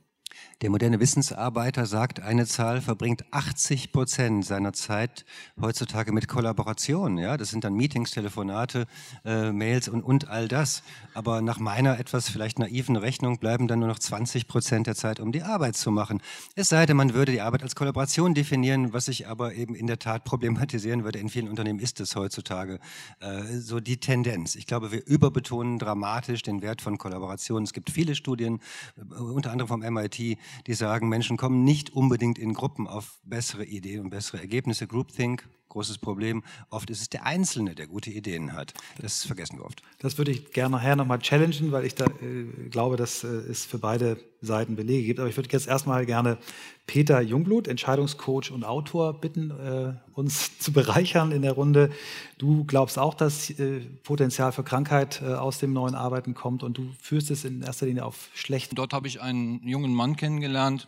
Der 0.62 0.70
moderne 0.70 1.00
Wissensarbeiter 1.00 1.86
sagt, 1.86 2.20
eine 2.20 2.46
Zahl 2.46 2.80
verbringt 2.80 3.24
80 3.32 3.92
Prozent 3.92 4.44
seiner 4.44 4.72
Zeit 4.72 5.24
heutzutage 5.60 6.12
mit 6.12 6.28
Kollaboration. 6.28 7.18
Ja, 7.18 7.36
das 7.36 7.50
sind 7.50 7.64
dann 7.64 7.74
Meetings, 7.74 8.12
Telefonate, 8.12 8.86
äh, 9.24 9.52
Mails 9.52 9.88
und, 9.88 10.02
und 10.02 10.28
all 10.28 10.48
das. 10.48 10.82
Aber 11.12 11.42
nach 11.42 11.58
meiner 11.58 11.98
etwas 11.98 12.28
vielleicht 12.28 12.58
naiven 12.58 12.96
Rechnung 12.96 13.38
bleiben 13.38 13.68
dann 13.68 13.80
nur 13.80 13.88
noch 13.88 13.98
20 13.98 14.48
Prozent 14.48 14.86
der 14.86 14.94
Zeit, 14.94 15.20
um 15.20 15.32
die 15.32 15.42
Arbeit 15.42 15.76
zu 15.76 15.90
machen. 15.90 16.22
Es 16.54 16.68
sei 16.68 16.86
denn, 16.86 16.96
man 16.96 17.14
würde 17.14 17.32
die 17.32 17.40
Arbeit 17.40 17.62
als 17.62 17.74
Kollaboration 17.74 18.34
definieren, 18.34 18.92
was 18.92 19.08
ich 19.08 19.28
aber 19.28 19.54
eben 19.54 19.74
in 19.74 19.86
der 19.86 19.98
Tat 19.98 20.24
problematisieren 20.24 21.04
würde. 21.04 21.18
In 21.18 21.28
vielen 21.28 21.48
Unternehmen 21.48 21.78
ist 21.78 22.00
es 22.00 22.16
heutzutage 22.16 22.78
äh, 23.20 23.42
so 23.58 23.80
die 23.80 23.98
Tendenz. 23.98 24.54
Ich 24.54 24.66
glaube, 24.66 24.92
wir 24.92 25.06
überbetonen 25.06 25.78
dramatisch 25.78 26.42
den 26.42 26.62
Wert 26.62 26.80
von 26.80 26.98
Kollaboration. 26.98 27.62
Es 27.64 27.72
gibt 27.72 27.90
viele 27.90 28.14
Studien, 28.14 28.60
äh, 28.96 29.14
unter 29.20 29.52
anderem 29.52 29.68
vom 29.68 29.80
MIT, 29.80 30.18
die 30.66 30.74
sagen, 30.74 31.08
Menschen 31.08 31.36
kommen 31.36 31.64
nicht 31.64 31.90
unbedingt 31.90 32.38
in 32.38 32.54
Gruppen 32.54 32.86
auf 32.86 33.20
bessere 33.24 33.64
Ideen 33.64 34.00
und 34.00 34.10
bessere 34.10 34.40
Ergebnisse. 34.40 34.86
Groupthink, 34.86 35.48
großes 35.74 35.98
Problem. 35.98 36.42
Oft 36.70 36.88
ist 36.88 37.00
es 37.00 37.10
der 37.10 37.26
Einzelne, 37.26 37.74
der 37.74 37.88
gute 37.88 38.10
Ideen 38.10 38.52
hat. 38.52 38.72
Das 39.00 39.24
vergessen 39.24 39.58
wir 39.58 39.64
oft. 39.64 39.82
Das 39.98 40.18
würde 40.18 40.30
ich 40.30 40.52
gerne 40.52 40.76
nachher 40.76 40.94
nochmal 40.94 41.18
challengen, 41.18 41.72
weil 41.72 41.84
ich 41.84 41.96
da 41.96 42.06
äh, 42.06 42.68
glaube, 42.70 42.96
dass 42.96 43.24
äh, 43.24 43.26
es 43.26 43.64
für 43.64 43.78
beide 43.78 44.16
Seiten 44.40 44.76
Belege 44.76 45.04
gibt. 45.04 45.18
Aber 45.20 45.28
ich 45.28 45.36
würde 45.36 45.48
jetzt 45.50 45.66
erstmal 45.66 46.06
gerne 46.06 46.38
Peter 46.86 47.20
Jungblut, 47.20 47.66
Entscheidungscoach 47.66 48.52
und 48.52 48.64
Autor, 48.64 49.20
bitten, 49.20 49.50
äh, 49.50 49.94
uns 50.12 50.58
zu 50.58 50.72
bereichern 50.72 51.32
in 51.32 51.42
der 51.42 51.52
Runde. 51.52 51.90
Du 52.38 52.64
glaubst 52.64 52.96
auch, 52.96 53.14
dass 53.14 53.50
äh, 53.50 53.80
Potenzial 54.04 54.52
für 54.52 54.62
Krankheit 54.62 55.22
äh, 55.22 55.34
aus 55.34 55.58
dem 55.58 55.72
neuen 55.72 55.96
Arbeiten 55.96 56.34
kommt 56.34 56.62
und 56.62 56.78
du 56.78 56.88
führst 57.00 57.32
es 57.32 57.44
in 57.44 57.62
erster 57.62 57.86
Linie 57.86 58.04
auf 58.04 58.28
schlecht. 58.34 58.78
Dort 58.78 58.92
habe 58.92 59.08
ich 59.08 59.20
einen 59.20 59.66
jungen 59.66 59.92
Mann 59.92 60.14
kennengelernt, 60.14 60.86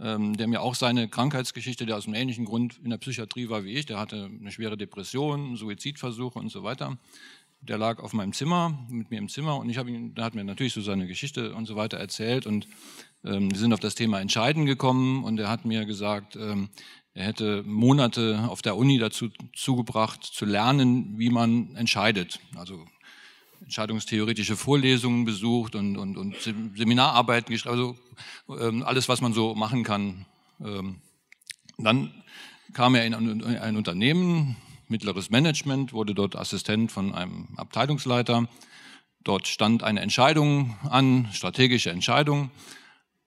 ähm, 0.00 0.36
der 0.36 0.46
mir 0.46 0.62
auch 0.62 0.74
seine 0.74 1.08
Krankheitsgeschichte, 1.08 1.86
der 1.86 1.96
aus 1.96 2.06
einem 2.06 2.14
ähnlichen 2.14 2.44
Grund 2.44 2.78
in 2.82 2.90
der 2.90 2.98
Psychiatrie 2.98 3.48
war 3.48 3.64
wie 3.64 3.74
ich, 3.74 3.86
der 3.86 3.98
hatte 3.98 4.30
eine 4.40 4.52
schwere 4.52 4.76
Depression, 4.76 5.56
Suizidversuche 5.56 6.38
und 6.38 6.50
so 6.50 6.62
weiter. 6.62 6.98
Der 7.60 7.76
lag 7.76 8.00
auf 8.00 8.12
meinem 8.12 8.32
Zimmer, 8.32 8.86
mit 8.88 9.10
mir 9.10 9.18
im 9.18 9.28
Zimmer 9.28 9.58
und 9.58 9.68
ich 9.68 9.78
habe 9.78 9.90
ihn, 9.90 10.14
der 10.14 10.24
hat 10.24 10.34
mir 10.34 10.44
natürlich 10.44 10.74
so 10.74 10.80
seine 10.80 11.08
Geschichte 11.08 11.54
und 11.54 11.66
so 11.66 11.74
weiter 11.74 11.96
erzählt 11.96 12.46
und 12.46 12.68
ähm, 13.24 13.50
wir 13.50 13.58
sind 13.58 13.72
auf 13.72 13.80
das 13.80 13.96
Thema 13.96 14.20
Entscheiden 14.20 14.64
gekommen 14.64 15.24
und 15.24 15.40
er 15.40 15.48
hat 15.48 15.64
mir 15.64 15.84
gesagt, 15.84 16.36
ähm, 16.36 16.68
er 17.14 17.24
hätte 17.24 17.64
Monate 17.64 18.44
auf 18.48 18.62
der 18.62 18.76
Uni 18.76 18.98
dazu 18.98 19.30
zugebracht, 19.52 20.22
zu 20.22 20.44
lernen, 20.44 21.18
wie 21.18 21.30
man 21.30 21.74
entscheidet. 21.74 22.38
Also 22.54 22.86
entscheidungstheoretische 23.68 24.56
Vorlesungen 24.56 25.26
besucht 25.26 25.74
und, 25.74 25.98
und, 25.98 26.16
und 26.16 26.36
Seminararbeiten 26.40 27.52
geschrieben, 27.52 27.74
also 27.74 27.96
ähm, 28.58 28.82
alles, 28.82 29.10
was 29.10 29.20
man 29.20 29.34
so 29.34 29.54
machen 29.54 29.84
kann. 29.84 30.24
Ähm, 30.64 31.02
dann 31.76 32.14
kam 32.72 32.94
er 32.94 33.04
in 33.04 33.12
ein, 33.12 33.44
ein 33.58 33.76
Unternehmen, 33.76 34.56
mittleres 34.88 35.28
Management, 35.28 35.92
wurde 35.92 36.14
dort 36.14 36.34
Assistent 36.34 36.90
von 36.90 37.14
einem 37.14 37.48
Abteilungsleiter. 37.58 38.48
Dort 39.22 39.46
stand 39.46 39.82
eine 39.82 40.00
Entscheidung 40.00 40.78
an, 40.88 41.28
strategische 41.34 41.90
Entscheidung. 41.90 42.50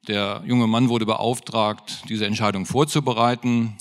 Der 0.08 0.42
junge 0.48 0.66
Mann 0.66 0.90
wurde 0.90 1.06
beauftragt, 1.06 2.02
diese 2.10 2.26
Entscheidung 2.26 2.66
vorzubereiten 2.66 3.78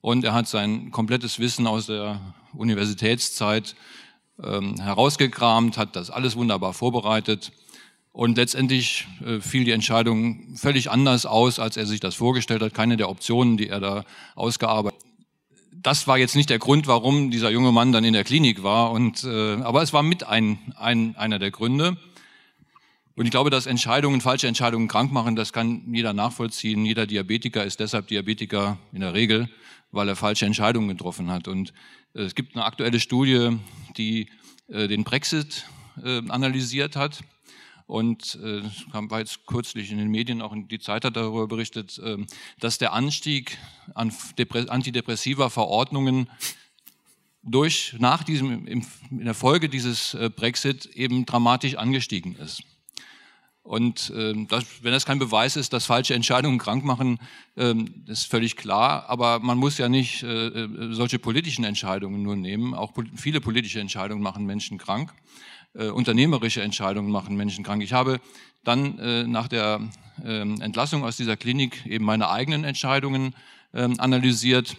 und 0.00 0.22
er 0.22 0.32
hat 0.32 0.46
sein 0.46 0.92
komplettes 0.92 1.40
Wissen 1.40 1.66
aus 1.66 1.86
der 1.86 2.20
Universitätszeit 2.52 3.74
ähm, 4.42 4.80
herausgekramt, 4.80 5.78
hat 5.78 5.96
das 5.96 6.10
alles 6.10 6.36
wunderbar 6.36 6.72
vorbereitet 6.72 7.52
und 8.12 8.36
letztendlich 8.36 9.06
äh, 9.24 9.40
fiel 9.40 9.64
die 9.64 9.70
Entscheidung 9.70 10.56
völlig 10.56 10.90
anders 10.90 11.26
aus, 11.26 11.58
als 11.58 11.76
er 11.76 11.86
sich 11.86 12.00
das 12.00 12.14
vorgestellt 12.14 12.62
hat. 12.62 12.74
Keine 12.74 12.96
der 12.96 13.08
Optionen, 13.08 13.56
die 13.56 13.68
er 13.68 13.80
da 13.80 14.04
ausgearbeitet 14.34 14.98
hat. 15.00 15.08
Das 15.80 16.08
war 16.08 16.18
jetzt 16.18 16.34
nicht 16.34 16.50
der 16.50 16.58
Grund, 16.58 16.88
warum 16.88 17.30
dieser 17.30 17.50
junge 17.50 17.70
Mann 17.70 17.92
dann 17.92 18.02
in 18.02 18.12
der 18.12 18.24
Klinik 18.24 18.64
war, 18.64 18.90
und, 18.90 19.22
äh, 19.22 19.54
aber 19.62 19.82
es 19.82 19.92
war 19.92 20.02
mit 20.02 20.24
ein, 20.24 20.58
ein, 20.76 21.14
einer 21.16 21.38
der 21.38 21.52
Gründe. 21.52 21.96
Und 23.14 23.24
ich 23.24 23.30
glaube, 23.30 23.50
dass 23.50 23.66
Entscheidungen, 23.66 24.20
falsche 24.20 24.48
Entscheidungen 24.48 24.88
krank 24.88 25.12
machen, 25.12 25.36
das 25.36 25.52
kann 25.52 25.82
jeder 25.92 26.12
nachvollziehen. 26.12 26.84
Jeder 26.84 27.06
Diabetiker 27.06 27.64
ist 27.64 27.78
deshalb 27.78 28.08
Diabetiker 28.08 28.78
in 28.92 29.00
der 29.00 29.14
Regel, 29.14 29.48
weil 29.90 30.08
er 30.08 30.16
falsche 30.16 30.46
Entscheidungen 30.46 30.88
getroffen 30.88 31.30
hat. 31.30 31.48
Und 31.48 31.72
äh, 32.14 32.22
es 32.22 32.34
gibt 32.34 32.54
eine 32.54 32.64
aktuelle 32.64 33.00
Studie, 33.00 33.58
die 33.96 34.28
äh, 34.68 34.88
den 34.88 35.04
Brexit 35.04 35.64
äh, 36.02 36.22
analysiert 36.28 36.96
hat. 36.96 37.22
Und 37.86 38.38
äh, 38.42 38.62
war 38.92 39.20
jetzt 39.20 39.46
kürzlich 39.46 39.90
in 39.90 39.96
den 39.96 40.10
Medien, 40.10 40.42
auch 40.42 40.52
in 40.52 40.68
die 40.68 40.78
Zeit 40.78 41.06
hat 41.06 41.16
darüber 41.16 41.46
berichtet, 41.46 41.98
äh, 41.98 42.18
dass 42.60 42.76
der 42.76 42.92
Anstieg 42.92 43.56
an 43.94 44.12
antidepressiva 44.68 45.48
Verordnungen 45.48 46.28
durch, 47.42 47.96
nach 47.98 48.24
diesem, 48.24 48.66
in 48.66 48.84
der 49.10 49.32
Folge 49.32 49.70
dieses 49.70 50.14
Brexit 50.36 50.84
eben 50.86 51.24
dramatisch 51.24 51.76
angestiegen 51.76 52.36
ist. 52.36 52.62
Und 53.68 54.10
ähm, 54.16 54.48
das, 54.48 54.64
wenn 54.80 54.92
das 54.92 55.04
kein 55.04 55.18
Beweis 55.18 55.54
ist, 55.54 55.74
dass 55.74 55.84
falsche 55.84 56.14
Entscheidungen 56.14 56.56
krank 56.56 56.86
machen, 56.86 57.18
ähm, 57.54 58.02
ist 58.06 58.24
völlig 58.24 58.56
klar. 58.56 59.04
Aber 59.10 59.40
man 59.40 59.58
muss 59.58 59.76
ja 59.76 59.90
nicht 59.90 60.22
äh, 60.22 60.46
äh 60.46 60.94
solche 60.94 61.18
politischen 61.18 61.64
Entscheidungen 61.64 62.22
nur 62.22 62.34
nehmen. 62.34 62.72
Auch 62.72 62.94
po 62.94 63.02
viele 63.14 63.42
politische 63.42 63.78
Entscheidungen 63.78 64.22
machen 64.22 64.46
Menschen 64.46 64.78
krank. 64.78 65.12
Äh, 65.74 65.88
unternehmerische 65.88 66.62
Entscheidungen 66.62 67.10
machen 67.10 67.36
Menschen 67.36 67.62
krank. 67.62 67.82
Ich 67.82 67.92
habe 67.92 68.20
dann 68.64 68.98
äh, 69.00 69.24
nach 69.24 69.48
der 69.48 69.82
äh, 70.24 70.40
Entlassung 70.40 71.04
aus 71.04 71.18
dieser 71.18 71.36
Klinik 71.36 71.84
eben 71.84 72.06
meine 72.06 72.30
eigenen 72.30 72.64
Entscheidungen 72.64 73.34
äh, 73.74 73.86
analysiert 73.98 74.78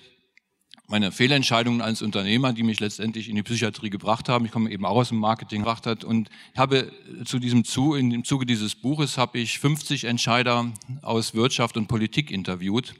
meine 0.90 1.12
Fehlentscheidungen 1.12 1.82
als 1.82 2.02
Unternehmer, 2.02 2.52
die 2.52 2.64
mich 2.64 2.80
letztendlich 2.80 3.30
in 3.30 3.36
die 3.36 3.44
Psychiatrie 3.44 3.92
gebracht 3.92 4.28
haben. 4.28 4.46
Ich 4.46 4.52
komme 4.52 4.72
eben 4.72 4.86
auch 4.86 4.96
aus 4.96 5.10
dem 5.10 5.20
Marketing 5.20 5.60
gebracht 5.62 5.86
hat 5.86 6.04
und 6.04 6.30
habe 6.58 6.92
zu 7.26 7.38
diesem 7.38 7.64
Zu, 7.64 7.94
in 7.94 8.10
dem 8.10 8.24
Zuge 8.24 8.48
dieses 8.48 8.74
Buches 8.74 9.18
habe 9.18 9.38
ich 9.38 9.60
50 9.60 10.06
Entscheider 10.06 10.72
aus 11.04 11.36
Wirtschaft 11.36 11.78
und 11.78 11.88
Politik 11.88 12.32
interviewt 12.32 12.96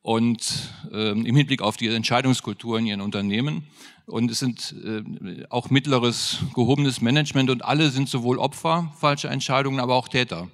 und 0.00 0.70
äh, 0.90 1.10
im 1.10 1.36
Hinblick 1.36 1.60
auf 1.60 1.76
die 1.76 1.88
Entscheidungskultur 1.88 2.78
in 2.78 2.86
ihren 2.86 3.00
Unternehmen. 3.02 3.66
Und 4.06 4.30
es 4.30 4.38
sind 4.38 4.74
äh, 4.82 5.44
auch 5.50 5.68
mittleres, 5.68 6.38
gehobenes 6.54 7.02
Management 7.02 7.50
und 7.50 7.62
alle 7.62 7.90
sind 7.90 8.08
sowohl 8.08 8.38
Opfer 8.38 8.94
falscher 8.98 9.30
Entscheidungen, 9.30 9.80
aber 9.80 9.96
auch 9.96 10.08
Täter. 10.08 10.48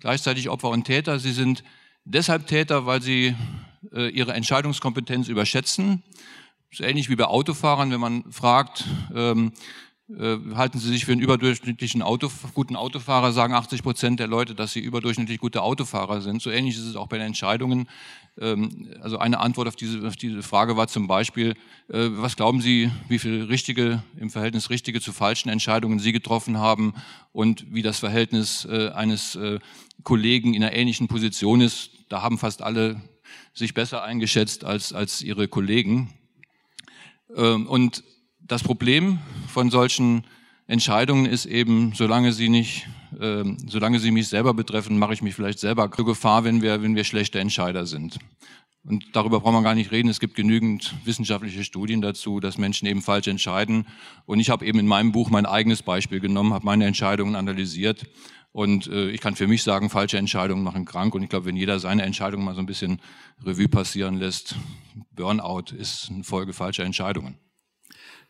Gleichzeitig 0.00 0.48
Opfer 0.48 0.70
und 0.70 0.84
Täter. 0.84 1.20
Sie 1.20 1.32
sind 1.32 1.62
deshalb 2.04 2.48
Täter, 2.48 2.86
weil 2.86 3.02
sie 3.02 3.36
äh, 3.92 4.08
ihre 4.08 4.32
Entscheidungskompetenz 4.32 5.28
überschätzen. 5.28 6.02
Das 6.70 6.80
ist 6.80 6.86
ähnlich 6.86 7.08
wie 7.08 7.16
bei 7.16 7.24
Autofahrern, 7.24 7.90
wenn 7.90 8.00
man 8.00 8.30
fragt, 8.30 8.84
ähm, 9.14 9.52
äh, 10.18 10.38
halten 10.56 10.78
Sie 10.78 10.88
sich 10.88 11.04
für 11.04 11.12
einen 11.12 11.20
überdurchschnittlichen 11.20 12.02
Auto, 12.02 12.30
guten 12.54 12.74
Autofahrer, 12.74 13.32
sagen 13.32 13.54
80 13.54 13.82
Prozent 13.82 14.20
der 14.20 14.26
Leute, 14.26 14.54
dass 14.56 14.72
sie 14.72 14.80
überdurchschnittlich 14.80 15.38
gute 15.38 15.62
Autofahrer 15.62 16.20
sind. 16.20 16.42
So 16.42 16.50
ähnlich 16.50 16.76
ist 16.76 16.84
es 16.84 16.96
auch 16.96 17.06
bei 17.06 17.18
den 17.18 17.28
Entscheidungen. 17.28 17.88
Ähm, 18.38 18.88
also 19.00 19.18
eine 19.18 19.38
Antwort 19.38 19.68
auf 19.68 19.76
diese, 19.76 20.06
auf 20.06 20.16
diese 20.16 20.42
Frage 20.42 20.76
war 20.76 20.88
zum 20.88 21.06
Beispiel, 21.06 21.50
äh, 21.88 22.08
was 22.10 22.34
glauben 22.34 22.60
Sie, 22.60 22.90
wie 23.08 23.20
viel 23.20 23.44
richtige, 23.44 24.02
im 24.16 24.30
Verhältnis 24.30 24.70
richtige 24.70 25.00
zu 25.00 25.12
falschen 25.12 25.48
Entscheidungen 25.48 26.00
Sie 26.00 26.12
getroffen 26.12 26.58
haben 26.58 26.94
und 27.32 27.66
wie 27.72 27.82
das 27.82 28.00
Verhältnis 28.00 28.64
äh, 28.64 28.88
eines 28.88 29.36
äh, 29.36 29.60
Kollegen 30.02 30.54
in 30.54 30.64
einer 30.64 30.74
ähnlichen 30.74 31.06
Position 31.06 31.60
ist? 31.60 31.90
Da 32.08 32.22
haben 32.22 32.38
fast 32.38 32.62
alle 32.62 33.00
sich 33.54 33.74
besser 33.74 34.02
eingeschätzt 34.02 34.64
als, 34.64 34.92
als 34.92 35.22
ihre 35.22 35.48
Kollegen. 35.48 36.12
Ähm, 37.36 37.66
und 37.66 38.04
das 38.40 38.62
Problem 38.62 39.18
von 39.48 39.70
solchen 39.70 40.24
Entscheidungen 40.66 41.26
ist 41.26 41.46
eben, 41.46 41.92
solange 41.94 42.32
sie 42.32 42.48
nicht, 42.48 42.86
äh, 43.18 43.44
solange 43.66 43.98
sie 43.98 44.12
mich 44.12 44.28
selber 44.28 44.54
betreffen, 44.54 44.98
mache 44.98 45.14
ich 45.14 45.22
mich 45.22 45.34
vielleicht 45.34 45.58
selber 45.58 45.88
Gefahr, 45.88 46.44
wenn 46.44 46.62
wir, 46.62 46.82
wenn 46.82 46.94
wir 46.94 47.04
schlechte 47.04 47.40
Entscheider 47.40 47.86
sind. 47.86 48.18
Und 48.84 49.04
darüber 49.12 49.40
braucht 49.40 49.52
man 49.52 49.64
gar 49.64 49.74
nicht 49.74 49.92
reden. 49.92 50.08
Es 50.08 50.20
gibt 50.20 50.36
genügend 50.36 50.94
wissenschaftliche 51.04 51.64
Studien 51.64 52.00
dazu, 52.00 52.40
dass 52.40 52.56
Menschen 52.56 52.86
eben 52.86 53.02
falsch 53.02 53.26
entscheiden. 53.26 53.86
Und 54.24 54.40
ich 54.40 54.48
habe 54.48 54.64
eben 54.64 54.78
in 54.78 54.86
meinem 54.86 55.12
Buch 55.12 55.28
mein 55.28 55.44
eigenes 55.44 55.82
Beispiel 55.82 56.20
genommen, 56.20 56.54
habe 56.54 56.64
meine 56.64 56.86
Entscheidungen 56.86 57.34
analysiert. 57.36 58.06
Und 58.52 58.88
äh, 58.88 59.10
ich 59.10 59.20
kann 59.20 59.36
für 59.36 59.46
mich 59.46 59.62
sagen, 59.62 59.90
falsche 59.90 60.18
Entscheidungen 60.18 60.64
machen 60.64 60.84
krank. 60.84 61.14
Und 61.14 61.22
ich 61.22 61.28
glaube, 61.28 61.46
wenn 61.46 61.56
jeder 61.56 61.78
seine 61.78 62.02
Entscheidung 62.02 62.44
mal 62.44 62.54
so 62.54 62.60
ein 62.60 62.66
bisschen 62.66 63.00
Revue 63.44 63.68
passieren 63.68 64.16
lässt, 64.16 64.56
Burnout 65.12 65.72
ist 65.72 66.10
eine 66.10 66.24
Folge 66.24 66.52
falscher 66.52 66.84
Entscheidungen. 66.84 67.38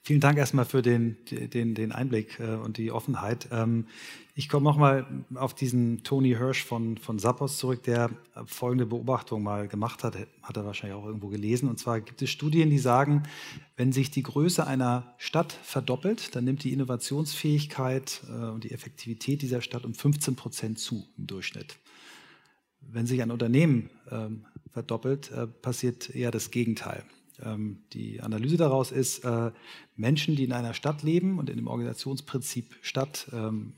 Vielen 0.02 0.20
Dank 0.20 0.38
erstmal 0.38 0.64
für 0.64 0.80
den, 0.80 1.18
den, 1.30 1.74
den 1.74 1.92
Einblick 1.92 2.40
äh, 2.40 2.54
und 2.54 2.78
die 2.78 2.90
Offenheit. 2.90 3.48
Ähm, 3.52 3.86
ich 4.34 4.48
komme 4.48 4.64
nochmal 4.64 5.06
auf 5.34 5.52
diesen 5.52 6.02
Tony 6.02 6.30
Hirsch 6.30 6.64
von, 6.64 6.96
von 6.96 7.18
Sappos 7.18 7.58
zurück, 7.58 7.82
der 7.82 8.10
folgende 8.46 8.86
Beobachtung 8.86 9.42
mal 9.42 9.68
gemacht 9.68 10.02
hat, 10.02 10.16
hat 10.42 10.56
er 10.56 10.64
wahrscheinlich 10.64 10.98
auch 10.98 11.04
irgendwo 11.04 11.28
gelesen. 11.28 11.68
Und 11.68 11.78
zwar 11.78 12.00
gibt 12.00 12.22
es 12.22 12.30
Studien, 12.30 12.70
die 12.70 12.78
sagen, 12.78 13.24
wenn 13.76 13.92
sich 13.92 14.10
die 14.10 14.22
Größe 14.22 14.66
einer 14.66 15.14
Stadt 15.18 15.52
verdoppelt, 15.52 16.34
dann 16.34 16.44
nimmt 16.44 16.64
die 16.64 16.72
Innovationsfähigkeit 16.72 18.22
äh, 18.30 18.46
und 18.46 18.64
die 18.64 18.72
Effektivität 18.72 19.42
dieser 19.42 19.60
Stadt 19.60 19.84
um 19.84 19.92
15 19.92 20.34
Prozent 20.34 20.78
zu 20.78 21.06
im 21.18 21.26
Durchschnitt. 21.26 21.76
Wenn 22.80 23.04
sich 23.04 23.20
ein 23.20 23.30
Unternehmen 23.30 23.90
ähm, 24.10 24.46
verdoppelt, 24.72 25.30
äh, 25.32 25.46
passiert 25.46 26.08
eher 26.14 26.30
das 26.30 26.50
Gegenteil. 26.50 27.04
Ähm, 27.44 27.84
die 27.92 28.20
Analyse 28.20 28.56
daraus 28.56 28.92
ist, 28.92 29.24
äh, 29.24 29.50
Menschen, 29.96 30.36
die 30.36 30.44
in 30.44 30.52
einer 30.52 30.74
Stadt 30.74 31.02
leben 31.02 31.38
und 31.38 31.50
in 31.50 31.56
dem 31.56 31.66
Organisationsprinzip 31.66 32.76
Stadt 32.82 33.28
ähm, 33.32 33.74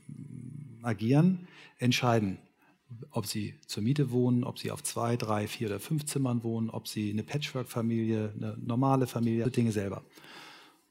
agieren, 0.81 1.47
entscheiden, 1.77 2.37
ob 3.11 3.25
sie 3.25 3.55
zur 3.67 3.83
Miete 3.83 4.11
wohnen, 4.11 4.43
ob 4.43 4.59
sie 4.59 4.71
auf 4.71 4.83
zwei, 4.83 5.17
drei, 5.17 5.47
vier 5.47 5.67
oder 5.67 5.79
fünf 5.79 6.05
Zimmern 6.05 6.43
wohnen, 6.43 6.69
ob 6.69 6.87
sie 6.87 7.11
eine 7.11 7.23
Patchwork-Familie, 7.23 8.33
eine 8.35 8.57
normale 8.59 9.07
Familie, 9.07 9.49
Dinge 9.49 9.71
selber. 9.71 10.03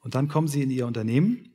Und 0.01 0.15
dann 0.15 0.27
kommen 0.27 0.47
sie 0.47 0.61
in 0.63 0.71
ihr 0.71 0.85
Unternehmen 0.85 1.53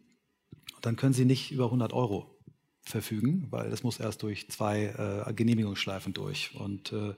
und 0.77 0.87
dann 0.87 0.97
können 0.97 1.13
sie 1.13 1.25
nicht 1.25 1.53
über 1.53 1.67
100 1.67 1.93
Euro 1.93 2.39
verfügen, 2.83 3.47
weil 3.51 3.71
das 3.71 3.83
muss 3.83 4.01
erst 4.01 4.23
durch 4.23 4.49
zwei 4.49 5.25
äh, 5.27 5.33
Genehmigungsschleifen 5.35 6.15
durch. 6.15 6.55
Und 6.55 6.93
äh, 6.93 7.15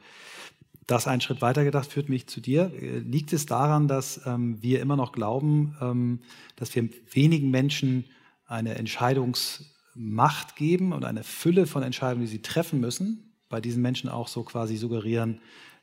das 0.90 1.06
einen 1.06 1.20
Schritt 1.20 1.40
weiter 1.40 1.64
gedacht 1.64 1.90
führt 1.90 2.08
mich 2.08 2.26
zu 2.26 2.40
dir. 2.40 2.72
Liegt 3.04 3.32
es 3.32 3.46
daran, 3.46 3.86
dass 3.86 4.20
ähm, 4.26 4.60
wir 4.60 4.80
immer 4.80 4.96
noch 4.96 5.12
glauben, 5.12 5.76
ähm, 5.80 6.20
dass 6.56 6.74
wir 6.74 6.88
wenigen 7.12 7.50
Menschen 7.50 8.06
eine 8.46 8.74
Entscheidungsmacht 8.74 10.56
geben 10.56 10.92
und 10.92 11.04
eine 11.04 11.22
Fülle 11.22 11.66
von 11.66 11.82
Entscheidungen, 11.82 12.22
die 12.22 12.30
sie 12.30 12.42
treffen 12.42 12.80
müssen, 12.80 13.34
bei 13.48 13.60
diesen 13.60 13.82
Menschen 13.82 14.10
auch 14.10 14.26
so 14.26 14.42
quasi 14.42 14.76
suggerieren, 14.76 15.40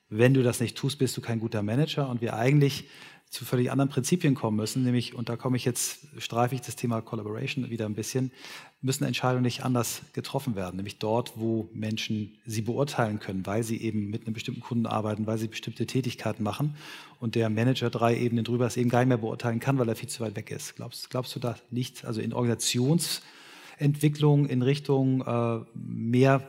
wenn 0.09 0.33
du 0.33 0.43
das 0.43 0.59
nicht 0.59 0.77
tust, 0.77 0.99
bist 0.99 1.15
du 1.17 1.21
kein 1.21 1.39
guter 1.39 1.63
Manager 1.63 2.09
und 2.09 2.21
wir 2.21 2.35
eigentlich 2.35 2.85
zu 3.29 3.43
völlig 3.43 3.71
anderen 3.71 3.89
Prinzipien 3.89 4.35
kommen 4.35 4.55
müssen, 4.55 4.83
nämlich, 4.83 5.13
und 5.13 5.27
da 5.27 5.35
komme 5.35 5.57
ich 5.57 5.65
jetzt, 5.65 6.07
streife 6.17 6.55
ich 6.55 6.61
das 6.61 6.77
Thema 6.77 7.01
Collaboration 7.01 7.69
wieder 7.69 7.85
ein 7.85 7.93
bisschen, 7.93 8.31
müssen 8.81 9.03
Entscheidungen 9.03 9.43
nicht 9.43 9.65
anders 9.65 10.01
getroffen 10.13 10.55
werden, 10.55 10.77
nämlich 10.77 10.97
dort, 10.99 11.33
wo 11.35 11.69
Menschen 11.73 12.37
sie 12.45 12.61
beurteilen 12.61 13.19
können, 13.19 13.45
weil 13.45 13.63
sie 13.63 13.81
eben 13.81 14.09
mit 14.09 14.25
einem 14.25 14.33
bestimmten 14.33 14.61
Kunden 14.61 14.85
arbeiten, 14.85 15.27
weil 15.27 15.37
sie 15.37 15.49
bestimmte 15.49 15.85
Tätigkeiten 15.85 16.41
machen 16.41 16.75
und 17.19 17.35
der 17.35 17.49
Manager 17.49 17.89
drei 17.89 18.17
Ebenen 18.17 18.45
drüber 18.45 18.65
es 18.65 18.77
eben 18.77 18.89
gar 18.89 18.99
nicht 18.99 19.09
mehr 19.09 19.17
beurteilen 19.17 19.59
kann, 19.59 19.77
weil 19.77 19.89
er 19.89 19.97
viel 19.97 20.09
zu 20.09 20.21
weit 20.21 20.37
weg 20.37 20.49
ist. 20.49 20.77
Glaubst, 20.77 21.09
glaubst 21.09 21.35
du, 21.35 21.39
da 21.39 21.57
liegt 21.69 22.05
also 22.05 22.21
in 22.21 22.31
Organisationsentwicklung 23.77 24.47
in 24.47 24.61
Richtung 24.61 25.21
äh, 25.21 25.65
mehr 25.75 26.47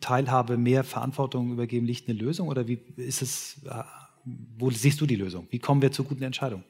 Teilhabe, 0.00 0.56
mehr 0.56 0.84
Verantwortung 0.84 1.52
übergeben, 1.52 1.86
liegt 1.86 2.08
eine 2.08 2.18
Lösung 2.18 2.48
oder 2.48 2.68
wie 2.68 2.78
ist 2.96 3.22
es, 3.22 3.62
äh, 3.64 3.82
wo 4.24 4.70
siehst 4.70 5.00
du 5.00 5.06
die 5.06 5.16
Lösung? 5.16 5.48
Wie 5.50 5.58
kommen 5.58 5.82
wir 5.82 5.92
zu 5.92 6.04
guten 6.04 6.22
Entscheidungen? 6.22 6.64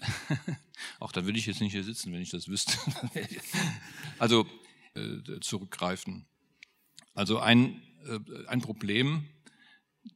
Auch 1.00 1.12
da 1.12 1.24
würde 1.24 1.38
ich 1.38 1.46
jetzt 1.46 1.60
nicht 1.60 1.72
hier 1.72 1.84
sitzen, 1.84 2.12
wenn 2.12 2.22
ich 2.22 2.30
das 2.30 2.48
wüsste. 2.48 2.72
also 4.18 4.46
äh, 4.94 5.40
zurückgreifen. 5.40 6.26
Also 7.14 7.38
ein, 7.38 7.82
äh, 8.06 8.18
ein 8.46 8.62
Problem 8.62 9.26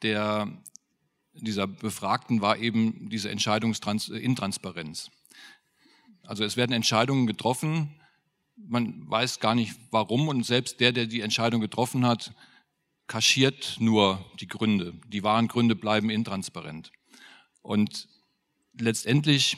der, 0.03 0.49
dieser 1.35 1.67
Befragten 1.67 2.41
war 2.41 2.57
eben 2.59 3.11
diese 3.11 3.31
Entscheidungsintransparenz. 3.31 5.11
Also 6.23 6.45
es 6.45 6.57
werden 6.57 6.73
Entscheidungen 6.73 7.27
getroffen, 7.27 8.01
man 8.57 9.09
weiß 9.09 9.41
gar 9.41 9.55
nicht 9.55 9.75
warum 9.91 10.29
und 10.29 10.45
selbst 10.45 10.81
der, 10.81 10.93
der 10.93 11.07
die 11.07 11.21
Entscheidung 11.21 11.61
getroffen 11.61 12.07
hat, 12.07 12.33
kaschiert 13.07 13.77
nur 13.81 14.25
die 14.41 14.47
Gründe. 14.47 14.95
Die 15.09 15.23
wahren 15.23 15.49
Gründe 15.49 15.77
bleiben 15.77 16.11
intransparent. 16.11 16.91
Und 17.63 18.09
letztendlich 18.79 19.57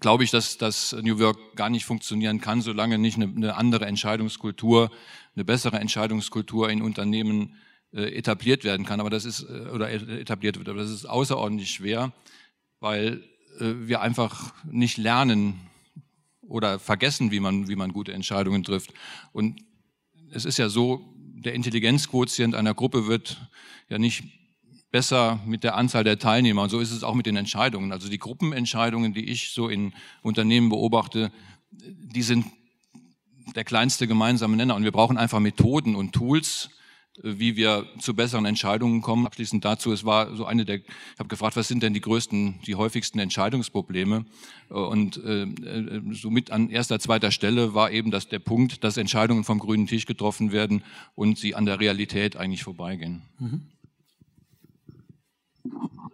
glaube 0.00 0.24
ich, 0.24 0.30
dass 0.30 0.58
das 0.58 0.92
New 0.92 1.18
Work 1.18 1.56
gar 1.56 1.70
nicht 1.70 1.84
funktionieren 1.84 2.40
kann, 2.40 2.60
solange 2.60 2.98
nicht 2.98 3.16
eine, 3.16 3.26
eine 3.26 3.56
andere 3.56 3.86
Entscheidungskultur, 3.86 4.90
eine 5.34 5.44
bessere 5.44 5.78
Entscheidungskultur 5.78 6.68
in 6.70 6.82
Unternehmen 6.82 7.56
äh, 7.92 8.14
etabliert 8.14 8.64
werden 8.64 8.84
kann. 8.84 9.00
Aber 9.00 9.10
das 9.10 9.24
ist 9.24 9.42
äh, 9.42 9.70
oder 9.70 9.90
etabliert 9.90 10.58
wird. 10.58 10.68
Aber 10.68 10.78
das 10.78 10.90
ist 10.90 11.06
außerordentlich 11.06 11.70
schwer, 11.70 12.12
weil 12.80 13.24
äh, 13.58 13.72
wir 13.86 14.02
einfach 14.02 14.52
nicht 14.64 14.98
lernen 14.98 15.60
oder 16.48 16.78
vergessen, 16.78 17.30
wie 17.30 17.40
man 17.40 17.68
wie 17.68 17.76
man 17.76 17.92
gute 17.92 18.12
Entscheidungen 18.12 18.64
trifft. 18.64 18.92
Und 19.32 19.60
es 20.30 20.44
ist 20.44 20.58
ja 20.58 20.68
so, 20.68 21.04
der 21.36 21.54
Intelligenzquotient 21.54 22.54
einer 22.54 22.74
Gruppe 22.74 23.06
wird 23.06 23.48
ja 23.88 23.98
nicht 23.98 24.24
besser 24.90 25.40
mit 25.46 25.64
der 25.64 25.76
Anzahl 25.76 26.04
der 26.04 26.18
Teilnehmer. 26.18 26.62
Und 26.62 26.70
so 26.70 26.80
ist 26.80 26.90
es 26.90 27.04
auch 27.04 27.14
mit 27.14 27.26
den 27.26 27.36
Entscheidungen. 27.36 27.92
Also 27.92 28.08
die 28.08 28.18
Gruppenentscheidungen, 28.18 29.12
die 29.12 29.28
ich 29.28 29.50
so 29.50 29.68
in 29.68 29.92
Unternehmen 30.22 30.68
beobachte, 30.68 31.30
die 31.70 32.22
sind 32.22 32.46
der 33.54 33.64
kleinste 33.64 34.06
gemeinsame 34.06 34.56
Nenner. 34.56 34.74
Und 34.74 34.84
wir 34.84 34.92
brauchen 34.92 35.18
einfach 35.18 35.40
Methoden 35.40 35.94
und 35.96 36.12
Tools, 36.12 36.70
wie 37.22 37.56
wir 37.56 37.86
zu 38.00 38.14
besseren 38.14 38.46
Entscheidungen 38.46 39.02
kommen. 39.02 39.26
Abschließend 39.26 39.64
dazu, 39.64 39.92
es 39.92 40.04
war 40.04 40.34
so 40.34 40.44
eine 40.44 40.64
der, 40.64 40.76
ich 40.76 40.84
habe 41.18 41.28
gefragt, 41.28 41.56
was 41.56 41.68
sind 41.68 41.82
denn 41.82 41.94
die 41.94 42.00
größten, 42.00 42.60
die 42.66 42.74
häufigsten 42.74 43.18
Entscheidungsprobleme? 43.18 44.24
Und 44.68 45.16
äh, 45.24 45.46
somit 46.12 46.50
an 46.50 46.70
erster, 46.70 46.98
zweiter 46.98 47.30
Stelle 47.30 47.74
war 47.74 47.90
eben 47.90 48.10
das 48.10 48.28
der 48.28 48.40
Punkt, 48.40 48.84
dass 48.84 48.96
Entscheidungen 48.96 49.44
vom 49.44 49.58
grünen 49.58 49.86
Tisch 49.86 50.06
getroffen 50.06 50.52
werden 50.52 50.82
und 51.14 51.38
sie 51.38 51.54
an 51.54 51.66
der 51.66 51.80
Realität 51.80 52.36
eigentlich 52.36 52.64
vorbeigehen. 52.64 53.22
Mhm. 53.38 53.62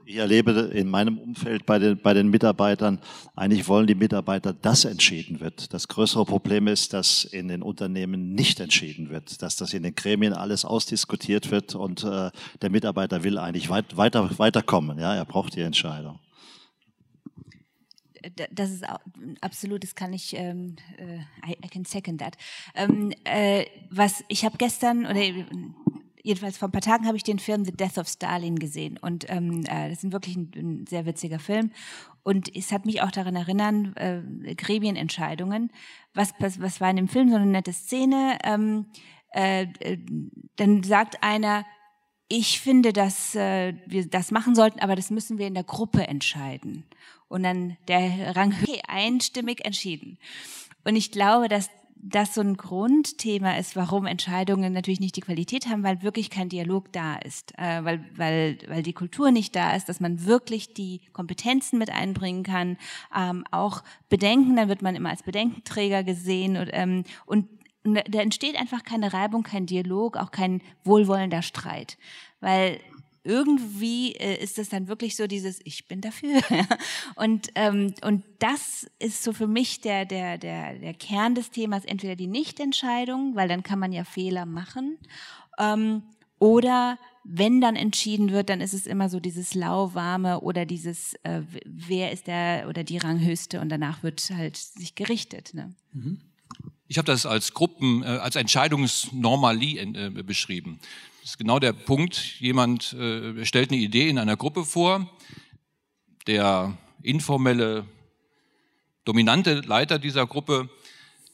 Ich 0.04 0.16
erlebe 0.16 0.52
in 0.74 0.88
meinem 0.88 1.18
Umfeld 1.18 1.64
bei 1.64 1.78
den, 1.78 1.98
bei 1.98 2.12
den 2.12 2.28
Mitarbeitern, 2.28 3.00
eigentlich 3.36 3.68
wollen 3.68 3.86
die 3.86 3.94
Mitarbeiter, 3.94 4.52
dass 4.52 4.84
entschieden 4.84 5.40
wird. 5.40 5.72
Das 5.72 5.88
größere 5.88 6.24
Problem 6.24 6.66
ist, 6.66 6.92
dass 6.92 7.24
in 7.24 7.48
den 7.48 7.62
Unternehmen 7.62 8.34
nicht 8.34 8.58
entschieden 8.60 9.10
wird, 9.10 9.42
dass 9.42 9.56
das 9.56 9.72
in 9.74 9.82
den 9.82 9.94
Gremien 9.94 10.32
alles 10.32 10.64
ausdiskutiert 10.64 11.50
wird 11.50 11.74
und 11.74 12.02
äh, 12.04 12.30
der 12.60 12.70
Mitarbeiter 12.70 13.22
will 13.22 13.38
eigentlich 13.38 13.70
weit, 13.70 13.96
weiter, 13.96 14.38
weiterkommen. 14.38 14.98
Ja, 14.98 15.14
er 15.14 15.24
braucht 15.24 15.54
die 15.54 15.62
Entscheidung. 15.62 16.18
Das 18.52 18.70
ist 18.70 18.84
absolut, 19.40 19.82
das 19.82 19.94
kann 19.94 20.12
ich, 20.12 20.34
ähm, 20.36 20.76
äh, 20.96 21.18
I, 21.50 21.56
I, 21.64 21.68
can 21.68 21.84
second 21.84 22.20
that. 22.20 22.36
Ähm, 22.74 23.12
äh, 23.24 23.66
was 23.90 24.22
ich 24.28 24.44
habe 24.44 24.58
gestern 24.58 25.06
oder 25.06 25.20
jedenfalls 26.22 26.58
vor 26.58 26.68
ein 26.68 26.72
paar 26.72 26.80
Tagen 26.80 27.06
habe 27.06 27.16
ich 27.16 27.22
den 27.22 27.38
Film 27.38 27.64
The 27.64 27.72
Death 27.72 27.98
of 27.98 28.08
Stalin 28.08 28.58
gesehen 28.58 28.98
und 28.98 29.26
ähm, 29.28 29.64
äh, 29.66 29.88
das 29.88 30.04
ist 30.04 30.12
wirklich 30.12 30.36
ein, 30.36 30.50
ein, 30.56 30.86
sehr 30.86 31.06
witziger 31.06 31.38
Film 31.38 31.70
und 32.22 32.54
es 32.54 32.72
hat 32.72 32.86
mich 32.86 33.02
auch 33.02 33.10
daran 33.10 33.36
erinnern, 33.36 33.94
äh, 33.96 34.54
Gremienentscheidungen. 34.54 35.70
Was, 36.14 36.32
was, 36.38 36.60
was 36.60 36.80
war 36.80 36.90
in 36.90 36.96
dem 36.96 37.08
Film 37.08 37.30
so 37.30 37.36
eine 37.36 37.46
nette 37.46 37.72
Szene? 37.72 38.38
Ähm, 38.44 38.86
äh, 39.34 39.66
äh, 39.80 39.98
dann 40.56 40.82
sagt 40.82 41.22
einer, 41.22 41.64
ich 42.28 42.60
finde, 42.60 42.92
dass 42.92 43.34
äh, 43.34 43.74
wir 43.86 44.08
das 44.08 44.30
machen 44.30 44.54
sollten, 44.54 44.80
aber 44.80 44.96
das 44.96 45.10
müssen 45.10 45.38
wir 45.38 45.46
in 45.46 45.54
der 45.54 45.64
Gruppe 45.64 46.06
entscheiden. 46.06 46.84
Und 47.28 47.42
dann 47.42 47.76
der 47.88 48.36
Rang 48.36 48.54
okay, 48.62 48.80
einstimmig 48.86 49.64
entschieden. 49.64 50.18
Und 50.84 50.96
ich 50.96 51.12
glaube, 51.12 51.48
dass 51.48 51.70
das 52.02 52.34
so 52.34 52.40
ein 52.40 52.56
Grundthema 52.56 53.56
ist, 53.56 53.76
warum 53.76 54.06
Entscheidungen 54.06 54.72
natürlich 54.72 54.98
nicht 54.98 55.14
die 55.14 55.20
Qualität 55.20 55.68
haben, 55.68 55.84
weil 55.84 56.02
wirklich 56.02 56.30
kein 56.30 56.48
Dialog 56.48 56.92
da 56.92 57.14
ist, 57.14 57.56
äh, 57.56 57.84
weil, 57.84 58.04
weil, 58.16 58.58
weil 58.66 58.82
die 58.82 58.92
Kultur 58.92 59.30
nicht 59.30 59.54
da 59.54 59.76
ist, 59.76 59.88
dass 59.88 60.00
man 60.00 60.26
wirklich 60.26 60.74
die 60.74 61.00
Kompetenzen 61.12 61.78
mit 61.78 61.90
einbringen 61.90 62.42
kann, 62.42 62.76
ähm, 63.16 63.44
auch 63.52 63.84
Bedenken, 64.08 64.56
dann 64.56 64.68
wird 64.68 64.82
man 64.82 64.96
immer 64.96 65.10
als 65.10 65.22
Bedenkenträger 65.22 66.02
gesehen 66.02 66.56
und, 66.56 66.70
ähm, 66.72 67.04
und 67.24 67.46
da 67.84 68.20
entsteht 68.20 68.56
einfach 68.56 68.84
keine 68.84 69.12
Reibung, 69.12 69.42
kein 69.42 69.66
Dialog, 69.66 70.16
auch 70.16 70.30
kein 70.30 70.60
wohlwollender 70.84 71.42
Streit, 71.42 71.98
weil 72.40 72.80
irgendwie 73.24 74.12
äh, 74.12 74.42
ist 74.42 74.58
das 74.58 74.68
dann 74.68 74.88
wirklich 74.88 75.16
so 75.16 75.26
dieses 75.26 75.60
Ich 75.64 75.86
bin 75.86 76.00
dafür. 76.00 76.40
und, 77.16 77.48
ähm, 77.54 77.94
und 78.02 78.24
das 78.38 78.86
ist 78.98 79.22
so 79.22 79.32
für 79.32 79.46
mich 79.46 79.80
der, 79.80 80.04
der, 80.04 80.38
der, 80.38 80.78
der 80.78 80.94
Kern 80.94 81.34
des 81.34 81.50
Themas, 81.50 81.84
entweder 81.84 82.16
die 82.16 82.26
Nichtentscheidung, 82.26 83.34
weil 83.36 83.48
dann 83.48 83.62
kann 83.62 83.78
man 83.78 83.92
ja 83.92 84.04
Fehler 84.04 84.46
machen, 84.46 84.98
ähm, 85.58 86.02
oder 86.38 86.98
wenn 87.24 87.60
dann 87.60 87.76
entschieden 87.76 88.32
wird, 88.32 88.48
dann 88.48 88.60
ist 88.60 88.74
es 88.74 88.88
immer 88.88 89.08
so 89.08 89.20
dieses 89.20 89.54
lauwarme 89.54 90.40
oder 90.40 90.66
dieses, 90.66 91.14
äh, 91.22 91.42
wer 91.64 92.10
ist 92.10 92.26
der 92.26 92.66
oder 92.68 92.82
die 92.82 92.98
Ranghöchste 92.98 93.60
und 93.60 93.68
danach 93.68 94.02
wird 94.02 94.28
halt 94.34 94.56
sich 94.56 94.96
gerichtet. 94.96 95.54
Ne? 95.54 95.72
Mhm. 95.92 96.20
Ich 96.88 96.98
habe 96.98 97.06
das 97.06 97.26
als 97.26 97.54
Gruppen, 97.54 98.02
äh, 98.02 98.06
als 98.06 98.34
Entscheidungsnormalie 98.34 99.80
äh, 99.80 100.22
beschrieben. 100.24 100.80
Das 101.22 101.30
ist 101.30 101.38
genau 101.38 101.60
der 101.60 101.72
Punkt. 101.72 102.40
Jemand 102.40 102.94
äh, 102.94 103.44
stellt 103.44 103.70
eine 103.70 103.78
Idee 103.78 104.08
in 104.08 104.18
einer 104.18 104.36
Gruppe 104.36 104.64
vor. 104.64 105.08
Der 106.26 106.76
informelle, 107.00 107.84
dominante 109.04 109.60
Leiter 109.60 110.00
dieser 110.00 110.26
Gruppe 110.26 110.68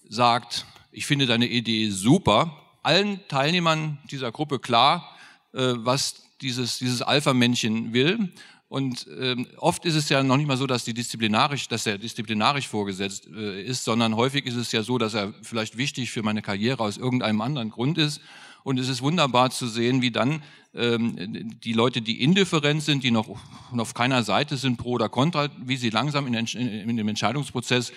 sagt, 0.07 0.66
ich 0.93 1.07
finde 1.07 1.24
deine 1.24 1.49
Idee 1.49 1.89
super. 1.89 2.55
Allen 2.82 3.26
Teilnehmern 3.28 3.97
dieser 4.11 4.30
Gruppe 4.30 4.59
klar, 4.59 5.16
äh, 5.55 5.72
was 5.76 6.22
dieses, 6.43 6.76
dieses 6.76 7.01
Alpha-Männchen 7.01 7.95
will. 7.95 8.30
Und 8.68 9.07
ähm, 9.18 9.47
oft 9.57 9.86
ist 9.86 9.95
es 9.95 10.11
ja 10.11 10.22
noch 10.22 10.36
nicht 10.36 10.49
mal 10.49 10.59
so, 10.59 10.66
dass, 10.66 10.84
die 10.84 10.93
disziplinarisch, 10.93 11.66
dass 11.68 11.86
er 11.86 11.97
disziplinarisch 11.97 12.68
vorgesetzt 12.68 13.26
äh, 13.34 13.62
ist, 13.62 13.84
sondern 13.84 14.16
häufig 14.16 14.45
ist 14.45 14.57
es 14.57 14.70
ja 14.70 14.82
so, 14.82 14.99
dass 14.99 15.14
er 15.14 15.32
vielleicht 15.41 15.78
wichtig 15.78 16.11
für 16.11 16.22
meine 16.22 16.43
Karriere 16.43 16.82
aus 16.82 16.99
irgendeinem 16.99 17.41
anderen 17.41 17.70
Grund 17.70 17.97
ist 17.97 18.20
und 18.69 18.79
es 18.79 18.91
ist 18.91 19.01
wunderbar 19.01 19.49
zu 19.49 19.66
sehen, 19.66 20.03
wie 20.03 20.11
dann 20.11 20.43
ähm, 20.75 21.51
die 21.64 21.73
Leute, 21.73 22.03
die 22.03 22.23
indifferent 22.23 22.83
sind, 22.83 23.03
die 23.03 23.11
noch 23.11 23.27
auf 23.75 23.95
keiner 23.95 24.23
Seite 24.23 24.59
sind, 24.59 24.77
pro 24.77 24.91
oder 24.91 25.09
contra, 25.09 25.49
wie 25.64 25.79
sie 25.79 25.89
langsam 25.89 26.27
in, 26.27 26.35
in 26.35 26.97
dem 26.99 27.09
Entscheidungsprozess 27.09 27.93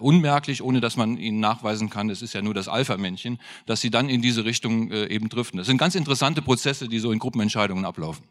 unmerklich, 0.00 0.60
ohne 0.60 0.80
dass 0.80 0.96
man 0.96 1.18
ihnen 1.18 1.38
nachweisen 1.38 1.88
kann, 1.88 2.10
es 2.10 2.20
ist 2.20 2.32
ja 2.34 2.42
nur 2.42 2.52
das 2.52 2.66
Alpha-Männchen, 2.66 3.38
dass 3.66 3.80
sie 3.80 3.90
dann 3.90 4.08
in 4.08 4.20
diese 4.20 4.44
Richtung 4.44 4.90
äh, 4.90 5.06
eben 5.06 5.28
driften. 5.28 5.58
Das 5.58 5.68
sind 5.68 5.78
ganz 5.78 5.94
interessante 5.94 6.42
Prozesse, 6.42 6.88
die 6.88 6.98
so 6.98 7.12
in 7.12 7.20
Gruppenentscheidungen 7.20 7.84
ablaufen. 7.84 8.24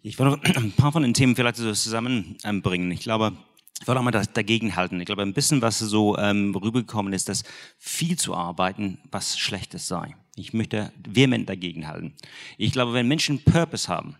Ich 0.00 0.18
wollte 0.18 0.58
ein 0.58 0.72
paar 0.72 0.90
von 0.90 1.02
den 1.02 1.12
Themen 1.12 1.36
vielleicht 1.36 1.56
so 1.56 1.70
zusammenbringen. 1.70 2.90
Ich 2.92 3.00
glaube, 3.00 3.36
ich 3.80 3.86
wollte 3.86 4.00
auch 4.00 4.04
mal 4.04 4.10
dagegen 4.10 4.76
halten. 4.76 5.00
Ich 5.00 5.06
glaube, 5.06 5.22
ein 5.22 5.34
bisschen, 5.34 5.62
was 5.62 5.78
so 5.78 6.16
ähm, 6.18 6.54
rübergekommen 6.54 7.12
ist, 7.12 7.28
dass 7.28 7.44
viel 7.78 8.18
zu 8.18 8.34
arbeiten, 8.34 8.98
was 9.10 9.38
Schlechtes 9.38 9.86
sei. 9.86 10.16
Ich 10.36 10.52
möchte 10.52 10.92
vehement 11.08 11.48
dagegen 11.48 11.86
halten. 11.86 12.14
Ich 12.56 12.72
glaube, 12.72 12.92
wenn 12.92 13.06
Menschen 13.06 13.42
Purpose 13.42 13.88
haben, 13.88 14.16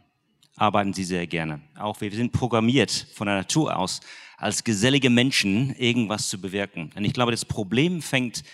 arbeiten 0.57 0.93
sie 0.93 1.05
sehr 1.05 1.27
gerne. 1.27 1.61
Auch 1.77 2.01
wir 2.01 2.11
sind 2.11 2.33
programmiert 2.33 3.07
von 3.15 3.27
der 3.27 3.37
Natur 3.37 3.77
aus, 3.77 4.01
als 4.37 4.63
gesellige 4.63 5.11
Menschen 5.11 5.75
irgendwas 5.77 6.29
zu 6.29 6.41
bewirken. 6.41 6.91
Und 6.95 7.05
ich 7.05 7.13
glaube, 7.13 7.33
das 7.33 7.45
Problem 7.45 8.03
fängt 8.03 8.45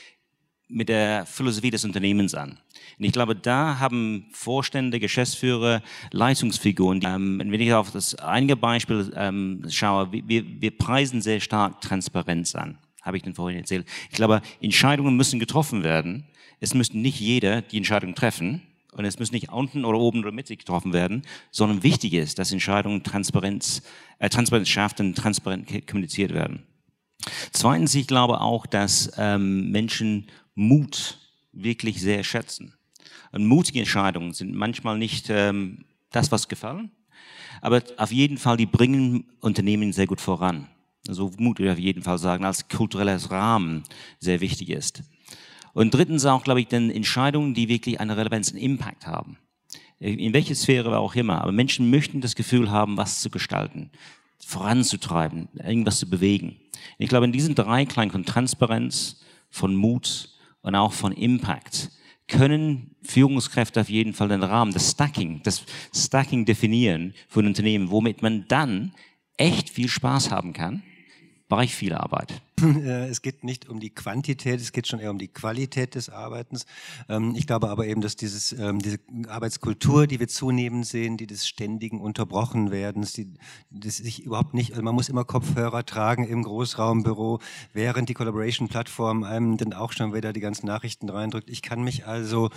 mit 0.75 0.89
der 0.89 1.25
Philosophie 1.25 1.71
des 1.71 1.85
Unternehmens 1.85 2.35
an. 2.35 2.59
Und 2.99 3.05
ich 3.05 3.13
glaube, 3.13 3.35
da 3.35 3.79
haben 3.79 4.27
Vorstände, 4.33 5.01
Geschäftsführer, 5.01 5.83
Leistungsfiguren, 6.11 7.01
die, 7.01 7.07
ähm, 7.07 7.39
wenn 7.39 7.61
ich 7.61 7.73
auf 7.73 7.91
das 7.91 8.15
einige 8.17 8.57
Beispiel 8.57 9.13
ähm, 9.17 9.65
schaue, 9.69 10.13
wir, 10.13 10.45
wir 10.61 10.77
preisen 10.77 11.23
sehr 11.23 11.41
stark 11.41 11.81
Transparenz 11.81 12.55
an, 12.55 12.79
habe 13.03 13.17
ich 13.17 13.23
den 13.23 13.35
vorhin 13.35 13.59
erzählt. 13.59 13.87
Ich 14.11 14.17
glaube, 14.17 14.43
Entscheidungen 14.61 15.17
müssen 15.17 15.39
getroffen 15.41 15.83
werden. 15.83 16.25
Es 16.61 16.75
müsste 16.75 16.99
nicht 16.99 17.21
jeder 17.21 17.63
die 17.63 17.77
Entscheidung 17.77 18.15
treffen 18.15 18.63
und 18.93 19.05
es 19.05 19.19
muss 19.19 19.33
nicht 19.33 19.51
unten 19.51 19.85
oder 19.85 19.99
oben 19.99 20.21
oder 20.21 20.33
mittig 20.33 20.61
getroffen 20.61 20.93
werden, 20.93 21.23
sondern 21.51 21.83
wichtig 21.83 22.15
ist, 22.15 22.39
dass 22.39 22.53
Entscheidungen 22.53 23.03
Transparenz, 23.03 23.83
äh, 24.19 24.29
Transparenz 24.29 24.69
schafft 24.69 25.01
und 25.01 25.15
transparent 25.15 25.87
kommuniziert 25.87 26.33
werden. 26.33 26.65
Zweitens, 27.53 27.95
ich 27.95 28.07
glaube 28.07 28.41
auch, 28.41 28.67
dass 28.67 29.11
ähm, 29.17 29.71
Menschen 29.71 30.27
Mut 30.55 31.19
wirklich 31.53 32.01
sehr 32.01 32.25
schätzen. 32.25 32.75
Und 33.33 33.47
mutige 33.47 33.81
Entscheidungen 33.81 34.33
sind 34.33 34.55
manchmal 34.55 34.99
nicht 34.99 35.29
ähm, 35.29 35.85
das, 36.11 36.31
was 36.31 36.49
gefallen, 36.49 36.91
aber 37.61 37.83
auf 37.97 38.13
jeden 38.13 38.39
Fall, 38.39 38.57
die 38.57 38.67
bringen 38.67 39.25
Unternehmen 39.41 39.93
sehr 39.93 40.07
gut 40.07 40.21
voran. 40.21 40.69
Also 41.09 41.31
Mut 41.39 41.59
würde 41.59 41.71
ich 41.71 41.79
auf 41.79 41.79
jeden 41.79 42.03
Fall 42.03 42.19
sagen, 42.19 42.45
als 42.45 42.69
kulturelles 42.69 43.31
Rahmen 43.31 43.85
sehr 44.21 44.41
wichtig 44.41 44.71
ist. 44.71 45.03
Und 45.73 45.93
drittens 45.93 46.25
auch, 46.25 46.45
glaube 46.45 46.61
ich, 46.61 46.69
dann 46.69 46.91
Entscheidungen, 46.91 47.55
die 47.55 47.69
wirklich 47.69 48.01
eine 48.01 48.17
Relevanz, 48.17 48.51
einen 48.51 48.63
Impact 48.63 49.07
haben. 49.07 49.39
In 49.99 50.33
welche 50.33 50.55
Sphäre 50.55 50.99
auch 50.99 51.15
immer. 51.15 51.41
Aber 51.41 51.53
Menschen 51.53 51.91
möchten 51.91 52.21
das 52.21 52.35
Gefühl 52.35 52.71
haben, 52.71 52.97
was 52.97 53.21
zu 53.21 53.31
gestalten, 53.31 53.91
voranzutreiben, 54.39 55.49
irgendwas 55.55 55.99
zu 55.99 56.09
bewegen. 56.09 56.57
Ich 56.99 57.09
glaube, 57.09 57.27
in 57.27 57.33
diesen 57.33 57.55
drei 57.55 57.87
kleinen 57.87 58.11
von 58.11 58.25
Transparenz, 58.25 59.23
von 59.51 59.75
Mut 59.75 60.34
und 60.65 60.75
auch 60.75 60.93
von 60.93 61.13
Impact 61.13 61.91
können 62.27 62.97
Führungskräfte 63.03 63.83
auf 63.83 63.91
jeden 63.91 64.15
Fall 64.15 64.29
den 64.29 64.43
Rahmen, 64.43 64.73
das 64.73 64.91
Stacking, 64.91 65.43
das 65.45 65.65
Stacking 65.95 66.47
definieren 66.47 67.15
für 67.29 67.41
ein 67.41 67.47
Unternehmen, 67.47 67.91
womit 67.91 68.23
man 68.23 68.47
dann 68.49 68.93
echt 69.37 69.71
viel 69.71 69.89
Spaß 69.89 70.31
haben 70.31 70.53
kann 70.53 70.83
bei 71.49 71.67
viel 71.67 71.95
Arbeit. 71.95 72.43
Äh, 72.65 73.09
es 73.09 73.21
geht 73.21 73.45
nicht 73.45 73.69
um 73.69 73.79
die 73.79 73.91
Quantität, 73.91 74.61
es 74.61 74.73
geht 74.73 74.87
schon 74.87 74.99
eher 74.99 75.11
um 75.11 75.19
die 75.19 75.29
Qualität 75.29 75.97
des 75.97 76.09
Arbeitens. 76.09 76.65
Ähm, 77.09 77.35
ich 77.37 77.47
glaube 77.47 77.69
aber 77.69 77.87
eben, 77.87 78.01
dass 78.01 78.17
dieses, 78.17 78.53
ähm, 78.53 78.79
diese 78.79 78.99
Arbeitskultur, 79.29 80.07
die 80.07 80.19
wir 80.19 80.29
zunehmend 80.29 80.87
sehen, 80.87 81.17
die 81.17 81.27
des 81.27 81.47
ständigen 81.47 82.01
Unterbrochenwerdens, 82.01 83.13
die, 83.13 83.35
das 83.71 83.97
sich 83.97 84.23
überhaupt 84.23 84.55
nicht, 84.55 84.71
also 84.71 84.83
man 84.83 84.95
muss 84.95 85.09
immer 85.09 85.25
Kopfhörer 85.25 85.85
tragen 85.85 86.25
im 86.25 86.43
Großraumbüro, 86.43 87.41
während 87.73 88.09
die 88.09 88.15
Collaboration-Plattform 88.15 89.25
einem 89.25 89.59
dann 89.59 89.75
auch 89.75 89.93
schon 89.93 90.15
wieder 90.15 90.33
die 90.33 90.41
ganzen 90.41 90.67
Nachrichten 90.67 91.11
reindrückt. 91.11 91.51
Ich 91.51 91.61
kann 91.61 91.83
mich 91.83 92.07
also 92.07 92.51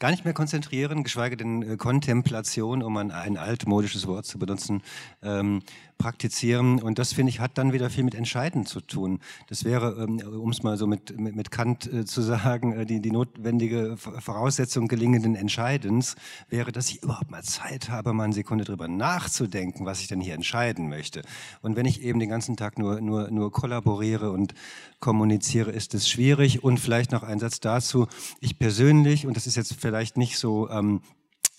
gar 0.00 0.10
nicht 0.10 0.24
mehr 0.24 0.34
konzentrieren, 0.34 1.04
geschweige 1.04 1.36
denn 1.36 1.62
äh, 1.62 1.76
Kontemplation, 1.76 2.82
um 2.82 2.96
ein, 2.96 3.10
ein 3.10 3.36
altmodisches 3.36 4.06
Wort 4.06 4.26
zu 4.26 4.38
benutzen, 4.38 4.82
ähm, 5.22 5.60
praktizieren. 6.00 6.80
Und 6.80 6.98
das, 6.98 7.12
finde 7.12 7.28
ich, 7.28 7.40
hat 7.40 7.58
dann 7.58 7.74
wieder 7.74 7.90
viel 7.90 8.04
mit 8.04 8.14
Entscheiden 8.14 8.64
zu 8.64 8.80
tun. 8.80 9.20
Das 9.48 9.64
wäre, 9.64 10.02
ähm, 10.02 10.18
um 10.18 10.50
es 10.50 10.62
mal 10.62 10.78
so 10.78 10.86
mit, 10.86 11.20
mit, 11.20 11.36
mit 11.36 11.50
Kant 11.50 11.92
äh, 11.92 12.06
zu 12.06 12.22
sagen, 12.22 12.72
äh, 12.72 12.86
die, 12.86 13.00
die 13.00 13.10
notwendige 13.10 13.98
Voraussetzung 13.98 14.88
gelingenden 14.88 15.34
Entscheidens 15.34 16.16
wäre, 16.48 16.72
dass 16.72 16.88
ich 16.90 17.02
überhaupt 17.02 17.30
mal 17.30 17.42
Zeit 17.42 17.90
habe, 17.90 18.14
mal 18.14 18.24
eine 18.24 18.32
Sekunde 18.32 18.64
drüber 18.64 18.88
nachzudenken, 18.88 19.84
was 19.84 20.00
ich 20.00 20.08
denn 20.08 20.22
hier 20.22 20.34
entscheiden 20.34 20.88
möchte. 20.88 21.20
Und 21.60 21.76
wenn 21.76 21.84
ich 21.84 22.02
eben 22.02 22.18
den 22.18 22.30
ganzen 22.30 22.56
Tag 22.56 22.78
nur, 22.78 23.02
nur, 23.02 23.30
nur 23.30 23.52
kollaboriere 23.52 24.30
und 24.30 24.54
kommuniziere, 25.00 25.70
ist 25.70 25.92
es 25.94 26.08
schwierig. 26.08 26.64
Und 26.64 26.80
vielleicht 26.80 27.12
noch 27.12 27.22
ein 27.22 27.38
Satz 27.38 27.60
dazu. 27.60 28.06
Ich 28.40 28.58
persönlich, 28.58 29.26
und 29.26 29.36
das 29.36 29.46
ist 29.46 29.56
jetzt 29.56 29.74
vielleicht 29.74 30.16
nicht 30.16 30.38
so 30.38 30.70
ähm, 30.70 31.02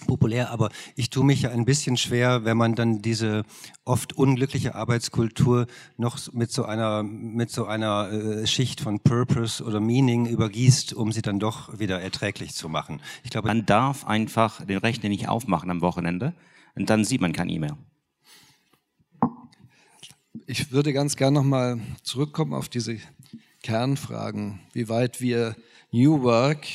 populär, 0.06 0.52
aber 0.52 0.70
ich 0.96 1.10
tue 1.10 1.26
mich 1.26 1.44
ja 1.44 1.52
ein 1.52 1.66
bisschen 1.66 1.98
schwer, 1.98 2.46
wenn 2.46 2.58
man 2.58 2.76
dann 2.76 3.02
diese 3.02 3.44
oft 3.86 4.14
unglückliche 4.14 4.76
Arbeitskultur 4.76 5.68
noch 5.98 6.32
mit 6.34 6.52
so 6.52 6.66
einer 6.66 7.04
mit 7.04 7.52
so 7.52 7.66
einer 7.66 8.12
äh, 8.12 8.48
Schicht 8.48 8.82
von 8.82 9.00
Purpose 9.00 9.64
oder 9.64 9.80
Meaning 9.80 10.26
übergießt, 10.26 10.94
um 10.94 11.12
sie 11.12 11.22
dann 11.22 11.40
doch 11.40 11.80
wieder 11.80 12.02
erträglich 12.02 12.54
zu 12.54 12.70
machen. 12.70 13.02
Ich 13.24 13.32
glaube, 13.32 13.48
man 13.48 13.66
darf 13.66 14.06
einfach 14.06 14.66
den 14.66 14.78
Rechner 14.78 15.10
nicht 15.10 15.28
aufmachen 15.28 15.70
am 15.70 15.82
Wochenende 15.82 16.34
und 16.76 16.90
dann 16.90 17.06
sieht 17.06 17.22
man 17.22 17.34
kein 17.34 17.50
E-Mail. 17.50 17.76
Ich 20.48 20.72
würde 20.72 20.94
ganz 20.94 21.16
gern 21.16 21.34
nochmal 21.34 21.80
zurückkommen 22.04 22.54
auf 22.54 22.68
diese 22.68 22.98
Kernfragen, 23.64 24.60
wie 24.74 24.90
weit 24.90 25.22
wir 25.22 25.56
New 25.92 26.24
Work 26.24 26.66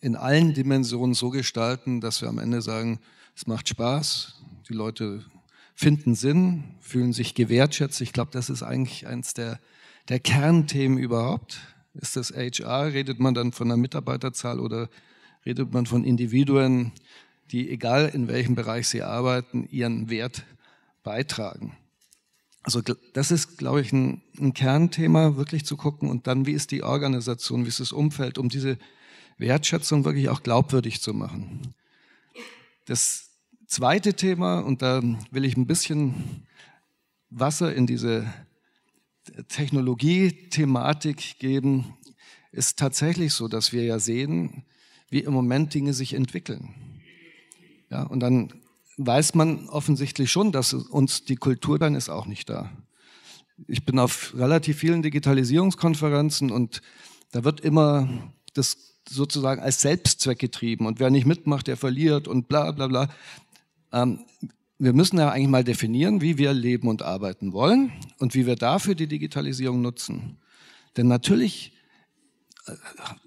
in 0.00 0.16
allen 0.16 0.54
Dimensionen 0.54 1.14
so 1.14 1.30
gestalten, 1.30 2.00
dass 2.00 2.22
wir 2.22 2.28
am 2.28 2.38
Ende 2.38 2.62
sagen, 2.62 3.00
es 3.36 3.46
macht 3.46 3.68
Spaß, 3.68 4.40
die 4.68 4.74
Leute 4.74 5.24
finden 5.74 6.14
Sinn, 6.14 6.64
fühlen 6.80 7.12
sich 7.12 7.34
gewertschätzt. 7.34 8.00
Ich 8.00 8.12
glaube, 8.12 8.30
das 8.32 8.50
ist 8.50 8.62
eigentlich 8.62 9.06
eines 9.06 9.34
der, 9.34 9.60
der 10.08 10.20
Kernthemen 10.20 10.98
überhaupt. 10.98 11.58
Ist 11.94 12.16
das 12.16 12.32
HR? 12.32 12.92
Redet 12.92 13.18
man 13.18 13.34
dann 13.34 13.52
von 13.52 13.68
der 13.68 13.76
Mitarbeiterzahl 13.76 14.60
oder 14.60 14.88
redet 15.44 15.72
man 15.72 15.86
von 15.86 16.04
Individuen, 16.04 16.92
die, 17.50 17.70
egal 17.70 18.10
in 18.12 18.28
welchem 18.28 18.54
Bereich 18.54 18.88
sie 18.88 19.02
arbeiten, 19.02 19.66
ihren 19.70 20.10
Wert 20.10 20.44
beitragen? 21.02 21.76
Also 22.62 22.82
das 23.14 23.30
ist, 23.30 23.56
glaube 23.56 23.80
ich, 23.80 23.92
ein, 23.92 24.20
ein, 24.38 24.52
Kernthema, 24.52 25.36
wirklich 25.36 25.64
zu 25.64 25.76
gucken 25.76 26.10
und 26.10 26.26
dann, 26.26 26.44
wie 26.44 26.52
ist 26.52 26.70
die 26.72 26.82
Organisation, 26.82 27.64
wie 27.64 27.68
ist 27.68 27.80
das 27.80 27.92
Umfeld, 27.92 28.36
um 28.36 28.50
diese 28.50 28.76
Wertschätzung 29.40 30.04
wirklich 30.04 30.28
auch 30.28 30.42
glaubwürdig 30.42 31.00
zu 31.00 31.14
machen. 31.14 31.74
Das 32.86 33.30
zweite 33.66 34.14
Thema, 34.14 34.60
und 34.60 34.82
da 34.82 35.02
will 35.30 35.44
ich 35.44 35.56
ein 35.56 35.66
bisschen 35.66 36.46
Wasser 37.30 37.74
in 37.74 37.86
diese 37.86 38.32
Technologie-Thematik 39.48 41.38
geben, 41.38 41.94
ist 42.52 42.78
tatsächlich 42.78 43.32
so, 43.32 43.48
dass 43.48 43.72
wir 43.72 43.84
ja 43.84 43.98
sehen, 43.98 44.64
wie 45.08 45.20
im 45.20 45.32
Moment 45.32 45.72
Dinge 45.74 45.92
sich 45.92 46.14
entwickeln. 46.14 46.74
Ja, 47.90 48.02
und 48.02 48.20
dann 48.20 48.52
weiß 48.96 49.34
man 49.34 49.68
offensichtlich 49.68 50.30
schon, 50.30 50.52
dass 50.52 50.74
uns 50.74 51.24
die 51.24 51.36
Kultur 51.36 51.78
dann 51.78 51.94
ist 51.94 52.08
auch 52.08 52.26
nicht 52.26 52.48
da. 52.48 52.70
Ich 53.66 53.84
bin 53.84 53.98
auf 53.98 54.34
relativ 54.36 54.78
vielen 54.78 55.02
Digitalisierungskonferenzen 55.02 56.50
und 56.50 56.82
da 57.32 57.44
wird 57.44 57.60
immer 57.60 58.08
das 58.54 58.89
sozusagen 59.10 59.60
als 59.60 59.80
Selbstzweck 59.80 60.38
getrieben 60.38 60.86
und 60.86 61.00
wer 61.00 61.10
nicht 61.10 61.26
mitmacht, 61.26 61.66
der 61.66 61.76
verliert 61.76 62.28
und 62.28 62.48
bla 62.48 62.70
bla 62.70 62.86
bla. 62.86 63.08
Ähm, 63.92 64.20
wir 64.78 64.94
müssen 64.94 65.18
ja 65.18 65.30
eigentlich 65.30 65.48
mal 65.48 65.64
definieren, 65.64 66.22
wie 66.22 66.38
wir 66.38 66.54
leben 66.54 66.88
und 66.88 67.02
arbeiten 67.02 67.52
wollen 67.52 67.92
und 68.18 68.34
wie 68.34 68.46
wir 68.46 68.56
dafür 68.56 68.94
die 68.94 69.08
Digitalisierung 69.08 69.82
nutzen. 69.82 70.38
Denn 70.96 71.06
natürlich, 71.06 71.72
äh, 72.66 72.72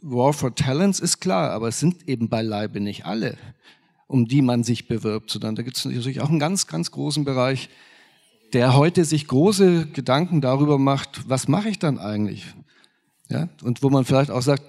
War 0.01 0.33
for 0.33 0.55
Talents 0.55 0.99
ist 0.99 1.19
klar, 1.19 1.51
aber 1.51 1.67
es 1.67 1.79
sind 1.79 2.07
eben 2.07 2.29
beileibe 2.29 2.79
nicht 2.79 3.05
alle, 3.05 3.37
um 4.07 4.27
die 4.27 4.41
man 4.41 4.63
sich 4.63 4.87
bewirbt, 4.87 5.29
sondern 5.29 5.55
da 5.55 5.61
gibt 5.61 5.77
es 5.77 5.85
natürlich 5.85 6.21
auch 6.21 6.29
einen 6.29 6.39
ganz, 6.39 6.65
ganz 6.65 6.91
großen 6.91 7.23
Bereich, 7.23 7.69
der 8.53 8.75
heute 8.75 9.03
sich 9.03 9.27
große 9.27 9.87
Gedanken 9.87 10.39
darüber 10.41 10.77
macht, 10.77 11.29
was 11.29 11.47
mache 11.47 11.69
ich 11.69 11.79
dann 11.79 11.99
eigentlich? 11.99 12.45
Ja? 13.29 13.49
Und 13.63 13.83
wo 13.83 13.89
man 13.89 14.05
vielleicht 14.05 14.31
auch 14.31 14.41
sagt, 14.41 14.63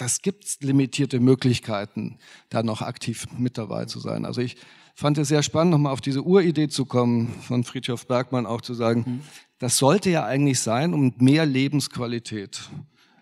das 0.00 0.22
gibt 0.22 0.46
es 0.46 0.60
limitierte 0.60 1.20
Möglichkeiten, 1.20 2.16
da 2.48 2.62
noch 2.62 2.80
aktiv 2.80 3.26
mit 3.36 3.58
dabei 3.58 3.84
zu 3.84 4.00
sein. 4.00 4.24
Also 4.24 4.40
ich 4.40 4.56
fand 4.94 5.18
es 5.18 5.28
sehr 5.28 5.42
spannend, 5.42 5.72
nochmal 5.72 5.92
auf 5.92 6.00
diese 6.00 6.22
Uridee 6.22 6.68
zu 6.68 6.86
kommen, 6.86 7.34
von 7.42 7.64
Friedhof 7.64 8.06
Bergmann 8.06 8.46
auch 8.46 8.62
zu 8.62 8.72
sagen, 8.72 9.04
mhm. 9.06 9.20
das 9.58 9.76
sollte 9.76 10.08
ja 10.08 10.24
eigentlich 10.24 10.60
sein, 10.60 10.94
um 10.94 11.12
mehr 11.18 11.44
Lebensqualität, 11.44 12.70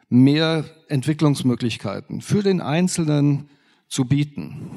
mehr 0.08 0.64
Entwicklungsmöglichkeiten 0.88 2.20
für 2.20 2.44
den 2.44 2.60
Einzelnen 2.60 3.50
zu 3.88 4.04
bieten. 4.04 4.70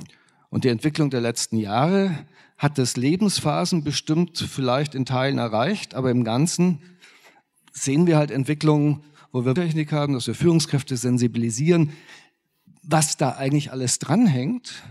Und 0.49 0.63
die 0.63 0.69
Entwicklung 0.69 1.11
der 1.11 1.21
letzten 1.21 1.57
Jahre 1.57 2.25
hat 2.57 2.79
das 2.79 2.97
Lebensphasen 2.97 3.83
bestimmt 3.83 4.39
vielleicht 4.39 4.95
in 4.95 5.05
Teilen 5.05 5.37
erreicht, 5.37 5.93
aber 5.93 6.09
im 6.09 6.23
Ganzen 6.23 6.81
sehen 7.71 8.07
wir 8.07 8.17
halt 8.17 8.31
Entwicklungen, 8.31 9.03
wo 9.31 9.45
wir 9.45 9.53
Technik 9.53 9.91
haben, 9.91 10.13
dass 10.13 10.27
wir 10.27 10.35
Führungskräfte 10.35 10.97
sensibilisieren, 10.97 11.91
was 12.83 13.17
da 13.17 13.31
eigentlich 13.31 13.71
alles 13.71 13.99
dranhängt 13.99 14.83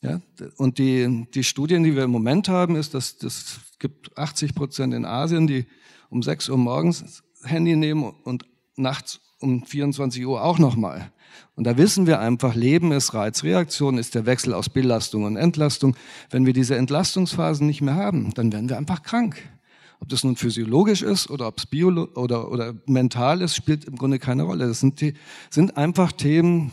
ja, 0.00 0.20
und 0.56 0.78
die, 0.78 1.26
die 1.34 1.42
Studien, 1.42 1.82
die 1.82 1.96
wir 1.96 2.04
im 2.04 2.10
Moment 2.10 2.48
haben, 2.48 2.76
ist, 2.76 2.94
dass 2.94 3.18
das 3.18 3.60
gibt 3.78 4.16
80 4.16 4.54
Prozent 4.54 4.94
in 4.94 5.04
Asien, 5.04 5.46
die 5.46 5.66
um 6.08 6.22
6 6.22 6.48
Uhr 6.50 6.58
morgens 6.58 7.22
Handy 7.42 7.74
nehmen 7.74 8.12
und 8.24 8.44
nachts 8.76 9.20
um 9.40 9.64
24 9.64 10.24
Uhr 10.24 10.42
auch 10.42 10.58
nochmal. 10.58 11.12
Und 11.56 11.64
da 11.64 11.76
wissen 11.76 12.06
wir 12.06 12.20
einfach, 12.20 12.54
Leben 12.54 12.92
ist 12.92 13.12
Reizreaktion, 13.12 13.98
ist 13.98 14.14
der 14.14 14.26
Wechsel 14.26 14.54
aus 14.54 14.68
Belastung 14.68 15.24
und 15.24 15.36
Entlastung. 15.36 15.96
Wenn 16.30 16.46
wir 16.46 16.52
diese 16.52 16.76
Entlastungsphasen 16.76 17.66
nicht 17.66 17.80
mehr 17.80 17.96
haben, 17.96 18.32
dann 18.34 18.52
werden 18.52 18.68
wir 18.68 18.78
einfach 18.78 19.02
krank. 19.02 19.36
Ob 20.00 20.08
das 20.08 20.24
nun 20.24 20.36
physiologisch 20.36 21.02
ist 21.02 21.28
oder 21.30 21.48
ob 21.48 21.58
es 21.58 21.66
oder, 21.72 22.50
oder 22.50 22.74
mental 22.86 23.42
ist, 23.42 23.56
spielt 23.56 23.84
im 23.84 23.96
Grunde 23.96 24.18
keine 24.18 24.44
Rolle. 24.44 24.68
Das 24.68 24.80
sind, 24.80 25.00
die, 25.00 25.14
sind 25.50 25.76
einfach 25.76 26.12
Themen, 26.12 26.72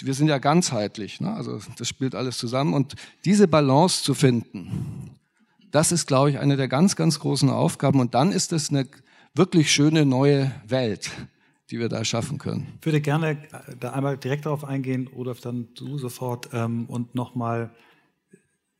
wir 0.00 0.14
sind 0.14 0.28
ja 0.28 0.38
ganzheitlich, 0.38 1.20
ne? 1.20 1.32
also 1.32 1.60
das 1.76 1.88
spielt 1.88 2.14
alles 2.14 2.38
zusammen. 2.38 2.74
Und 2.74 2.94
diese 3.24 3.48
Balance 3.48 4.02
zu 4.02 4.14
finden, 4.14 5.10
das 5.70 5.92
ist, 5.92 6.06
glaube 6.06 6.30
ich, 6.30 6.38
eine 6.38 6.56
der 6.56 6.68
ganz, 6.68 6.96
ganz 6.96 7.18
großen 7.20 7.50
Aufgaben. 7.50 8.00
Und 8.00 8.14
dann 8.14 8.32
ist 8.32 8.52
es 8.52 8.70
eine 8.70 8.86
wirklich 9.34 9.70
schöne 9.70 10.04
neue 10.04 10.52
Welt, 10.66 11.10
die 11.70 11.78
wir 11.78 11.88
da 11.88 12.04
schaffen 12.04 12.38
können. 12.38 12.66
Ich 12.80 12.86
würde 12.86 13.00
gerne 13.00 13.38
da 13.78 13.92
einmal 13.92 14.18
direkt 14.18 14.46
darauf 14.46 14.64
eingehen, 14.64 15.08
Rudolf, 15.08 15.40
dann 15.40 15.68
du 15.74 15.98
sofort 15.98 16.50
ähm, 16.52 16.86
und 16.86 17.14
nochmal 17.14 17.70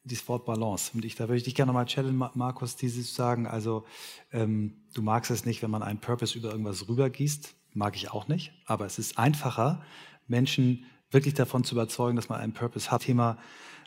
dieses 0.04 0.26
Wort 0.28 0.44
Balance. 0.44 0.92
Und 0.94 1.04
ich, 1.04 1.14
da 1.14 1.24
würde 1.24 1.36
ich 1.36 1.44
dich 1.44 1.54
gerne 1.54 1.68
nochmal 1.68 1.86
challenge, 1.86 2.30
Markus, 2.34 2.76
dieses 2.76 3.14
sagen. 3.14 3.46
Also, 3.46 3.84
ähm, 4.32 4.82
du 4.94 5.02
magst 5.02 5.30
es 5.30 5.44
nicht, 5.44 5.62
wenn 5.62 5.70
man 5.70 5.82
einen 5.82 6.00
Purpose 6.00 6.36
über 6.38 6.50
irgendwas 6.50 6.88
rübergießt. 6.88 7.54
Mag 7.74 7.96
ich 7.96 8.10
auch 8.10 8.28
nicht. 8.28 8.52
Aber 8.66 8.86
es 8.86 8.98
ist 8.98 9.18
einfacher, 9.18 9.82
Menschen 10.26 10.86
wirklich 11.10 11.34
davon 11.34 11.64
zu 11.64 11.74
überzeugen, 11.74 12.16
dass 12.16 12.28
man 12.28 12.40
einen 12.40 12.52
Purpose 12.52 12.90
hat. 12.90 13.02
Thema 13.02 13.38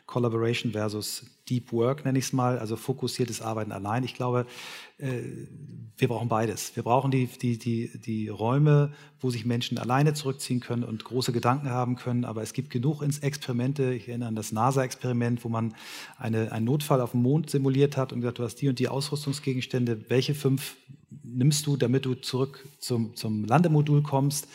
Collaboration 0.06 0.72
versus 0.72 1.24
Deep 1.48 1.72
Work 1.72 2.04
nenne 2.04 2.18
ich 2.18 2.26
es 2.26 2.32
mal, 2.32 2.58
also 2.58 2.76
fokussiertes 2.76 3.40
Arbeiten 3.40 3.72
allein. 3.72 4.04
Ich 4.04 4.14
glaube, 4.14 4.46
äh, 4.98 5.20
wir 5.96 6.08
brauchen 6.08 6.28
beides. 6.28 6.74
Wir 6.76 6.82
brauchen 6.82 7.10
die, 7.10 7.26
die, 7.26 7.58
die, 7.58 7.90
die 8.00 8.28
Räume, 8.28 8.92
wo 9.20 9.30
sich 9.30 9.44
Menschen 9.44 9.78
alleine 9.78 10.14
zurückziehen 10.14 10.60
können 10.60 10.84
und 10.84 11.04
große 11.04 11.32
Gedanken 11.32 11.70
haben 11.70 11.96
können. 11.96 12.24
Aber 12.24 12.42
es 12.42 12.52
gibt 12.52 12.70
genug 12.70 13.02
Experimente. 13.02 13.94
Ich 13.94 14.08
erinnere 14.08 14.28
an 14.28 14.36
das 14.36 14.52
NASA-Experiment, 14.52 15.44
wo 15.44 15.48
man 15.48 15.74
eine, 16.18 16.52
einen 16.52 16.66
Notfall 16.66 17.00
auf 17.00 17.12
dem 17.12 17.22
Mond 17.22 17.50
simuliert 17.50 17.96
hat 17.96 18.12
und 18.12 18.20
gesagt, 18.20 18.38
du 18.38 18.44
hast 18.44 18.56
die 18.56 18.68
und 18.68 18.78
die 18.78 18.88
Ausrüstungsgegenstände. 18.88 20.10
Welche 20.10 20.34
fünf 20.34 20.76
nimmst 21.22 21.66
du, 21.66 21.76
damit 21.76 22.04
du 22.04 22.14
zurück 22.14 22.66
zum, 22.78 23.16
zum 23.16 23.44
Landemodul 23.44 24.02
kommst? 24.02 24.48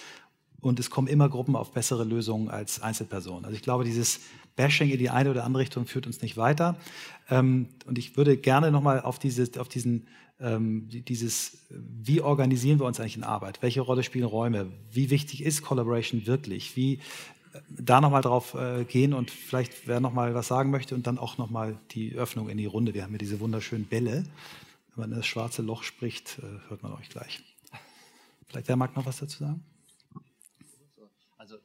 und 0.62 0.80
es 0.80 0.90
kommen 0.90 1.08
immer 1.08 1.30
Gruppen 1.30 1.56
auf 1.56 1.72
bessere 1.72 2.04
Lösungen 2.04 2.50
als 2.50 2.82
Einzelpersonen. 2.82 3.46
Also 3.46 3.56
ich 3.56 3.62
glaube, 3.62 3.84
dieses 3.84 4.20
Bashing 4.60 4.90
in 4.90 4.98
die 4.98 5.10
eine 5.10 5.32
oder 5.32 5.46
andere 5.46 5.62
Richtung 5.62 5.86
führt 5.86 6.06
uns 6.06 6.22
nicht 6.22 6.36
weiter. 6.36 6.76
Ähm, 7.30 7.70
und 7.86 7.98
ich 7.98 8.18
würde 8.18 8.36
gerne 8.36 8.72
nochmal 8.72 9.00
auf, 9.00 9.18
diese, 9.18 9.50
auf 9.58 9.70
diesen, 9.70 10.06
ähm, 10.42 10.90
dieses, 10.90 11.66
wie 11.70 12.20
organisieren 12.20 12.78
wir 12.78 12.86
uns 12.86 13.00
eigentlich 13.00 13.16
in 13.16 13.24
Arbeit? 13.24 13.62
Welche 13.62 13.80
Rolle 13.80 14.04
spielen 14.04 14.26
Räume? 14.26 14.70
Wie 14.92 15.12
wichtig 15.12 15.46
ist 15.46 15.62
Collaboration 15.62 16.28
wirklich? 16.28 16.76
Wie 16.76 16.96
äh, 17.54 17.60
da 17.70 18.02
nochmal 18.02 18.22
drauf 18.22 18.54
äh, 18.54 18.84
gehen 18.84 19.14
und 19.14 19.32
vielleicht 19.32 19.88
wer 19.88 20.02
nochmal 20.02 20.36
was 20.36 20.50
sagen 20.50 20.72
möchte 20.72 20.94
und 20.94 21.08
dann 21.08 21.20
auch 21.20 21.38
nochmal 21.38 21.80
die 21.92 22.16
Öffnung 22.16 22.50
in 22.50 22.58
die 22.58 22.66
Runde. 22.66 22.94
Wir 22.94 23.04
haben 23.04 23.12
hier 23.12 23.18
diese 23.18 23.40
wunderschönen 23.40 23.86
Bälle. 23.86 24.26
Wenn 24.90 25.04
man 25.04 25.12
in 25.12 25.18
das 25.20 25.26
schwarze 25.26 25.62
Loch 25.62 25.84
spricht, 25.84 26.40
äh, 26.40 26.70
hört 26.70 26.84
man 26.84 26.92
euch 26.92 27.08
gleich. 27.08 27.42
Vielleicht 28.46 28.68
wer 28.68 28.76
mag 28.76 28.94
noch 28.94 29.06
was 29.06 29.20
dazu 29.20 29.38
sagen? 29.40 29.64
Also 31.38 31.56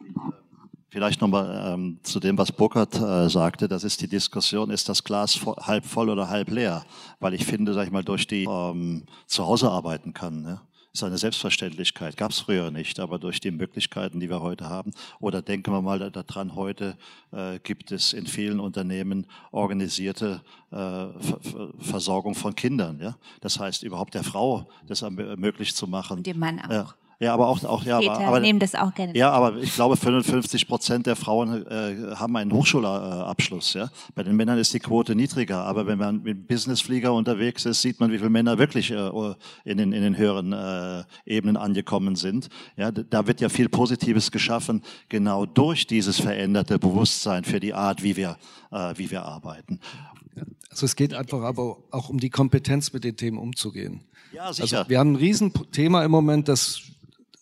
Vielleicht 0.94 1.20
nochmal 1.20 1.72
ähm, 1.74 1.98
zu 2.04 2.20
dem, 2.20 2.38
was 2.38 2.52
Burkhardt 2.52 2.94
äh, 2.94 3.28
sagte, 3.28 3.66
das 3.66 3.82
ist 3.82 4.00
die 4.00 4.06
Diskussion, 4.06 4.70
ist 4.70 4.88
das 4.88 5.02
Glas 5.02 5.34
vo 5.34 5.56
halb 5.56 5.84
voll 5.84 6.08
oder 6.08 6.28
halb 6.28 6.50
leer? 6.50 6.84
Weil 7.18 7.34
ich 7.34 7.44
finde, 7.44 7.74
sag 7.74 7.86
ich 7.86 7.90
mal, 7.90 8.04
durch 8.04 8.28
die 8.28 8.44
ähm, 8.44 9.02
zu 9.26 9.44
Hause 9.44 9.72
arbeiten 9.72 10.14
kann. 10.14 10.42
Ne? 10.42 10.60
ist 10.92 11.02
eine 11.02 11.18
Selbstverständlichkeit, 11.18 12.16
gab 12.16 12.30
es 12.30 12.38
früher 12.38 12.70
nicht, 12.70 13.00
aber 13.00 13.18
durch 13.18 13.40
die 13.40 13.50
Möglichkeiten, 13.50 14.20
die 14.20 14.30
wir 14.30 14.40
heute 14.40 14.68
haben, 14.68 14.92
oder 15.18 15.42
denken 15.42 15.72
wir 15.72 15.82
mal 15.82 16.12
daran, 16.12 16.54
heute 16.54 16.96
äh, 17.32 17.58
gibt 17.58 17.90
es 17.90 18.12
in 18.12 18.28
vielen 18.28 18.60
Unternehmen 18.60 19.26
organisierte 19.50 20.42
äh, 20.70 20.76
Ver 20.76 21.40
Versorgung 21.80 22.36
von 22.36 22.54
Kindern. 22.54 23.00
Ja? 23.00 23.16
Das 23.40 23.58
heißt, 23.58 23.82
überhaupt 23.82 24.14
der 24.14 24.22
Frau 24.22 24.68
das 24.86 25.02
möglich 25.10 25.74
zu 25.74 25.88
machen. 25.88 26.18
Und 26.18 26.26
dem 26.28 26.38
Mann 26.38 26.60
auch. 26.60 26.94
Ja, 27.20 27.32
aber 27.34 27.48
auch, 27.48 27.62
auch 27.64 27.84
ja, 27.84 28.00
Väter 28.00 28.26
aber, 28.26 28.40
nehmen 28.40 28.58
das 28.58 28.74
auch 28.74 28.94
gerne. 28.94 29.16
Ja, 29.16 29.30
aber 29.30 29.56
ich 29.58 29.74
glaube, 29.74 29.96
55 29.96 30.66
Prozent 30.66 31.06
der 31.06 31.16
Frauen 31.16 31.66
äh, 31.66 32.14
haben 32.16 32.36
einen 32.36 32.52
Hochschulabschluss. 32.52 33.74
Ja? 33.74 33.90
Bei 34.14 34.22
den 34.22 34.36
Männern 34.36 34.58
ist 34.58 34.74
die 34.74 34.80
Quote 34.80 35.14
niedriger. 35.14 35.64
Aber 35.64 35.86
wenn 35.86 35.98
man 35.98 36.22
mit 36.22 36.46
Businessflieger 36.48 37.12
unterwegs 37.12 37.64
ist, 37.64 37.82
sieht 37.82 38.00
man, 38.00 38.10
wie 38.10 38.18
viele 38.18 38.30
Männer 38.30 38.58
wirklich 38.58 38.90
äh, 38.90 39.10
in, 39.64 39.78
den, 39.78 39.92
in 39.92 40.02
den 40.02 40.16
höheren 40.16 40.52
äh, 40.52 41.04
Ebenen 41.24 41.56
angekommen 41.56 42.16
sind. 42.16 42.48
Ja, 42.76 42.90
da 42.90 43.26
wird 43.26 43.40
ja 43.40 43.48
viel 43.48 43.68
Positives 43.68 44.30
geschaffen, 44.30 44.82
genau 45.08 45.46
durch 45.46 45.86
dieses 45.86 46.20
veränderte 46.20 46.78
Bewusstsein 46.78 47.44
für 47.44 47.60
die 47.60 47.74
Art, 47.74 48.02
wie 48.02 48.16
wir, 48.16 48.36
äh, 48.70 48.94
wie 48.96 49.10
wir 49.10 49.24
arbeiten. 49.24 49.80
Also 50.70 50.86
es 50.86 50.96
geht 50.96 51.14
einfach 51.14 51.42
aber 51.42 51.78
auch 51.92 52.08
um 52.08 52.18
die 52.18 52.30
Kompetenz, 52.30 52.92
mit 52.92 53.04
den 53.04 53.16
Themen 53.16 53.38
umzugehen. 53.38 54.00
Ja, 54.32 54.52
sicher. 54.52 54.78
Also 54.78 54.90
wir 54.90 54.98
haben 54.98 55.12
ein 55.12 55.16
Riesenthema 55.16 56.04
im 56.04 56.10
Moment, 56.10 56.48
das 56.48 56.82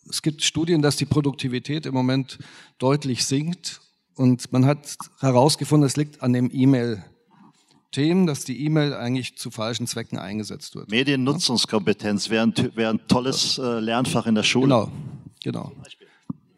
es 0.09 0.23
gibt 0.23 0.43
Studien, 0.43 0.83
dass 0.83 0.97
die 0.97 1.07
Produktivität 1.07 1.87
im 1.87 1.95
Moment 1.95 2.39
deutlich 2.79 3.25
sinkt. 3.25 3.81
Und 4.15 4.53
man 4.53 4.67
hat 4.67 4.97
herausgefunden, 5.21 5.87
es 5.87 5.97
liegt 5.97 6.23
an 6.23 6.33
dem 6.33 6.51
E-Mail. 6.53 7.05
Themen, 7.93 8.27
dass 8.27 8.45
die 8.45 8.65
E-Mail 8.65 8.95
eigentlich 8.95 9.37
zu 9.37 9.51
falschen 9.51 9.87
Zwecken 9.87 10.19
eingesetzt 10.19 10.75
wird. 10.75 10.91
Mediennutzungskompetenz 10.91 12.31
wäre 12.31 12.45
ein, 12.47 12.55
wär 12.75 12.89
ein 12.89 13.07
tolles 13.07 13.59
äh, 13.59 13.81
Lernfach 13.81 14.27
in 14.27 14.35
der 14.35 14.45
Schule. 14.45 14.67
Genau, 14.67 14.93
genau 15.45 15.73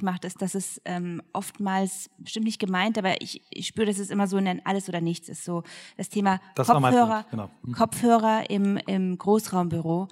macht, 0.05 0.25
ist, 0.25 0.41
dass 0.41 0.55
es 0.55 0.81
ähm, 0.85 1.21
oftmals 1.33 2.09
bestimmt 2.19 2.45
nicht 2.45 2.61
gemeint, 2.61 2.97
aber 2.97 3.21
ich, 3.21 3.43
ich 3.51 3.67
spüre, 3.67 3.87
dass 3.87 3.99
es 3.99 4.11
immer 4.11 4.29
so 4.29 4.37
ein 4.37 4.65
Alles 4.65 4.89
oder 4.89 5.01
Nichts 5.01 5.29
ist. 5.29 5.45
So 5.45 5.65
das 5.97 6.09
Thema 6.09 6.41
das 6.55 6.69
Kopfhörer, 6.69 7.27
genau. 7.31 7.51
mhm. 7.63 7.73
Kopfhörer 7.73 8.51
im, 8.51 8.77
im 8.87 9.19
Großraumbüro 9.19 10.09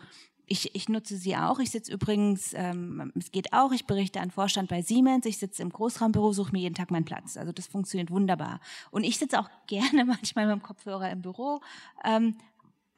ich, 0.53 0.75
ich 0.75 0.91
nutze 0.91 1.17
sie 1.17 1.35
auch. 1.35 1.59
Ich 1.61 1.71
sitze 1.71 1.91
übrigens, 1.91 2.53
ähm, 2.55 3.11
es 3.19 3.33
geht 3.33 3.55
auch, 3.55 3.73
ich 3.73 3.87
berichte 3.87 4.21
an 4.21 4.31
Vorstand 4.31 4.69
bei 4.69 4.83
Siemens. 4.83 5.25
Ich 5.25 5.39
sitze 5.39 5.63
im 5.63 5.71
Großraumbüro, 5.71 6.35
suche 6.35 6.53
mir 6.53 6.59
jeden 6.59 6.75
Tag 6.75 6.91
meinen 6.91 7.07
Platz. 7.07 7.39
Also 7.39 7.53
das 7.53 7.67
funktioniert 7.67 8.11
wunderbar. 8.11 8.61
Und 8.91 9.03
ich 9.03 9.19
sitze 9.19 9.41
auch 9.41 9.49
gerne 9.67 10.05
manchmal 10.05 10.47
mit 10.47 10.55
dem 10.55 10.63
Kopfhörer 10.63 11.11
im 11.11 11.23
Büro. 11.23 11.61
Ähm, 12.05 12.37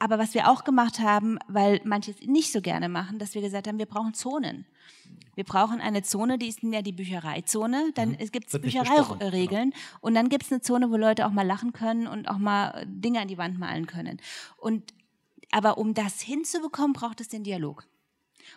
aber 0.00 0.18
was 0.18 0.34
wir 0.34 0.50
auch 0.50 0.64
gemacht 0.64 0.98
haben, 0.98 1.38
weil 1.46 1.80
manche 1.84 2.10
es 2.10 2.20
nicht 2.26 2.50
so 2.50 2.60
gerne 2.60 2.88
machen, 2.88 3.20
dass 3.20 3.36
wir 3.36 3.40
gesagt 3.40 3.68
haben, 3.68 3.78
wir 3.78 3.86
brauchen 3.86 4.14
Zonen. 4.14 4.66
Wir 5.36 5.44
brauchen 5.44 5.80
eine 5.80 6.02
Zone, 6.02 6.38
die 6.38 6.48
ist 6.48 6.60
ja 6.62 6.82
die 6.82 6.92
Büchereizone. 6.92 7.92
Dann 7.94 8.10
mhm. 8.10 8.30
gibt 8.32 8.52
es 8.52 8.60
Büchereiregeln. 8.60 9.70
Genau. 9.70 9.82
Und 10.00 10.14
dann 10.14 10.28
gibt 10.28 10.42
es 10.42 10.50
eine 10.52 10.60
Zone, 10.60 10.90
wo 10.90 10.96
Leute 10.96 11.24
auch 11.24 11.30
mal 11.30 11.46
lachen 11.46 11.72
können 11.72 12.08
und 12.08 12.28
auch 12.28 12.38
mal 12.38 12.84
Dinge 12.88 13.20
an 13.20 13.28
die 13.28 13.38
Wand 13.38 13.60
malen 13.60 13.86
können. 13.86 14.20
Und, 14.56 14.92
aber 15.54 15.78
um 15.78 15.94
das 15.94 16.20
hinzubekommen, 16.20 16.92
braucht 16.92 17.20
es 17.20 17.28
den 17.28 17.44
Dialog. 17.44 17.86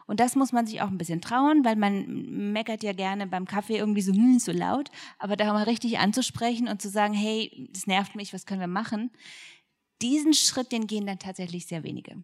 Und 0.05 0.19
das 0.19 0.35
muss 0.35 0.51
man 0.51 0.67
sich 0.67 0.81
auch 0.81 0.87
ein 0.87 0.97
bisschen 0.97 1.21
trauen, 1.21 1.63
weil 1.63 1.77
man 1.77 2.51
meckert 2.51 2.83
ja 2.83 2.91
gerne 2.91 3.25
beim 3.25 3.45
Kaffee 3.45 3.77
irgendwie 3.77 4.01
so, 4.01 4.11
hm, 4.11 4.39
so 4.39 4.51
laut. 4.51 4.91
Aber 5.17 5.37
da 5.37 5.53
mal 5.53 5.63
richtig 5.63 5.97
anzusprechen 5.99 6.67
und 6.67 6.81
zu 6.81 6.89
sagen, 6.89 7.13
hey, 7.13 7.69
das 7.71 7.87
nervt 7.87 8.15
mich, 8.15 8.33
was 8.33 8.45
können 8.45 8.59
wir 8.59 8.67
machen? 8.67 9.11
diesen 10.01 10.33
Schritt, 10.33 10.71
den 10.71 10.87
gehen 10.87 11.05
dann 11.05 11.19
tatsächlich 11.19 11.65
sehr 11.65 11.83
wenige. 11.83 12.23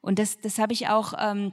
Und 0.00 0.18
das, 0.18 0.40
das 0.40 0.58
habe 0.58 0.72
ich 0.72 0.88
auch. 0.88 1.14
Ähm, 1.18 1.52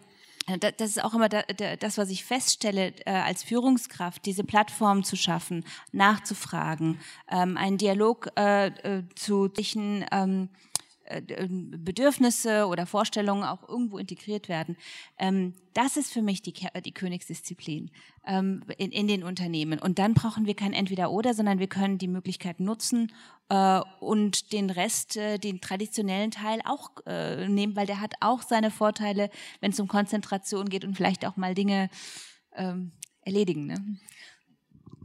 das 0.62 0.90
ist 0.90 1.04
auch 1.04 1.14
immer 1.14 1.30
das, 1.30 2.00
was 2.00 2.10
ich 2.10 2.26
feststelle 2.26 2.96
äh, 3.06 3.12
als 3.12 3.44
Führungskraft, 3.44 4.26
diese 4.26 4.44
Plattform 4.44 5.04
zu 5.04 5.16
schaffen, 5.16 5.64
nachzufragen, 5.92 6.98
ähm, 7.30 7.56
einen 7.56 7.78
Dialog 7.78 8.32
äh, 8.36 8.68
äh, 8.70 9.04
zu 9.14 9.50
zwischen 9.50 10.04
ähm, 10.12 10.50
äh, 10.50 10.69
Bedürfnisse 11.10 12.68
oder 12.68 12.86
Vorstellungen 12.86 13.44
auch 13.44 13.68
irgendwo 13.68 13.98
integriert 13.98 14.48
werden. 14.50 14.78
Ähm, 15.18 15.54
das 15.74 15.98
ist 15.98 16.14
für 16.14 16.22
mich 16.22 16.42
die, 16.42 16.54
die 16.86 16.92
Königsdisziplin 16.92 17.90
ähm, 18.26 18.64
in, 18.78 18.92
in, 18.92 19.08
den 19.08 19.24
Unternehmen. 19.24 19.80
Und 19.80 19.98
dann 19.98 20.14
brauchen 20.14 20.46
wir 20.46 20.56
kein 20.56 20.74
Entweder-Oder, 20.74 21.34
sondern 21.34 21.60
wir 21.60 21.68
können 21.68 21.98
die 21.98 22.08
Möglichkeit 22.08 22.60
nutzen 22.60 23.12
äh, 23.50 23.82
und 24.00 24.54
den 24.54 24.70
Rest, 24.70 25.18
äh, 25.18 25.38
den 25.38 25.62
traditionellen 25.62 26.32
Teil 26.32 26.60
auch 26.66 26.90
nehmen, 27.48 27.76
weil 27.76 27.88
der 27.88 28.02
hat 28.02 28.14
auch 28.20 28.42
seine 28.42 28.72
Vorteile, 28.72 29.30
wenn 29.62 29.72
es 29.72 29.80
um 29.80 29.88
Konzentration 29.88 30.70
geht 30.70 30.86
und 30.86 30.96
vielleicht 30.96 31.26
auch 31.26 31.38
mal 31.38 31.56
Dinge 31.56 31.90
ähm, 32.56 32.92
erledigen. 33.22 33.68
Ne? 33.68 33.98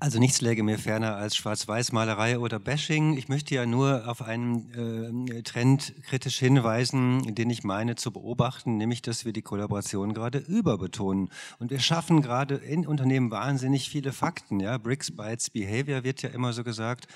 Also 0.04 0.18
nichts 0.18 0.42
läge 0.42 0.62
mir 0.62 0.78
ferner 0.78 1.16
als 1.16 1.34
Schwarz-Weiß-Malerei 1.34 2.38
oder 2.38 2.58
Bashing. 2.58 3.16
Ich 3.16 3.30
möchte 3.30 3.54
ja 3.54 3.64
nur 3.64 4.06
auf 4.06 4.20
einen 4.20 5.30
äh, 5.30 5.42
Trend 5.42 5.94
kritisch 6.02 6.38
hinweisen, 6.38 7.34
den 7.34 7.48
ich 7.48 7.64
meine 7.64 7.94
zu 7.94 8.12
beobachten, 8.12 8.76
nämlich, 8.76 9.00
dass 9.00 9.24
wir 9.24 9.32
die 9.32 9.40
Kollaboration 9.40 10.12
gerade 10.12 10.40
überbetonen. 10.40 11.30
Und 11.58 11.70
wir 11.70 11.80
schaffen 11.80 12.20
gerade 12.20 12.56
in 12.56 12.86
Unternehmen 12.86 13.30
wahnsinnig 13.30 13.88
viele 13.88 14.12
Fakten. 14.12 14.60
Ja? 14.60 14.76
Bricks, 14.76 15.10
Bytes, 15.10 15.48
Behavior 15.48 16.04
wird 16.04 16.20
ja 16.20 16.28
immer 16.28 16.52
so 16.52 16.64
gesagt. 16.64 17.08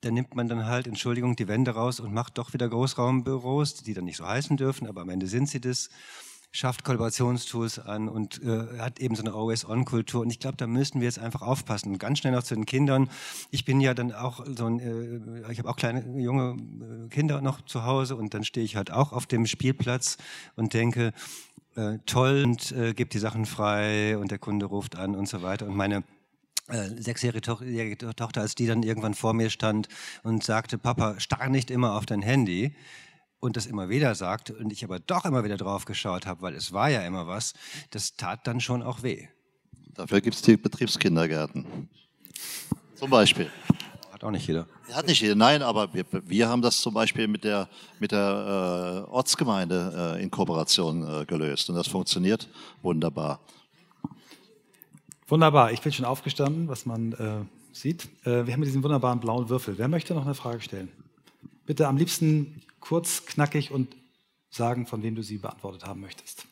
Da 0.00 0.10
nimmt 0.10 0.34
man 0.34 0.48
dann 0.48 0.66
halt, 0.66 0.88
Entschuldigung, 0.88 1.36
die 1.36 1.46
Wände 1.46 1.70
raus 1.70 2.00
und 2.00 2.12
macht 2.12 2.38
doch 2.38 2.52
wieder 2.52 2.68
Großraumbüros, 2.68 3.84
die 3.84 3.94
dann 3.94 4.06
nicht 4.06 4.16
so 4.16 4.26
heißen 4.26 4.56
dürfen, 4.56 4.88
aber 4.88 5.02
am 5.02 5.10
Ende 5.10 5.28
sind 5.28 5.48
sie 5.48 5.60
das 5.60 5.90
schafft 6.52 6.84
Kollaborationstools 6.84 7.78
an 7.78 8.08
und 8.08 8.42
äh, 8.42 8.78
hat 8.78 9.00
eben 9.00 9.16
so 9.16 9.22
eine 9.22 9.32
Always-On-Kultur. 9.32 10.20
Und 10.20 10.30
ich 10.30 10.38
glaube, 10.38 10.58
da 10.58 10.66
müssen 10.66 11.00
wir 11.00 11.06
jetzt 11.06 11.18
einfach 11.18 11.40
aufpassen. 11.40 11.92
Und 11.92 11.98
ganz 11.98 12.18
schnell 12.18 12.34
noch 12.34 12.42
zu 12.42 12.54
den 12.54 12.66
Kindern. 12.66 13.08
Ich 13.50 13.64
bin 13.64 13.80
ja 13.80 13.94
dann 13.94 14.12
auch 14.12 14.44
so 14.46 14.66
ein, 14.66 14.78
äh, 14.78 15.50
ich 15.50 15.58
habe 15.58 15.70
auch 15.70 15.76
kleine 15.76 16.20
junge 16.20 16.56
äh, 17.06 17.08
Kinder 17.08 17.40
noch 17.40 17.62
zu 17.62 17.84
Hause 17.84 18.16
und 18.16 18.34
dann 18.34 18.44
stehe 18.44 18.64
ich 18.64 18.76
halt 18.76 18.90
auch 18.90 19.12
auf 19.12 19.26
dem 19.26 19.46
Spielplatz 19.46 20.18
und 20.54 20.74
denke, 20.74 21.14
äh, 21.74 21.98
toll 22.04 22.42
und 22.44 22.70
äh, 22.72 22.92
gebe 22.92 23.08
die 23.08 23.18
Sachen 23.18 23.46
frei 23.46 24.18
und 24.18 24.30
der 24.30 24.38
Kunde 24.38 24.66
ruft 24.66 24.96
an 24.96 25.14
und 25.14 25.28
so 25.28 25.40
weiter. 25.40 25.66
Und 25.66 25.74
meine 25.74 26.04
äh, 26.68 26.88
sechsjährige 26.98 27.40
to 27.40 28.12
Tochter, 28.12 28.42
als 28.42 28.54
die 28.54 28.66
dann 28.66 28.82
irgendwann 28.82 29.14
vor 29.14 29.32
mir 29.32 29.48
stand 29.48 29.88
und 30.22 30.44
sagte, 30.44 30.76
Papa, 30.76 31.18
starr 31.18 31.48
nicht 31.48 31.70
immer 31.70 31.94
auf 31.94 32.04
dein 32.04 32.20
Handy, 32.20 32.74
und 33.42 33.56
das 33.56 33.66
immer 33.66 33.88
wieder 33.88 34.14
sagt 34.14 34.50
und 34.50 34.72
ich 34.72 34.84
aber 34.84 35.00
doch 35.00 35.24
immer 35.24 35.42
wieder 35.42 35.56
drauf 35.56 35.84
geschaut 35.84 36.26
habe, 36.26 36.42
weil 36.42 36.54
es 36.54 36.72
war 36.72 36.90
ja 36.90 37.02
immer 37.02 37.26
was, 37.26 37.54
das 37.90 38.16
tat 38.16 38.46
dann 38.46 38.60
schon 38.60 38.84
auch 38.84 39.02
weh. 39.02 39.26
Dafür 39.94 40.20
gibt 40.20 40.36
es 40.36 40.42
die 40.42 40.56
Betriebskindergärten. 40.56 41.88
Zum 42.94 43.10
Beispiel. 43.10 43.50
Hat 44.12 44.22
auch 44.22 44.30
nicht 44.30 44.46
jeder. 44.46 44.68
Hat 44.92 45.08
nicht 45.08 45.20
jeder, 45.20 45.34
nein, 45.34 45.60
aber 45.60 45.92
wir, 45.92 46.04
wir 46.24 46.48
haben 46.48 46.62
das 46.62 46.80
zum 46.80 46.94
Beispiel 46.94 47.26
mit 47.26 47.42
der, 47.42 47.68
mit 47.98 48.12
der 48.12 49.06
äh, 49.08 49.10
Ortsgemeinde 49.10 50.14
äh, 50.16 50.22
in 50.22 50.30
Kooperation 50.30 51.02
äh, 51.22 51.24
gelöst 51.24 51.68
und 51.68 51.74
das 51.74 51.88
funktioniert 51.88 52.48
wunderbar. 52.80 53.40
Wunderbar, 55.26 55.72
ich 55.72 55.80
bin 55.80 55.90
schon 55.90 56.04
aufgestanden, 56.04 56.68
was 56.68 56.86
man 56.86 57.12
äh, 57.14 57.44
sieht. 57.72 58.04
Äh, 58.24 58.46
wir 58.46 58.52
haben 58.52 58.62
diesen 58.62 58.84
wunderbaren 58.84 59.18
blauen 59.18 59.48
Würfel. 59.48 59.78
Wer 59.78 59.88
möchte 59.88 60.14
noch 60.14 60.26
eine 60.26 60.36
Frage 60.36 60.60
stellen? 60.60 60.90
Bitte 61.66 61.88
am 61.88 61.96
liebsten 61.96 62.62
kurz, 62.82 63.24
knackig 63.24 63.70
und 63.70 63.96
sagen, 64.50 64.86
von 64.86 65.02
wem 65.02 65.14
du 65.14 65.22
sie 65.22 65.38
beantwortet 65.38 65.86
haben 65.86 66.00
möchtest. 66.00 66.46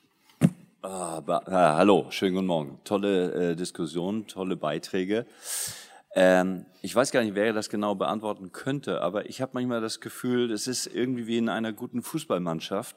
Ah, 0.81 1.23
äh, 1.29 1.51
hallo, 1.51 2.07
schönen 2.09 2.37
guten 2.37 2.47
Morgen. 2.47 2.81
Tolle 2.85 3.51
äh, 3.51 3.57
Diskussion, 3.57 4.27
tolle 4.27 4.57
Beiträge. 4.57 5.27
Ähm, 6.15 6.65
ich 6.81 6.95
weiß 6.95 7.11
gar 7.11 7.23
nicht, 7.23 7.35
wer 7.35 7.53
das 7.53 7.69
genau 7.69 7.95
beantworten 7.95 8.53
könnte, 8.53 9.03
aber 9.03 9.29
ich 9.29 9.43
habe 9.43 9.53
manchmal 9.55 9.81
das 9.81 10.01
Gefühl, 10.01 10.51
es 10.51 10.67
ist 10.67 10.87
irgendwie 10.87 11.27
wie 11.27 11.37
in 11.37 11.49
einer 11.51 11.73
guten 11.73 12.03
Fußballmannschaft. 12.03 12.97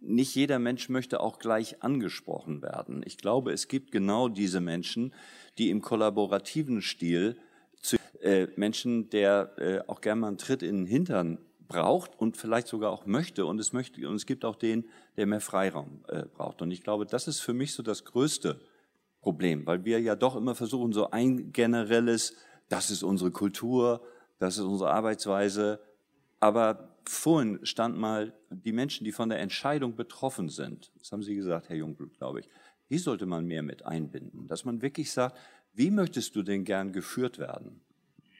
Nicht 0.00 0.34
jeder 0.34 0.58
Mensch 0.58 0.88
möchte 0.88 1.20
auch 1.20 1.38
gleich 1.38 1.82
angesprochen 1.82 2.62
werden. 2.62 3.02
Ich 3.04 3.18
glaube, 3.18 3.52
es 3.52 3.68
gibt 3.68 3.92
genau 3.92 4.28
diese 4.28 4.60
Menschen, 4.60 5.12
die 5.58 5.70
im 5.70 5.82
kollaborativen 5.82 6.82
Stil 6.82 7.36
zu 7.80 7.96
äh, 8.22 8.48
Menschen, 8.56 9.10
der 9.10 9.52
äh, 9.58 9.80
auch 9.86 10.00
gerne 10.00 10.22
mal 10.22 10.28
einen 10.28 10.38
Tritt 10.38 10.62
in 10.62 10.78
den 10.78 10.86
Hintern 10.86 11.38
braucht 11.70 12.18
und 12.18 12.36
vielleicht 12.36 12.66
sogar 12.66 12.90
auch 12.90 13.06
möchte. 13.06 13.46
Und 13.46 13.60
es 13.60 13.72
möchte, 13.72 14.06
und 14.08 14.16
es 14.16 14.26
gibt 14.26 14.44
auch 14.44 14.56
den, 14.56 14.88
der 15.16 15.26
mehr 15.26 15.40
Freiraum 15.40 16.04
äh, 16.08 16.24
braucht. 16.24 16.60
Und 16.60 16.72
ich 16.72 16.82
glaube, 16.82 17.06
das 17.06 17.28
ist 17.28 17.40
für 17.40 17.54
mich 17.54 17.72
so 17.72 17.82
das 17.82 18.04
größte 18.04 18.60
Problem, 19.20 19.66
weil 19.66 19.84
wir 19.84 20.00
ja 20.00 20.16
doch 20.16 20.34
immer 20.34 20.54
versuchen, 20.54 20.92
so 20.92 21.10
ein 21.10 21.52
generelles, 21.52 22.34
das 22.68 22.90
ist 22.90 23.04
unsere 23.04 23.30
Kultur, 23.30 24.02
das 24.38 24.58
ist 24.58 24.64
unsere 24.64 24.90
Arbeitsweise. 24.90 25.80
Aber 26.40 26.96
vorhin 27.04 27.60
stand 27.62 27.96
mal 27.96 28.34
die 28.50 28.72
Menschen, 28.72 29.04
die 29.04 29.12
von 29.12 29.28
der 29.28 29.38
Entscheidung 29.38 29.94
betroffen 29.94 30.48
sind. 30.48 30.90
Das 30.98 31.12
haben 31.12 31.22
Sie 31.22 31.36
gesagt, 31.36 31.68
Herr 31.68 31.76
Jungblut, 31.76 32.18
glaube 32.18 32.40
ich. 32.40 32.48
Die 32.90 32.98
sollte 32.98 33.26
man 33.26 33.46
mehr 33.46 33.62
mit 33.62 33.86
einbinden, 33.86 34.48
dass 34.48 34.64
man 34.64 34.82
wirklich 34.82 35.12
sagt, 35.12 35.38
wie 35.72 35.92
möchtest 35.92 36.34
du 36.34 36.42
denn 36.42 36.64
gern 36.64 36.92
geführt 36.92 37.38
werden? 37.38 37.80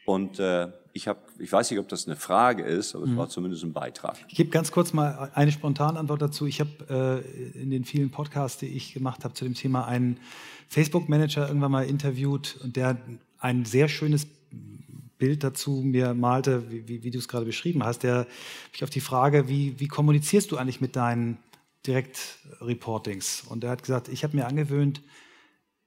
Und 0.04 0.38
äh, 0.38 0.68
ich 0.92 1.06
habe, 1.08 1.20
ich 1.38 1.52
weiß 1.52 1.70
nicht, 1.70 1.78
ob 1.78 1.88
das 1.88 2.06
eine 2.06 2.16
Frage 2.16 2.62
ist, 2.64 2.94
aber 2.94 3.04
es 3.04 3.10
mhm. 3.10 3.16
war 3.16 3.28
zumindest 3.28 3.62
ein 3.64 3.72
Beitrag. 3.72 4.16
Ich 4.28 4.34
gebe 4.34 4.50
ganz 4.50 4.72
kurz 4.72 4.92
mal 4.92 5.30
eine 5.34 5.52
spontane 5.52 5.98
Antwort 5.98 6.22
dazu. 6.22 6.46
Ich 6.46 6.60
habe 6.60 7.24
äh, 7.24 7.60
in 7.60 7.70
den 7.70 7.84
vielen 7.84 8.10
Podcasts, 8.10 8.58
die 8.58 8.66
ich 8.66 8.92
gemacht 8.92 9.24
habe 9.24 9.34
zu 9.34 9.44
dem 9.44 9.54
Thema, 9.54 9.86
einen 9.86 10.18
Facebook-Manager 10.68 11.46
irgendwann 11.46 11.72
mal 11.72 11.86
interviewt 11.86 12.58
und 12.62 12.76
der 12.76 12.96
ein 13.38 13.64
sehr 13.64 13.88
schönes 13.88 14.26
Bild 15.18 15.44
dazu 15.44 15.82
mir 15.84 16.14
malte, 16.14 16.70
wie, 16.70 16.88
wie, 16.88 17.04
wie 17.04 17.10
du 17.10 17.18
es 17.18 17.28
gerade 17.28 17.46
beschrieben 17.46 17.84
hast. 17.84 18.02
Der 18.02 18.26
mich 18.72 18.82
auf 18.82 18.90
die 18.90 19.00
Frage, 19.00 19.48
wie, 19.48 19.78
wie 19.78 19.88
kommunizierst 19.88 20.50
du 20.50 20.56
eigentlich 20.56 20.80
mit 20.80 20.96
deinen 20.96 21.38
Direktreportings? 21.86 23.44
Und 23.48 23.62
er 23.62 23.70
hat 23.70 23.82
gesagt, 23.82 24.08
ich 24.08 24.24
habe 24.24 24.36
mir 24.36 24.46
angewöhnt, 24.46 25.02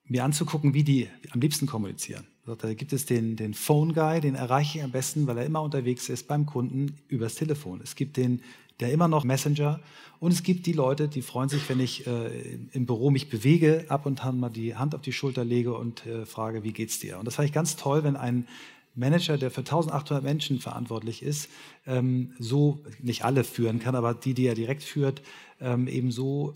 mir 0.06 0.24
anzugucken, 0.24 0.74
wie 0.74 0.84
die 0.84 1.10
am 1.32 1.42
liebsten 1.42 1.66
kommunizieren. 1.66 2.28
Da 2.46 2.74
gibt 2.74 2.92
es 2.92 3.06
den, 3.06 3.38
den 3.38 3.54
Phone 3.54 3.94
Guy, 3.94 4.20
den 4.20 4.36
erreiche 4.36 4.80
ich 4.80 4.84
am 4.84 4.92
besten, 4.92 5.28
weil 5.28 5.38
er 5.38 5.46
immer 5.46 5.62
unterwegs 5.62 6.10
ist 6.10 6.28
beim 6.28 6.46
Kunden 6.46 6.98
übers 7.08 7.36
Telefon. 7.36 7.80
Es 7.82 7.96
gibt 7.96 8.18
den, 8.18 8.42
der 8.82 8.92
immer 8.92 9.08
noch 9.08 9.24
Messenger 9.24 9.80
und 10.20 10.34
es 10.34 10.44
gibt 10.44 10.66
die 10.66 10.74
Leute, 10.74 11.08
die 11.08 11.22
freuen 11.22 11.48
sich, 11.48 11.68
wenn 11.70 11.80
ich 11.80 12.06
äh, 12.06 12.58
im 12.74 12.86
Büro 12.86 13.12
mich 13.12 13.30
bewege, 13.30 13.86
ab 13.88 14.06
und 14.06 14.26
an 14.26 14.40
mal 14.40 14.50
die 14.50 14.76
Hand 14.76 14.94
auf 14.94 15.02
die 15.02 15.14
Schulter 15.14 15.46
lege 15.46 15.74
und 15.74 16.06
äh, 16.06 16.26
frage, 16.26 16.64
wie 16.64 16.74
geht's 16.74 17.00
dir? 17.00 17.18
Und 17.18 17.26
das 17.26 17.36
fand 17.36 17.48
ich 17.48 17.54
ganz 17.54 17.78
toll, 17.78 18.04
wenn 18.04 18.18
ein 18.18 18.46
Manager, 18.94 19.38
der 19.38 19.50
für 19.50 19.62
1800 19.62 20.22
Menschen 20.24 20.60
verantwortlich 20.60 21.24
ist, 21.24 21.50
ähm, 21.86 22.34
so 22.40 22.84
nicht 23.02 23.24
alle 23.24 23.46
führen 23.46 23.80
kann, 23.80 23.96
aber 23.96 24.14
die, 24.14 24.34
die 24.34 24.46
er 24.46 24.56
direkt 24.56 24.84
führt, 24.84 25.22
ähm, 25.62 25.88
eben 25.88 26.12
so 26.12 26.54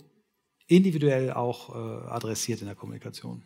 individuell 0.66 1.32
auch 1.32 1.74
äh, 1.74 2.08
adressiert 2.08 2.60
in 2.60 2.66
der 2.66 2.76
Kommunikation. 2.76 3.42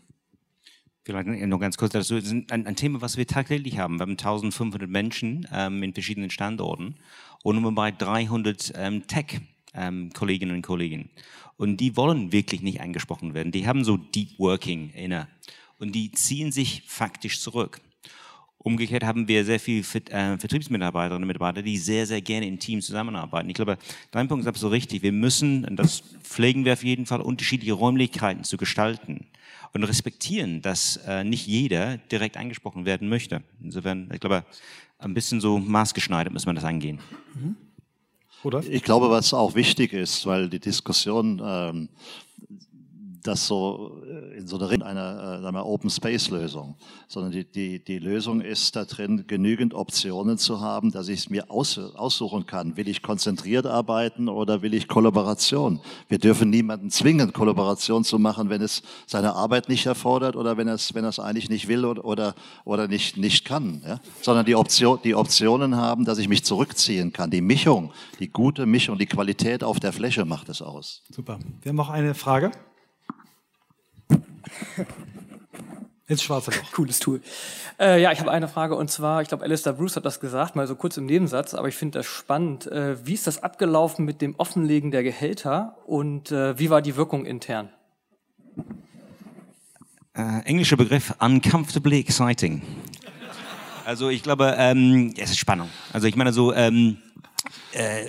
Vielleicht 1.05 1.27
noch 1.27 1.59
ganz 1.59 1.77
kurz 1.77 1.93
dazu. 1.93 2.15
Das 2.15 2.27
ist 2.27 2.53
ein, 2.53 2.67
ein, 2.67 2.77
Thema, 2.77 3.01
was 3.01 3.17
wir 3.17 3.27
tagtäglich 3.27 3.79
haben. 3.79 3.97
Wir 3.97 4.03
haben 4.03 4.13
1500 4.13 4.89
Menschen 4.89 5.49
ähm, 5.53 5.83
in 5.83 5.93
verschiedenen 5.93 6.31
Standorten 6.31 6.95
und 7.43 7.57
ungefähr 7.57 7.91
300 7.91 8.73
ähm, 8.77 9.07
Tech-Kolleginnen 9.09 10.55
ähm, 10.55 10.59
und 10.59 10.63
Kollegen. 10.63 11.11
Und 11.57 11.79
die 11.79 11.97
wollen 11.97 12.31
wirklich 12.31 12.63
nicht 12.63 12.81
angesprochen 12.81 13.35
werden. 13.35 13.51
Die 13.51 13.67
haben 13.67 13.83
so 13.83 13.97
Deep 13.97 14.39
Working 14.39 14.91
inne. 14.91 15.27
Und 15.81 15.93
die 15.93 16.13
ziehen 16.13 16.53
sich 16.53 16.85
faktisch 16.87 17.41
zurück. 17.41 17.81
Umgekehrt 18.59 19.03
haben 19.03 19.27
wir 19.27 19.45
sehr 19.45 19.59
viele 19.59 19.81
äh, 19.81 20.39
Vertriebsmitarbeiterinnen 20.39 21.25
und 21.25 21.27
Mitarbeiter, 21.27 21.63
die 21.63 21.79
sehr, 21.79 22.07
sehr 22.07 22.21
gerne 22.21 22.47
im 22.47 22.61
Team 22.61 22.81
zusammenarbeiten. 22.81 23.49
Ich 23.49 23.57
glaube, 23.57 23.77
dein 24.13 24.29
Punkt 24.29 24.45
ist 24.45 24.49
absolut 24.49 24.75
richtig. 24.75 25.03
Wir 25.03 25.11
müssen, 25.11 25.65
und 25.65 25.75
das 25.75 26.05
pflegen 26.23 26.65
wir 26.65 26.75
auf 26.75 26.85
jeden 26.85 27.07
Fall, 27.07 27.21
unterschiedliche 27.21 27.73
Räumlichkeiten 27.73 28.45
zu 28.45 28.57
gestalten 28.57 29.27
und 29.75 29.85
respektieren, 29.85 30.63
dass 30.63 30.99
äh, 31.07 31.25
nicht 31.25 31.47
jeder 31.47 31.97
direkt 31.97 32.37
angesprochen 32.37 32.85
werden 32.85 33.09
möchte. 33.09 33.43
Insofern, 33.63 34.11
ich 34.13 34.21
glaube, 34.21 34.45
ein 34.99 35.15
bisschen 35.15 35.41
so 35.41 35.59
maßgeschneidert 35.59 36.33
muss 36.33 36.47
man 36.47 36.55
das 36.55 36.65
angehen. 36.65 37.01
Mhm. 37.35 37.57
Oder? 38.43 38.63
Ich 38.69 38.83
glaube, 38.83 39.11
was 39.11 39.33
auch 39.33 39.55
wichtig 39.55 39.93
ist, 39.93 40.27
weil 40.27 40.49
die 40.49 40.59
Diskussion 40.59 41.41
ähm, 41.45 41.89
das 43.23 43.47
so 43.47 44.03
äh, 44.07 44.39
in 44.39 44.47
so 44.47 44.59
einer, 44.59 44.85
einer 44.85 45.41
äh, 45.41 45.53
wir, 45.53 45.67
Open 45.67 45.91
Space 45.91 46.31
Lösung, 46.31 46.77
sondern 47.09 47.33
die, 47.33 47.45
die, 47.45 47.83
die 47.83 47.99
Lösung 47.99 48.41
ist 48.41 48.77
da 48.77 48.85
drin, 48.85 49.25
genügend 49.27 49.75
Optionen 49.75 50.39
zu 50.39 50.61
haben, 50.61 50.91
dass 50.91 51.09
ich 51.09 51.21
es 51.21 51.31
mir 51.31 51.51
aus, 51.51 51.79
aussuchen 51.79 52.47
kann. 52.47 52.77
Will 52.77 52.89
ich 52.89 53.03
konzentriert 53.03 53.67
arbeiten 53.67 54.29
oder 54.29 54.63
will 54.63 54.75
ich 54.75 54.89
Kollaboration? 54.89 55.81
Wir 56.09 56.19
dürfen 56.19 56.51
niemanden 56.51 56.91
zwingen, 56.91 57.33
Kollaboration 57.33 58.05
zu 58.05 58.19
machen, 58.19 58.51
wenn 58.51 58.63
es 58.63 58.83
seine 59.07 59.35
Arbeit 59.35 59.69
nicht 59.69 59.87
erfordert 59.87 60.37
oder 60.37 60.57
wenn 60.57 60.69
er 60.69 60.75
es, 60.75 60.95
wenn 60.95 61.05
er 61.05 61.11
es 61.11 61.19
eigentlich 61.19 61.49
nicht 61.49 61.69
will 61.69 61.85
oder, 61.85 62.05
oder, 62.05 62.35
oder 62.65 62.89
nicht, 62.89 63.17
nicht 63.17 63.45
kann, 63.45 63.83
ja? 63.87 64.01
sondern 64.21 64.47
die, 64.47 64.57
Option, 64.57 64.99
die 65.05 65.15
Optionen 65.15 65.77
haben, 65.77 66.05
dass 66.05 66.19
ich 66.19 66.29
mich 66.29 66.45
zurückziehen 66.45 67.13
kann. 67.13 67.31
Die 67.31 67.41
Mischung, 67.41 67.93
die 68.19 68.29
gute 68.29 68.67
Mischung, 68.67 68.99
die 68.99 69.07
Qualität 69.07 69.63
auf 69.65 69.81
der 69.81 69.93
Fläche 69.93 70.25
macht 70.25 70.49
es 70.49 70.63
aus. 70.63 71.03
Super. 71.11 71.39
Wir 71.61 71.71
haben 71.71 71.77
noch 71.77 71.91
eine 71.91 72.15
Frage. 72.15 72.51
Ins 76.07 76.23
schwarze 76.23 76.51
Loch. 76.51 76.73
Cooles 76.73 76.99
Tool. 76.99 77.21
Äh, 77.79 78.03
ja, 78.03 78.13
ich 78.13 78.21
habe 78.21 78.31
eine 78.31 78.49
Frage 78.49 78.77
und 78.77 78.91
zwar, 78.91 79.23
ich 79.23 79.29
glaube, 79.29 79.45
Alistair 79.45 79.73
Bruce 79.73 79.97
hat 79.97 80.05
das 80.05 80.21
gesagt, 80.21 80.57
mal 80.57 80.67
so 80.67 80.77
kurz 80.77 80.97
im 80.97 81.07
Nebensatz, 81.07 81.55
aber 81.55 81.69
ich 81.69 81.75
finde 81.75 81.99
das 81.99 82.07
spannend. 82.07 82.67
Äh, 82.67 83.07
wie 83.07 83.15
ist 83.15 83.27
das 83.27 83.43
abgelaufen 83.43 84.05
mit 84.05 84.21
dem 84.21 84.35
Offenlegen 84.37 84.91
der 84.91 85.03
Gehälter 85.03 85.77
und 85.87 86.31
äh, 86.33 86.59
wie 86.59 86.71
war 86.71 86.83
die 86.83 86.97
Wirkung 86.97 87.25
intern? 87.25 87.71
Äh, 90.15 90.41
englischer 90.45 90.77
Begriff 90.77 91.15
uncomfortably 91.21 92.01
exciting. 92.01 92.63
Also 93.85 94.11
ich 94.11 94.23
glaube, 94.23 94.55
ähm, 94.59 95.15
es 95.17 95.31
ist 95.31 95.39
Spannung. 95.39 95.71
Also 95.93 96.07
ich 96.07 96.17
meine 96.17 96.33
so, 96.33 96.53
ähm, 96.53 96.99
äh, 97.73 98.05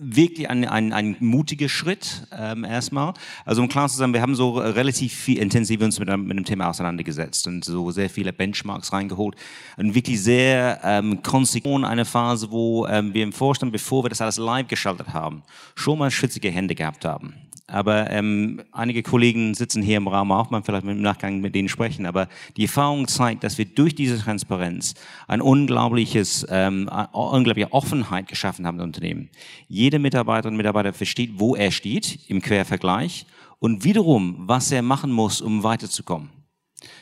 wirklich 0.00 0.48
ein, 0.48 0.64
ein, 0.64 0.92
ein 0.92 1.16
mutiger 1.20 1.68
Schritt 1.68 2.26
ähm, 2.36 2.64
erstmal. 2.64 3.14
Also 3.44 3.62
um 3.62 3.68
klar 3.68 3.88
zu 3.88 3.96
sein, 3.96 4.12
wir 4.12 4.22
haben 4.22 4.34
so 4.34 4.58
relativ 4.58 5.12
viel 5.12 5.38
intensiv 5.38 5.80
uns 5.80 5.98
mit, 5.98 6.08
mit 6.16 6.36
dem 6.36 6.44
Thema 6.44 6.68
auseinandergesetzt 6.68 7.46
und 7.46 7.64
so 7.64 7.90
sehr 7.90 8.10
viele 8.10 8.32
Benchmarks 8.32 8.92
reingeholt 8.92 9.36
und 9.76 9.94
wirklich 9.94 10.22
sehr 10.22 10.80
ähm, 10.84 11.22
konsequent 11.22 11.84
eine 11.84 12.04
Phase, 12.04 12.50
wo 12.50 12.86
ähm, 12.86 13.14
wir 13.14 13.22
im 13.22 13.32
Vorstand, 13.32 13.72
bevor 13.72 14.04
wir 14.04 14.08
das 14.08 14.20
alles 14.20 14.38
live 14.38 14.68
geschaltet 14.68 15.12
haben, 15.12 15.42
schon 15.74 15.98
mal 15.98 16.10
schwitzige 16.10 16.50
Hände 16.50 16.74
gehabt 16.74 17.04
haben. 17.04 17.34
Aber 17.70 18.10
ähm, 18.10 18.62
einige 18.72 19.02
Kollegen 19.02 19.54
sitzen 19.54 19.82
hier 19.82 19.98
im 19.98 20.08
Raum 20.08 20.32
auch, 20.32 20.50
man 20.50 20.64
vielleicht 20.64 20.86
im 20.86 21.02
Nachgang 21.02 21.40
mit 21.40 21.54
denen 21.54 21.68
sprechen. 21.68 22.06
Aber 22.06 22.26
die 22.56 22.62
Erfahrung 22.62 23.06
zeigt, 23.06 23.44
dass 23.44 23.58
wir 23.58 23.66
durch 23.66 23.94
diese 23.94 24.18
Transparenz 24.18 24.94
ein 25.26 25.42
unglaubliches, 25.42 26.46
ähm, 26.48 26.90
unglaubliche 27.12 27.72
Offenheit 27.72 28.26
geschaffen 28.26 28.66
haben 28.66 28.78
im 28.78 28.84
Unternehmen. 28.84 29.28
Jeder 29.68 29.98
Mitarbeiter 29.98 30.48
und 30.48 30.56
Mitarbeiter 30.56 30.94
versteht, 30.94 31.32
wo 31.34 31.56
er 31.56 31.70
steht 31.70 32.18
im 32.28 32.40
Quervergleich 32.40 33.26
und 33.58 33.84
wiederum, 33.84 34.36
was 34.46 34.72
er 34.72 34.80
machen 34.80 35.12
muss, 35.12 35.42
um 35.42 35.62
weiterzukommen. 35.62 36.37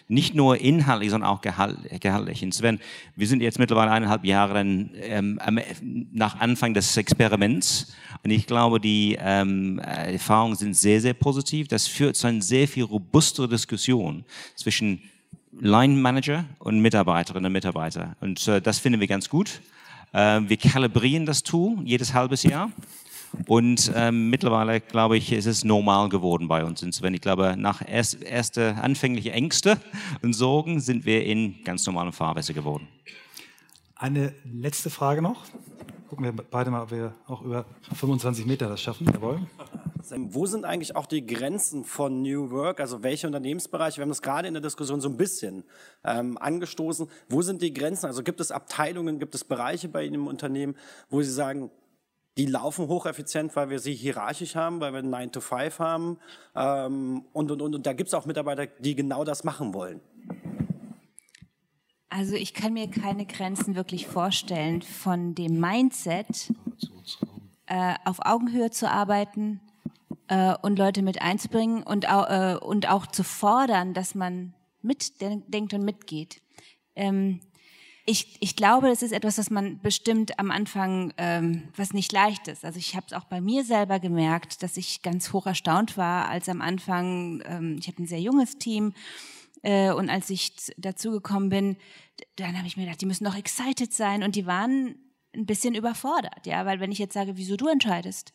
Nicht 0.08 0.34
nur 0.34 0.58
inhaltlich, 0.58 1.10
sondern 1.10 1.28
auch 1.30 1.40
gehaltlich. 1.40 2.42
Und 2.42 2.54
Sven, 2.54 2.80
wir 3.14 3.26
sind 3.26 3.42
jetzt 3.42 3.58
mittlerweile 3.58 3.90
eineinhalb 3.90 4.24
Jahre 4.24 4.60
ähm, 4.60 5.40
nach 6.12 6.40
Anfang 6.40 6.74
des 6.74 6.96
Experiments. 6.96 7.94
Und 8.22 8.30
ich 8.30 8.46
glaube, 8.46 8.80
die 8.80 9.18
ähm, 9.20 9.78
Erfahrungen 9.78 10.56
sind 10.56 10.76
sehr, 10.76 11.00
sehr 11.00 11.14
positiv. 11.14 11.68
Das 11.68 11.86
führt 11.86 12.16
zu 12.16 12.26
einer 12.26 12.42
sehr 12.42 12.68
viel 12.68 12.84
robustere 12.84 13.48
Diskussion 13.48 14.24
zwischen 14.54 15.02
Line 15.58 15.94
Manager 15.94 16.44
und 16.58 16.80
Mitarbeiterinnen 16.80 17.46
und 17.46 17.52
Mitarbeiter. 17.52 18.16
Und 18.20 18.46
äh, 18.48 18.60
das 18.60 18.78
finden 18.78 19.00
wir 19.00 19.06
ganz 19.06 19.28
gut. 19.28 19.60
Äh, 20.12 20.40
wir 20.46 20.56
kalibrieren 20.56 21.26
das 21.26 21.42
Tool 21.42 21.78
jedes 21.84 22.14
halbes 22.14 22.42
Jahr. 22.42 22.70
Und 23.46 23.92
ähm, 23.94 24.30
mittlerweile, 24.30 24.80
glaube 24.80 25.16
ich, 25.16 25.32
ist 25.32 25.46
es 25.46 25.64
normal 25.64 26.08
geworden 26.08 26.48
bei 26.48 26.64
uns. 26.64 26.82
Und 26.82 27.00
wenn 27.02 27.14
ich 27.14 27.20
glaube, 27.20 27.54
nach 27.56 27.82
erst, 27.86 28.22
erste 28.22 28.76
anfängliche 28.76 29.32
Ängste 29.32 29.78
und 30.22 30.32
Sorgen 30.32 30.80
sind 30.80 31.04
wir 31.04 31.24
in 31.24 31.62
ganz 31.64 31.86
normalen 31.86 32.12
Fahrwässer 32.12 32.54
geworden. 32.54 32.88
Eine 33.94 34.34
letzte 34.44 34.90
Frage 34.90 35.22
noch. 35.22 35.44
Gucken 36.08 36.24
wir 36.24 36.32
beide 36.32 36.70
mal, 36.70 36.82
ob 36.82 36.90
wir 36.90 37.14
auch 37.26 37.42
über 37.42 37.64
25 37.94 38.46
Meter 38.46 38.68
das 38.68 38.80
schaffen. 38.80 39.08
Jawohl. 39.12 39.40
Wo 40.10 40.46
sind 40.46 40.64
eigentlich 40.64 40.94
auch 40.94 41.06
die 41.06 41.26
Grenzen 41.26 41.82
von 41.82 42.22
New 42.22 42.50
Work? 42.50 42.78
Also 42.78 43.02
welche 43.02 43.26
Unternehmensbereiche? 43.26 43.96
Wir 43.96 44.02
haben 44.02 44.10
das 44.10 44.22
gerade 44.22 44.46
in 44.46 44.54
der 44.54 44.62
Diskussion 44.62 45.00
so 45.00 45.08
ein 45.08 45.16
bisschen 45.16 45.64
ähm, 46.04 46.38
angestoßen. 46.38 47.08
Wo 47.28 47.42
sind 47.42 47.60
die 47.60 47.72
Grenzen? 47.72 48.06
Also 48.06 48.22
gibt 48.22 48.40
es 48.40 48.52
Abteilungen, 48.52 49.18
gibt 49.18 49.34
es 49.34 49.42
Bereiche 49.42 49.88
bei 49.88 50.04
Ihnen 50.04 50.14
im 50.14 50.26
Unternehmen, 50.28 50.76
wo 51.10 51.22
Sie 51.22 51.32
sagen, 51.32 51.70
die 52.36 52.46
laufen 52.46 52.88
hocheffizient, 52.88 53.56
weil 53.56 53.70
wir 53.70 53.78
sie 53.78 53.94
hierarchisch 53.94 54.56
haben, 54.56 54.80
weil 54.80 54.92
wir 54.92 55.02
9 55.02 55.32
to 55.32 55.40
5 55.40 55.78
haben. 55.78 56.18
Ähm, 56.54 57.24
und, 57.32 57.50
und, 57.50 57.62
und, 57.62 57.74
und 57.74 57.86
da 57.86 57.92
gibt 57.92 58.08
es 58.08 58.14
auch 58.14 58.26
Mitarbeiter, 58.26 58.66
die 58.66 58.94
genau 58.94 59.24
das 59.24 59.44
machen 59.44 59.72
wollen. 59.72 60.00
Also 62.08 62.34
ich 62.34 62.54
kann 62.54 62.72
mir 62.74 62.88
keine 62.88 63.26
Grenzen 63.26 63.74
wirklich 63.74 64.06
vorstellen 64.06 64.82
von 64.82 65.34
dem 65.34 65.60
Mindset, 65.60 66.52
äh, 67.66 67.94
auf 68.04 68.18
Augenhöhe 68.20 68.70
zu 68.70 68.88
arbeiten 68.88 69.60
äh, 70.28 70.54
und 70.62 70.78
Leute 70.78 71.02
mit 71.02 71.20
einzubringen 71.20 71.82
und, 71.82 72.08
auch, 72.08 72.28
äh, 72.28 72.56
und 72.56 72.88
auch 72.88 73.06
zu 73.06 73.24
fordern, 73.24 73.92
dass 73.92 74.14
man 74.14 74.54
mitdenkt 74.82 75.74
und 75.74 75.84
mitgeht. 75.84 76.40
Ähm, 76.94 77.40
ich, 78.06 78.36
ich 78.40 78.54
glaube, 78.54 78.88
das 78.88 79.02
ist 79.02 79.12
etwas, 79.12 79.36
was 79.36 79.50
man 79.50 79.80
bestimmt 79.80 80.38
am 80.38 80.52
Anfang, 80.52 81.12
ähm, 81.16 81.68
was 81.74 81.92
nicht 81.92 82.12
leicht 82.12 82.46
ist. 82.46 82.64
Also 82.64 82.78
ich 82.78 82.94
habe 82.94 83.06
es 83.08 83.12
auch 83.12 83.24
bei 83.24 83.40
mir 83.40 83.64
selber 83.64 83.98
gemerkt, 83.98 84.62
dass 84.62 84.76
ich 84.76 85.02
ganz 85.02 85.32
hoch 85.32 85.46
erstaunt 85.46 85.96
war, 85.96 86.28
als 86.28 86.48
am 86.48 86.62
Anfang, 86.62 87.42
ähm, 87.44 87.76
ich 87.80 87.88
habe 87.88 88.02
ein 88.02 88.06
sehr 88.06 88.20
junges 88.20 88.58
Team, 88.58 88.94
äh, 89.62 89.90
und 89.90 90.08
als 90.08 90.30
ich 90.30 90.52
dazugekommen 90.76 91.48
bin, 91.48 91.76
dann 92.36 92.56
habe 92.56 92.68
ich 92.68 92.76
mir 92.76 92.84
gedacht, 92.84 93.00
die 93.00 93.06
müssen 93.06 93.24
doch 93.24 93.36
excited 93.36 93.92
sein 93.92 94.22
und 94.22 94.36
die 94.36 94.46
waren 94.46 94.94
ein 95.34 95.44
bisschen 95.44 95.74
überfordert, 95.74 96.46
ja, 96.46 96.64
weil 96.64 96.78
wenn 96.78 96.92
ich 96.92 96.98
jetzt 96.98 97.14
sage, 97.14 97.36
wieso 97.36 97.56
du 97.56 97.66
entscheidest, 97.66 98.32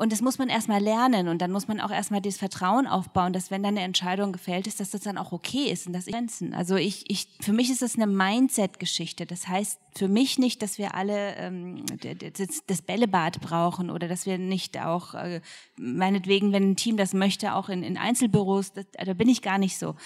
und 0.00 0.12
das 0.12 0.22
muss 0.22 0.38
man 0.38 0.48
erstmal 0.48 0.80
lernen 0.80 1.26
und 1.26 1.42
dann 1.42 1.50
muss 1.50 1.66
man 1.66 1.80
auch 1.80 1.90
erstmal 1.90 2.20
das 2.20 2.36
Vertrauen 2.36 2.86
aufbauen, 2.86 3.32
dass 3.32 3.50
wenn 3.50 3.64
dann 3.64 3.76
eine 3.76 3.84
Entscheidung 3.84 4.30
gefällt 4.30 4.68
ist, 4.68 4.78
dass 4.78 4.90
das 4.90 5.00
dann 5.00 5.18
auch 5.18 5.32
okay 5.32 5.72
ist 5.72 5.88
und 5.88 5.92
dass 5.92 6.06
Grenzen. 6.06 6.54
Also 6.54 6.76
ich, 6.76 7.10
ich, 7.10 7.26
für 7.40 7.52
mich 7.52 7.68
ist 7.68 7.82
das 7.82 7.96
eine 7.96 8.06
Mindset-Geschichte. 8.06 9.26
Das 9.26 9.48
heißt 9.48 9.80
für 9.96 10.06
mich 10.06 10.38
nicht, 10.38 10.62
dass 10.62 10.78
wir 10.78 10.94
alle 10.94 11.34
ähm, 11.34 11.84
das, 11.96 12.62
das 12.64 12.82
Bällebad 12.82 13.40
brauchen 13.40 13.90
oder 13.90 14.06
dass 14.06 14.24
wir 14.24 14.38
nicht 14.38 14.80
auch, 14.80 15.14
äh, 15.14 15.40
meinetwegen, 15.76 16.52
wenn 16.52 16.70
ein 16.70 16.76
Team 16.76 16.96
das 16.96 17.12
möchte, 17.12 17.54
auch 17.54 17.68
in, 17.68 17.82
in 17.82 17.98
Einzelbüros, 17.98 18.72
das, 18.72 18.86
da 18.92 19.14
bin 19.14 19.28
ich 19.28 19.42
gar 19.42 19.58
nicht 19.58 19.78
so. 19.78 19.96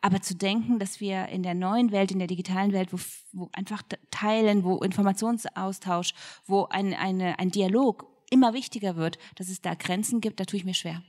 Aber 0.00 0.22
zu 0.22 0.34
denken, 0.34 0.78
dass 0.78 0.98
wir 0.98 1.28
in 1.28 1.42
der 1.42 1.54
neuen 1.54 1.92
Welt, 1.92 2.10
in 2.10 2.18
der 2.18 2.26
digitalen 2.26 2.72
Welt, 2.72 2.90
wo, 2.90 2.96
wo 3.32 3.50
einfach 3.52 3.82
teilen, 4.10 4.64
wo 4.64 4.78
Informationsaustausch, 4.78 6.14
wo 6.46 6.64
ein, 6.70 6.94
eine, 6.94 7.38
ein 7.38 7.50
Dialog 7.50 8.11
immer 8.32 8.54
wichtiger 8.54 8.96
wird, 8.96 9.18
dass 9.36 9.48
es 9.48 9.60
da 9.60 9.74
Grenzen 9.74 10.20
gibt, 10.20 10.40
da 10.40 10.44
tue 10.44 10.58
ich 10.58 10.64
mir 10.64 10.74
schwer. 10.74 11.02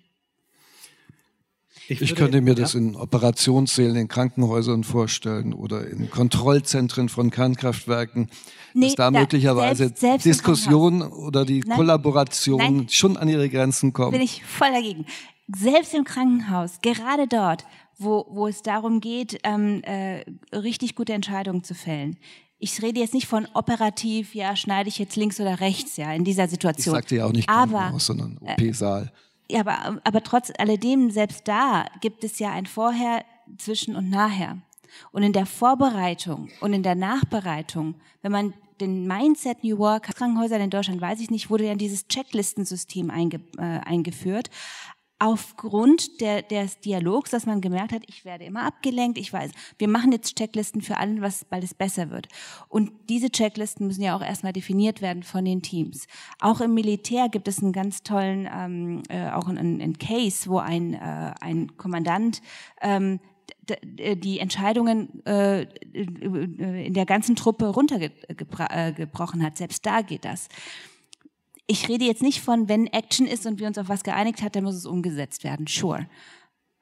Ich, 1.88 2.02
ich 2.02 2.16
könnte 2.16 2.40
mir 2.42 2.52
ja? 2.52 2.62
das 2.62 2.76
in 2.76 2.96
Operationssälen 2.96 3.96
in 3.96 4.08
Krankenhäusern 4.08 4.84
vorstellen 4.84 5.54
oder 5.54 5.88
in 5.88 6.10
Kontrollzentren 6.10 7.10
von 7.10 7.30
Kernkraftwerken, 7.30 8.30
nee, 8.74 8.88
dass 8.88 8.96
da, 8.96 9.12
da 9.12 9.20
möglicherweise 9.20 9.86
selbst, 9.88 10.00
selbst 10.00 10.26
Diskussion 10.26 11.02
oder 11.02 11.46
die 11.46 11.60
Nein. 11.60 11.78
Kollaboration 11.78 12.58
Nein. 12.58 12.88
schon 12.90 13.18
an 13.18 13.28
ihre 13.28 13.50
Grenzen 13.50 13.92
kommen. 13.92 14.12
Bin 14.12 14.22
ich 14.22 14.44
voll 14.46 14.72
dagegen. 14.72 15.06
Selbst 15.54 15.94
im 15.94 16.06
Krankenhaus, 16.06 16.80
gerade 16.82 17.28
dort, 17.28 17.66
wo, 17.98 18.26
wo 18.30 18.48
es 18.48 18.62
darum 18.62 19.02
geht, 19.02 19.40
ähm, 19.44 19.82
äh, 19.84 20.24
richtig 20.56 20.96
gute 20.96 21.14
Entscheidungen 21.14 21.64
zu 21.64 21.76
fällen, 21.76 22.18
ich 22.60 22.82
rede 22.82 23.00
jetzt 23.00 23.14
nicht 23.14 23.28
von 23.28 23.48
operativ, 23.54 24.36
ja, 24.36 24.56
schneide 24.56 24.90
ich 24.90 24.98
jetzt 24.98 25.16
links 25.16 25.40
oder 25.40 25.60
rechts, 25.60 25.98
ja, 25.98 26.14
in 26.14 26.24
dieser 26.24 26.48
Situation. 26.48 26.96
Ich 26.96 27.02
sagte 27.02 27.16
ja 27.18 27.26
auch 27.26 27.32
nicht 27.32 27.48
Krankenhaus, 27.48 28.06
sondern 28.06 28.38
OP-Saal. 28.40 29.12
Äh, 29.50 29.54
ja, 29.54 29.60
aber, 29.62 30.02
aber 30.04 30.24
trotz 30.24 30.52
alledem, 30.58 31.12
selbst 31.12 31.48
da 31.48 31.86
gibt 32.02 32.24
es 32.24 32.40
ja 32.40 32.52
ein 32.52 32.66
Vorher, 32.66 33.26
Zwischen 33.58 33.96
und 33.96 34.10
Nachher. 34.10 34.58
Und 35.12 35.24
in 35.24 35.34
der 35.34 35.46
Vorbereitung 35.46 36.50
und 36.62 36.74
in 36.74 36.84
der 36.84 36.96
Nachbereitung, 36.96 37.96
wenn 38.22 38.32
man 38.32 38.54
den 38.80 39.08
Mindset 39.08 39.64
New 39.64 39.78
Work 39.78 40.16
Krankenhäusern 40.16 40.62
in 40.62 40.70
Deutschland, 40.70 41.02
weiß 41.02 41.20
ich 41.20 41.30
nicht, 41.30 41.50
wurde 41.50 41.66
ja 41.66 41.76
dieses 41.76 42.08
Checklistensystem 42.08 43.10
einge, 43.10 43.42
äh, 43.58 43.62
eingeführt 43.62 44.50
aufgrund 45.24 46.20
der, 46.20 46.42
des 46.42 46.82
Dialogs, 46.82 47.32
dass 47.32 47.46
man 47.46 47.62
gemerkt 47.62 47.94
hat, 47.94 48.04
ich 48.08 48.26
werde 48.26 48.44
immer 48.44 48.64
abgelenkt, 48.64 49.18
ich 49.18 49.32
weiß, 49.32 49.52
wir 49.78 49.88
machen 49.88 50.12
jetzt 50.12 50.36
Checklisten 50.36 50.82
für 50.82 50.98
allen, 50.98 51.22
was, 51.22 51.46
weil 51.50 51.64
es 51.64 51.74
besser 51.74 52.10
wird. 52.10 52.28
Und 52.68 52.92
diese 53.08 53.30
Checklisten 53.30 53.88
müssen 53.88 54.04
ja 54.04 54.18
auch 54.18 54.22
erstmal 54.22 54.52
definiert 54.52 55.02
werden 55.02 55.24
von 55.24 55.46
den 55.46 55.62
Teams. 55.62 56.08
Auch 56.42 56.60
im 56.60 56.74
Militär 56.74 57.30
gibt 57.30 57.48
es 57.48 57.64
einen 57.64 57.72
ganz 57.72 58.04
tollen, 58.04 58.50
ähm, 58.54 59.04
äh, 59.08 59.30
auch 59.30 59.48
einen, 59.48 59.82
einen 59.82 59.98
Case, 59.98 60.50
wo 60.50 60.58
ein, 60.58 60.94
äh, 60.94 61.34
ein 61.40 61.78
Kommandant 61.78 62.42
ähm, 62.82 63.22
die 63.96 64.40
Entscheidungen 64.40 65.26
äh, 65.26 65.62
in 65.94 66.94
der 66.94 67.06
ganzen 67.06 67.38
Truppe 67.38 67.68
runtergebrochen 67.68 69.42
hat. 69.42 69.58
Selbst 69.58 69.86
da 69.86 70.02
geht 70.02 70.26
das 70.26 70.50
ich 71.68 71.88
rede 71.90 72.06
jetzt 72.06 72.22
nicht 72.22 72.42
von, 72.42 72.68
wenn 72.68 72.88
Action 72.88 73.26
ist 73.26 73.46
und 73.46 73.60
wir 73.60 73.68
uns 73.68 73.78
auf 73.78 73.90
was 73.90 74.04
geeinigt 74.04 74.42
hat, 74.42 74.56
dann 74.56 74.64
muss 74.64 74.76
es 74.76 74.86
umgesetzt 74.86 75.44
werden. 75.44 75.66
Sure. 75.68 76.08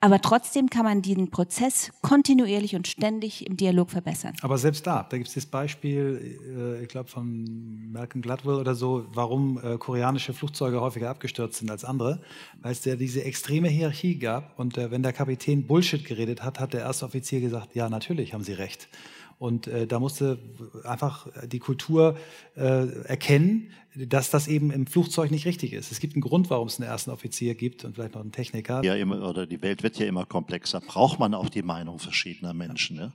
Aber 0.03 0.19
trotzdem 0.19 0.71
kann 0.71 0.83
man 0.83 1.03
diesen 1.03 1.29
Prozess 1.29 1.91
kontinuierlich 2.01 2.75
und 2.75 2.87
ständig 2.87 3.45
im 3.45 3.55
Dialog 3.55 3.91
verbessern. 3.91 4.33
Aber 4.41 4.57
selbst 4.57 4.87
da, 4.87 5.05
da 5.07 5.15
gibt 5.15 5.27
es 5.27 5.35
das 5.35 5.45
Beispiel, 5.45 6.39
äh, 6.57 6.81
ich 6.81 6.89
glaube 6.89 7.07
von 7.07 7.91
Malcolm 7.91 8.23
Gladwell 8.23 8.55
oder 8.55 8.73
so, 8.73 9.05
warum 9.13 9.59
äh, 9.63 9.77
koreanische 9.77 10.33
Flugzeuge 10.33 10.81
häufiger 10.81 11.11
abgestürzt 11.11 11.59
sind 11.59 11.69
als 11.69 11.85
andere, 11.85 12.19
weil 12.59 12.71
es 12.71 12.83
ja 12.83 12.95
diese 12.95 13.23
extreme 13.23 13.67
Hierarchie 13.67 14.17
gab 14.17 14.57
und 14.57 14.75
äh, 14.79 14.89
wenn 14.89 15.03
der 15.03 15.13
Kapitän 15.13 15.67
Bullshit 15.67 16.03
geredet 16.03 16.41
hat, 16.43 16.59
hat 16.59 16.73
der 16.73 16.81
erste 16.81 17.05
Offizier 17.05 17.39
gesagt, 17.39 17.75
ja 17.75 17.87
natürlich 17.87 18.33
haben 18.33 18.43
Sie 18.43 18.53
recht. 18.53 18.89
Und 19.37 19.67
äh, 19.67 19.85
da 19.85 19.99
musste 19.99 20.39
einfach 20.83 21.27
die 21.47 21.57
Kultur 21.57 22.15
äh, 22.55 22.87
erkennen, 23.05 23.71
dass 23.95 24.29
das 24.29 24.47
eben 24.47 24.71
im 24.71 24.87
Flugzeug 24.87 25.31
nicht 25.31 25.45
richtig 25.45 25.73
ist. 25.73 25.91
Es 25.91 25.99
gibt 25.99 26.15
einen 26.15 26.21
Grund, 26.21 26.49
warum 26.49 26.67
es 26.67 26.79
einen 26.79 26.89
ersten 26.89 27.11
Offizier 27.11 27.55
gibt 27.55 27.83
und 27.83 27.95
vielleicht 27.95 28.15
noch 28.15 28.21
einen 28.21 28.31
Techniker. 28.31 28.83
Ja, 28.83 28.95
immer, 28.95 29.27
oder 29.27 29.45
die 29.45 29.61
Welt 29.61 29.83
wird 29.83 29.97
ja 29.99 30.05
immer 30.05 30.25
komplexer. 30.25 30.79
Braucht 30.79 31.19
man 31.19 31.33
auch 31.33 31.49
die 31.49 31.61
Meinung 31.61 31.99
verschiedener 31.99 32.53
Menschen. 32.53 32.95
Ne? 32.95 33.11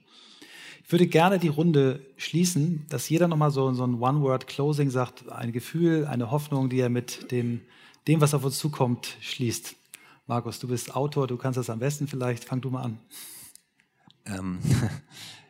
Ich 0.85 0.93
würde 0.93 1.07
gerne 1.07 1.39
die 1.39 1.49
Runde 1.49 2.01
schließen, 2.16 2.87
dass 2.91 3.09
jeder 3.09 3.27
nochmal 3.27 3.51
so, 3.51 3.72
so 3.72 3.85
ein 3.85 4.01
One-Word-Closing 4.01 4.91
sagt, 4.91 5.31
ein 5.33 5.53
Gefühl, 5.53 6.07
eine 6.07 6.31
Hoffnung, 6.31 6.68
die 6.68 6.79
er 6.79 6.91
mit 6.91 7.33
dem, 7.33 7.62
dem, 8.07 8.20
was 8.20 8.35
auf 8.35 8.45
uns 8.45 8.59
zukommt, 8.59 9.16
schließt. 9.20 9.74
Markus, 10.27 10.59
du 10.59 10.68
bist 10.68 10.95
Autor, 10.95 11.27
du 11.27 11.37
kannst 11.37 11.57
das 11.57 11.70
am 11.70 11.79
besten 11.79 12.07
vielleicht. 12.07 12.45
Fang 12.45 12.61
du 12.61 12.70
mal 12.70 12.83
an. 12.83 12.99
Ähm, 14.27 14.59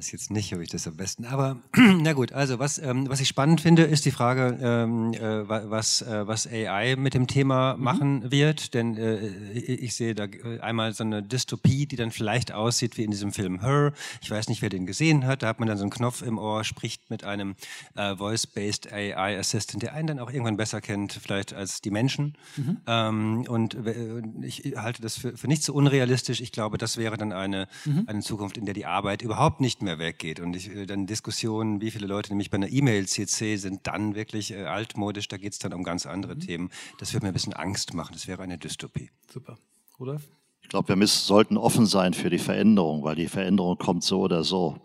weiß 0.00 0.12
jetzt 0.12 0.30
nicht, 0.30 0.54
ob 0.54 0.62
ich 0.62 0.70
das 0.70 0.86
am 0.86 0.96
besten, 0.96 1.26
aber 1.26 1.58
na 1.76 2.14
gut, 2.14 2.32
also 2.32 2.58
was, 2.58 2.78
ähm, 2.78 3.06
was 3.10 3.20
ich 3.20 3.28
spannend 3.28 3.60
finde, 3.60 3.82
ist 3.82 4.06
die 4.06 4.10
Frage, 4.10 4.58
ähm, 4.62 5.12
äh, 5.12 5.46
was, 5.46 6.00
äh, 6.00 6.26
was 6.26 6.46
AI 6.46 6.96
mit 6.96 7.12
dem 7.12 7.26
Thema 7.26 7.76
mhm. 7.76 7.84
machen 7.84 8.30
wird, 8.30 8.72
denn 8.72 8.96
äh, 8.96 9.26
ich 9.52 9.94
sehe 9.94 10.14
da 10.14 10.24
äh, 10.24 10.60
einmal 10.60 10.94
so 10.94 11.04
eine 11.04 11.22
Dystopie, 11.22 11.84
die 11.84 11.96
dann 11.96 12.12
vielleicht 12.12 12.50
aussieht 12.50 12.96
wie 12.96 13.04
in 13.04 13.10
diesem 13.10 13.30
Film 13.30 13.60
Her, 13.60 13.92
ich 14.22 14.30
weiß 14.30 14.48
nicht, 14.48 14.62
wer 14.62 14.70
den 14.70 14.86
gesehen 14.86 15.26
hat, 15.26 15.42
da 15.42 15.48
hat 15.48 15.60
man 15.60 15.68
dann 15.68 15.76
so 15.76 15.84
einen 15.84 15.90
Knopf 15.90 16.22
im 16.22 16.38
Ohr, 16.38 16.64
spricht 16.64 17.10
mit 17.10 17.22
einem 17.22 17.54
äh, 17.94 18.16
Voice-Based 18.16 18.90
AI 18.90 19.38
Assistant, 19.38 19.82
der 19.82 19.92
einen 19.92 20.06
dann 20.06 20.18
auch 20.18 20.30
irgendwann 20.30 20.56
besser 20.56 20.80
kennt, 20.80 21.12
vielleicht 21.12 21.52
als 21.52 21.82
die 21.82 21.90
Menschen 21.90 22.38
mhm. 22.56 22.78
ähm, 22.86 23.44
und 23.46 23.74
äh, 23.74 24.22
ich 24.40 24.76
halte 24.76 25.02
das 25.02 25.18
für, 25.18 25.36
für 25.36 25.46
nicht 25.46 25.62
so 25.62 25.74
unrealistisch, 25.74 26.40
ich 26.40 26.52
glaube, 26.52 26.78
das 26.78 26.96
wäre 26.96 27.18
dann 27.18 27.32
eine, 27.32 27.68
mhm. 27.84 28.04
eine 28.06 28.20
Zukunft, 28.20 28.56
in 28.56 28.64
der 28.64 28.72
die 28.72 28.86
Arbeit 28.86 29.20
überhaupt 29.20 29.60
nicht 29.60 29.82
mehr 29.82 29.89
mehr 29.90 29.98
weggeht. 29.98 30.40
Und 30.40 30.54
ich, 30.56 30.68
äh, 30.74 30.86
dann 30.86 31.06
Diskussionen, 31.06 31.80
wie 31.80 31.90
viele 31.90 32.06
Leute 32.06 32.30
nämlich 32.30 32.50
bei 32.50 32.56
einer 32.56 32.70
E-Mail-CC 32.70 33.56
sind 33.56 33.86
dann 33.86 34.14
wirklich 34.14 34.52
äh, 34.52 34.64
altmodisch, 34.64 35.28
da 35.28 35.36
geht 35.36 35.52
es 35.52 35.58
dann 35.58 35.72
um 35.72 35.82
ganz 35.82 36.06
andere 36.06 36.34
mhm. 36.34 36.40
Themen. 36.40 36.70
Das 36.98 37.12
würde 37.12 37.26
mir 37.26 37.30
ein 37.30 37.34
bisschen 37.34 37.54
Angst 37.54 37.94
machen, 37.94 38.12
das 38.12 38.26
wäre 38.26 38.42
eine 38.42 38.58
Dystopie. 38.58 39.10
Super. 39.32 39.58
Oder? 39.98 40.20
Ich 40.62 40.68
glaube, 40.68 40.88
wir 40.88 40.96
müssen, 40.96 41.24
sollten 41.24 41.56
offen 41.56 41.86
sein 41.86 42.14
für 42.14 42.30
die 42.30 42.38
Veränderung, 42.38 43.02
weil 43.02 43.16
die 43.16 43.28
Veränderung 43.28 43.76
kommt 43.76 44.04
so 44.04 44.20
oder 44.20 44.44
so. 44.44 44.78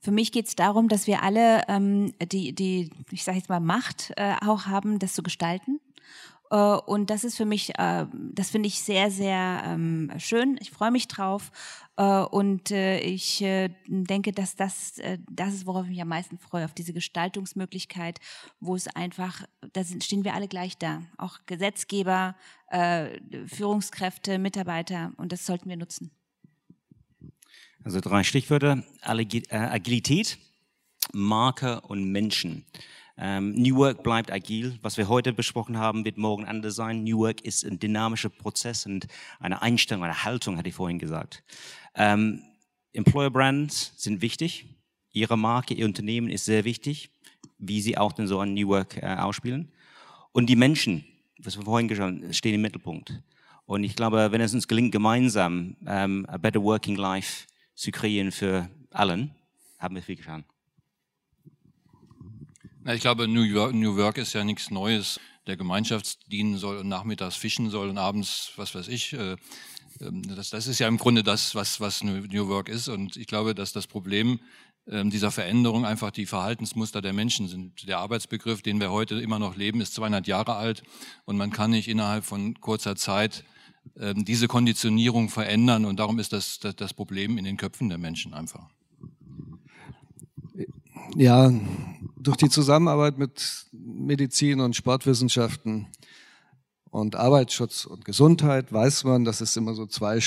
Für 0.00 0.12
mich 0.12 0.30
geht 0.30 0.46
es 0.46 0.54
darum, 0.54 0.88
dass 0.88 1.06
wir 1.06 1.22
alle 1.22 1.62
ähm, 1.68 2.14
die, 2.30 2.54
die, 2.54 2.90
ich 3.10 3.24
sage 3.24 3.38
jetzt 3.38 3.48
mal, 3.48 3.60
Macht 3.60 4.12
äh, 4.16 4.36
auch 4.46 4.66
haben, 4.66 4.98
das 5.00 5.14
zu 5.14 5.22
gestalten. 5.22 5.80
Äh, 6.50 6.56
und 6.56 7.10
das 7.10 7.24
ist 7.24 7.36
für 7.36 7.44
mich, 7.44 7.78
äh, 7.78 8.06
das 8.12 8.50
finde 8.50 8.68
ich 8.68 8.80
sehr, 8.80 9.10
sehr 9.10 9.62
ähm, 9.66 10.10
schön. 10.18 10.58
Ich 10.60 10.70
freue 10.70 10.90
mich 10.90 11.08
drauf. 11.08 11.50
Äh, 11.96 12.04
und 12.04 12.70
ich 12.70 13.38
denke, 13.40 14.32
dass 14.32 14.56
das, 14.56 15.00
das 15.30 15.54
ist, 15.54 15.66
worauf 15.66 15.84
ich 15.84 15.90
mich 15.90 16.02
am 16.02 16.08
meisten 16.08 16.38
freue, 16.38 16.64
auf 16.64 16.74
diese 16.74 16.92
Gestaltungsmöglichkeit, 16.92 18.20
wo 18.60 18.74
es 18.76 18.88
einfach, 18.88 19.44
da 19.72 19.82
stehen 19.84 20.24
wir 20.24 20.34
alle 20.34 20.48
gleich 20.48 20.78
da. 20.78 21.02
Auch 21.16 21.38
Gesetzgeber, 21.46 22.36
Führungskräfte, 23.46 24.38
Mitarbeiter. 24.38 25.12
Und 25.16 25.32
das 25.32 25.46
sollten 25.46 25.68
wir 25.68 25.76
nutzen. 25.76 26.10
Also 27.82 28.00
drei 28.00 28.22
Stichwörter. 28.22 28.84
Agilität, 29.02 30.38
Marke 31.12 31.80
und 31.80 32.12
Menschen. 32.12 32.64
Ähm, 33.20 33.52
New 33.54 33.76
Work 33.76 34.04
bleibt 34.04 34.30
agil. 34.30 34.78
Was 34.80 34.96
wir 34.96 35.08
heute 35.08 35.32
besprochen 35.32 35.76
haben, 35.76 36.04
wird 36.04 36.18
morgen 36.18 36.44
anders 36.44 36.76
sein. 36.76 37.02
New 37.02 37.18
Work 37.18 37.40
ist 37.40 37.64
ein 37.64 37.80
dynamischer 37.80 38.28
Prozess 38.28 38.86
und 38.86 39.08
eine 39.40 39.60
Einstellung, 39.60 40.04
eine 40.04 40.24
Haltung, 40.24 40.56
hatte 40.56 40.68
ich 40.68 40.76
vorhin 40.76 41.00
gesagt. 41.00 41.42
Ähm, 41.96 42.42
Employer 42.92 43.30
Brands 43.30 43.92
sind 43.96 44.22
wichtig. 44.22 44.66
Ihre 45.12 45.36
Marke, 45.36 45.74
Ihr 45.74 45.84
Unternehmen 45.84 46.28
ist 46.28 46.44
sehr 46.44 46.64
wichtig, 46.64 47.10
wie 47.58 47.80
Sie 47.80 47.98
auch 47.98 48.12
denn 48.12 48.28
so 48.28 48.38
an 48.38 48.54
New 48.54 48.68
Work 48.68 49.02
äh, 49.02 49.16
ausspielen. 49.16 49.72
Und 50.30 50.46
die 50.46 50.56
Menschen, 50.56 51.04
was 51.38 51.58
wir 51.58 51.64
vorhin 51.64 51.88
geschaut 51.88 52.04
haben, 52.04 52.32
stehen 52.32 52.54
im 52.54 52.62
Mittelpunkt. 52.62 53.20
Und 53.66 53.82
ich 53.82 53.96
glaube, 53.96 54.30
wenn 54.30 54.40
es 54.40 54.54
uns 54.54 54.68
gelingt, 54.68 54.92
gemeinsam 54.92 55.76
ähm, 55.86 56.24
a 56.28 56.38
better 56.38 56.62
working 56.62 56.96
life 56.96 57.46
zu 57.74 57.90
kreieren 57.90 58.30
für 58.30 58.68
allen, 58.90 59.32
haben 59.78 59.96
wir 59.96 60.02
viel 60.02 60.16
getan. 60.16 60.44
Ich 62.94 63.02
glaube, 63.02 63.28
New, 63.28 63.42
York, 63.42 63.74
New 63.74 63.96
Work 63.96 64.16
ist 64.16 64.32
ja 64.32 64.44
nichts 64.44 64.70
Neues. 64.70 65.20
Der 65.46 65.58
Gemeinschaft 65.58 66.32
dienen 66.32 66.56
soll 66.56 66.78
und 66.78 66.88
nachmittags 66.88 67.36
fischen 67.36 67.68
soll 67.68 67.90
und 67.90 67.98
abends, 67.98 68.52
was 68.56 68.74
weiß 68.74 68.88
ich. 68.88 69.12
Äh, 69.12 69.36
ähm, 70.00 70.22
das, 70.34 70.48
das 70.50 70.66
ist 70.66 70.78
ja 70.78 70.88
im 70.88 70.96
Grunde 70.96 71.22
das, 71.22 71.54
was, 71.54 71.80
was 71.80 72.02
New 72.02 72.48
Work 72.48 72.70
ist. 72.70 72.88
Und 72.88 73.18
ich 73.18 73.26
glaube, 73.26 73.54
dass 73.54 73.74
das 73.74 73.86
Problem 73.86 74.40
ähm, 74.86 75.10
dieser 75.10 75.30
Veränderung 75.30 75.84
einfach 75.84 76.10
die 76.10 76.24
Verhaltensmuster 76.24 77.02
der 77.02 77.12
Menschen 77.12 77.46
sind. 77.46 77.86
Der 77.86 77.98
Arbeitsbegriff, 77.98 78.62
den 78.62 78.80
wir 78.80 78.90
heute 78.90 79.20
immer 79.20 79.38
noch 79.38 79.54
leben, 79.54 79.82
ist 79.82 79.92
200 79.92 80.26
Jahre 80.26 80.54
alt 80.54 80.82
und 81.26 81.36
man 81.36 81.50
kann 81.50 81.72
nicht 81.72 81.88
innerhalb 81.88 82.24
von 82.24 82.58
kurzer 82.58 82.96
Zeit 82.96 83.44
ähm, 84.00 84.24
diese 84.24 84.48
Konditionierung 84.48 85.28
verändern 85.28 85.84
und 85.84 85.98
darum 85.98 86.18
ist 86.18 86.32
das, 86.32 86.58
das 86.58 86.94
Problem 86.94 87.36
in 87.36 87.44
den 87.44 87.58
Köpfen 87.58 87.90
der 87.90 87.98
Menschen 87.98 88.32
einfach. 88.32 88.66
Ja, 91.16 91.50
durch 92.20 92.36
die 92.36 92.48
Zusammenarbeit 92.48 93.18
mit 93.18 93.66
Medizin 93.72 94.60
und 94.60 94.76
Sportwissenschaften 94.76 95.86
und 96.90 97.16
Arbeitsschutz 97.16 97.84
und 97.84 98.04
Gesundheit 98.04 98.72
weiß 98.72 99.04
man, 99.04 99.24
dass 99.24 99.40
es 99.40 99.56
immer 99.56 99.74
so 99.74 99.86
zwei, 99.86 100.20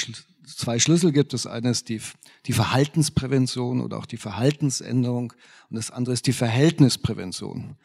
zwei 0.45 0.79
Schlüssel 0.79 1.11
gibt. 1.11 1.33
Das 1.33 1.47
eine 1.47 1.71
ist 1.71 1.89
die, 1.89 2.01
die 2.45 2.53
Verhaltensprävention 2.53 3.81
oder 3.81 3.97
auch 3.97 4.05
die 4.05 4.17
Verhaltensänderung 4.17 5.33
und 5.69 5.75
das 5.75 5.91
andere 5.91 6.13
ist 6.13 6.27
die 6.27 6.33
Verhältnisprävention. 6.33 7.77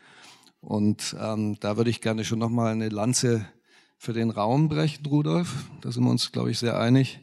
Und 0.61 1.17
ähm, 1.21 1.59
da 1.61 1.77
würde 1.77 1.91
ich 1.91 2.01
gerne 2.01 2.25
schon 2.25 2.39
nochmal 2.39 2.73
eine 2.73 2.89
Lanze 2.89 3.47
für 3.99 4.13
den 4.13 4.31
Raum 4.31 4.69
brechen, 4.69 5.07
Rudolf. 5.07 5.71
Da 5.81 5.93
sind 5.93 6.05
wir 6.05 6.11
uns, 6.11 6.33
glaube 6.33 6.51
ich, 6.51 6.59
sehr 6.59 6.79
einig. 6.79 7.21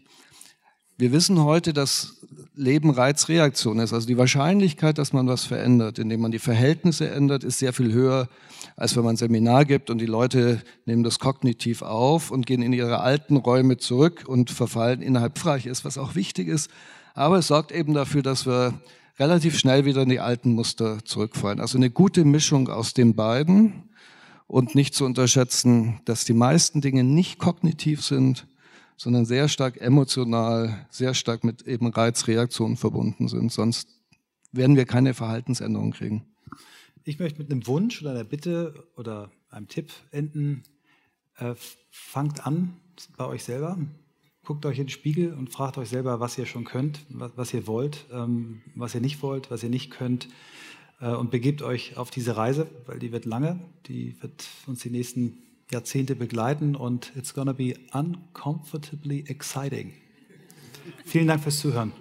Wir 0.97 1.11
wissen 1.11 1.43
heute, 1.43 1.73
dass 1.73 2.17
Leben 2.55 2.91
Reizreaktion 2.91 3.79
ist. 3.79 3.93
Also 3.93 4.05
die 4.05 4.17
Wahrscheinlichkeit, 4.17 4.99
dass 4.99 5.11
man 5.11 5.27
was 5.27 5.43
verändert, 5.43 5.97
indem 5.97 6.21
man 6.21 6.31
die 6.31 6.37
Verhältnisse 6.39 7.09
ändert, 7.09 7.43
ist 7.43 7.57
sehr 7.57 7.73
viel 7.73 7.91
höher, 7.91 8.29
als 8.75 8.95
wenn 8.95 9.03
man 9.03 9.15
ein 9.15 9.17
Seminar 9.17 9.65
gibt 9.65 9.89
und 9.89 9.97
die 9.97 10.05
Leute 10.05 10.61
nehmen 10.85 11.03
das 11.03 11.17
kognitiv 11.17 11.81
auf 11.81 12.29
und 12.29 12.45
gehen 12.45 12.61
in 12.61 12.71
ihre 12.71 12.99
alten 12.99 13.37
Räume 13.37 13.77
zurück 13.77 14.25
und 14.27 14.51
verfallen 14.51 15.01
innerhalb 15.01 15.39
frei 15.39 15.61
ist, 15.65 15.83
was 15.83 15.97
auch 15.97 16.13
wichtig 16.13 16.47
ist. 16.47 16.69
Aber 17.15 17.39
es 17.39 17.47
sorgt 17.47 17.71
eben 17.71 17.95
dafür, 17.95 18.21
dass 18.21 18.45
wir 18.45 18.79
relativ 19.17 19.57
schnell 19.57 19.85
wieder 19.85 20.03
in 20.03 20.09
die 20.09 20.19
alten 20.19 20.51
Muster 20.51 21.03
zurückfallen. 21.03 21.59
Also 21.59 21.79
eine 21.79 21.89
gute 21.89 22.23
Mischung 22.23 22.69
aus 22.69 22.93
den 22.93 23.15
beiden 23.15 23.89
und 24.45 24.75
nicht 24.75 24.93
zu 24.93 25.05
unterschätzen, 25.05 26.01
dass 26.05 26.23
die 26.23 26.33
meisten 26.33 26.81
Dinge 26.81 27.03
nicht 27.03 27.39
kognitiv 27.39 28.03
sind, 28.03 28.45
sondern 28.97 29.25
sehr 29.25 29.47
stark 29.49 29.79
emotional, 29.81 30.85
sehr 30.89 31.13
stark 31.13 31.43
mit 31.43 31.63
eben 31.63 31.87
Reizreaktionen 31.87 32.77
verbunden 32.77 33.27
sind. 33.27 33.51
Sonst 33.51 33.89
werden 34.51 34.75
wir 34.75 34.85
keine 34.85 35.13
Verhaltensänderung 35.13 35.91
kriegen. 35.91 36.25
Ich 37.03 37.19
möchte 37.19 37.39
mit 37.39 37.51
einem 37.51 37.67
Wunsch 37.67 38.01
oder 38.01 38.11
einer 38.11 38.23
Bitte 38.23 38.87
oder 38.95 39.31
einem 39.49 39.67
Tipp 39.67 39.91
enden. 40.11 40.63
Äh, 41.37 41.55
fangt 41.91 42.45
an 42.45 42.77
bei 43.17 43.25
euch 43.25 43.43
selber. 43.43 43.77
Guckt 44.45 44.65
euch 44.65 44.77
in 44.77 44.85
den 44.85 44.89
Spiegel 44.89 45.33
und 45.33 45.51
fragt 45.51 45.77
euch 45.77 45.89
selber, 45.89 46.19
was 46.19 46.37
ihr 46.37 46.45
schon 46.45 46.65
könnt, 46.65 46.99
was, 47.09 47.53
ihr 47.53 47.65
wollt, 47.65 48.05
ähm, 48.11 48.61
was 48.75 48.93
ihr 48.93 49.01
nicht 49.01 49.21
wollt, 49.21 49.49
was 49.51 49.63
ihr 49.63 49.69
nicht 49.69 49.89
könnt. 49.89 50.27
Äh, 50.99 51.09
und 51.09 51.31
begebt 51.31 51.61
euch 51.61 51.97
auf 51.97 52.11
diese 52.11 52.37
Reise, 52.37 52.67
weil 52.85 52.99
die 52.99 53.11
wird 53.11 53.25
lange. 53.25 53.59
Die 53.87 54.21
wird 54.21 54.45
uns 54.67 54.81
die 54.81 54.89
nächsten 54.89 55.37
Jahrzehnte 55.71 56.15
begleiten 56.15 56.75
und 56.75 57.11
it's 57.15 57.33
gonna 57.33 57.53
be 57.53 57.75
uncomfortably 57.93 59.23
exciting. 59.27 59.93
Vielen 61.05 61.27
Dank 61.27 61.43
fürs 61.43 61.59
Zuhören. 61.59 61.93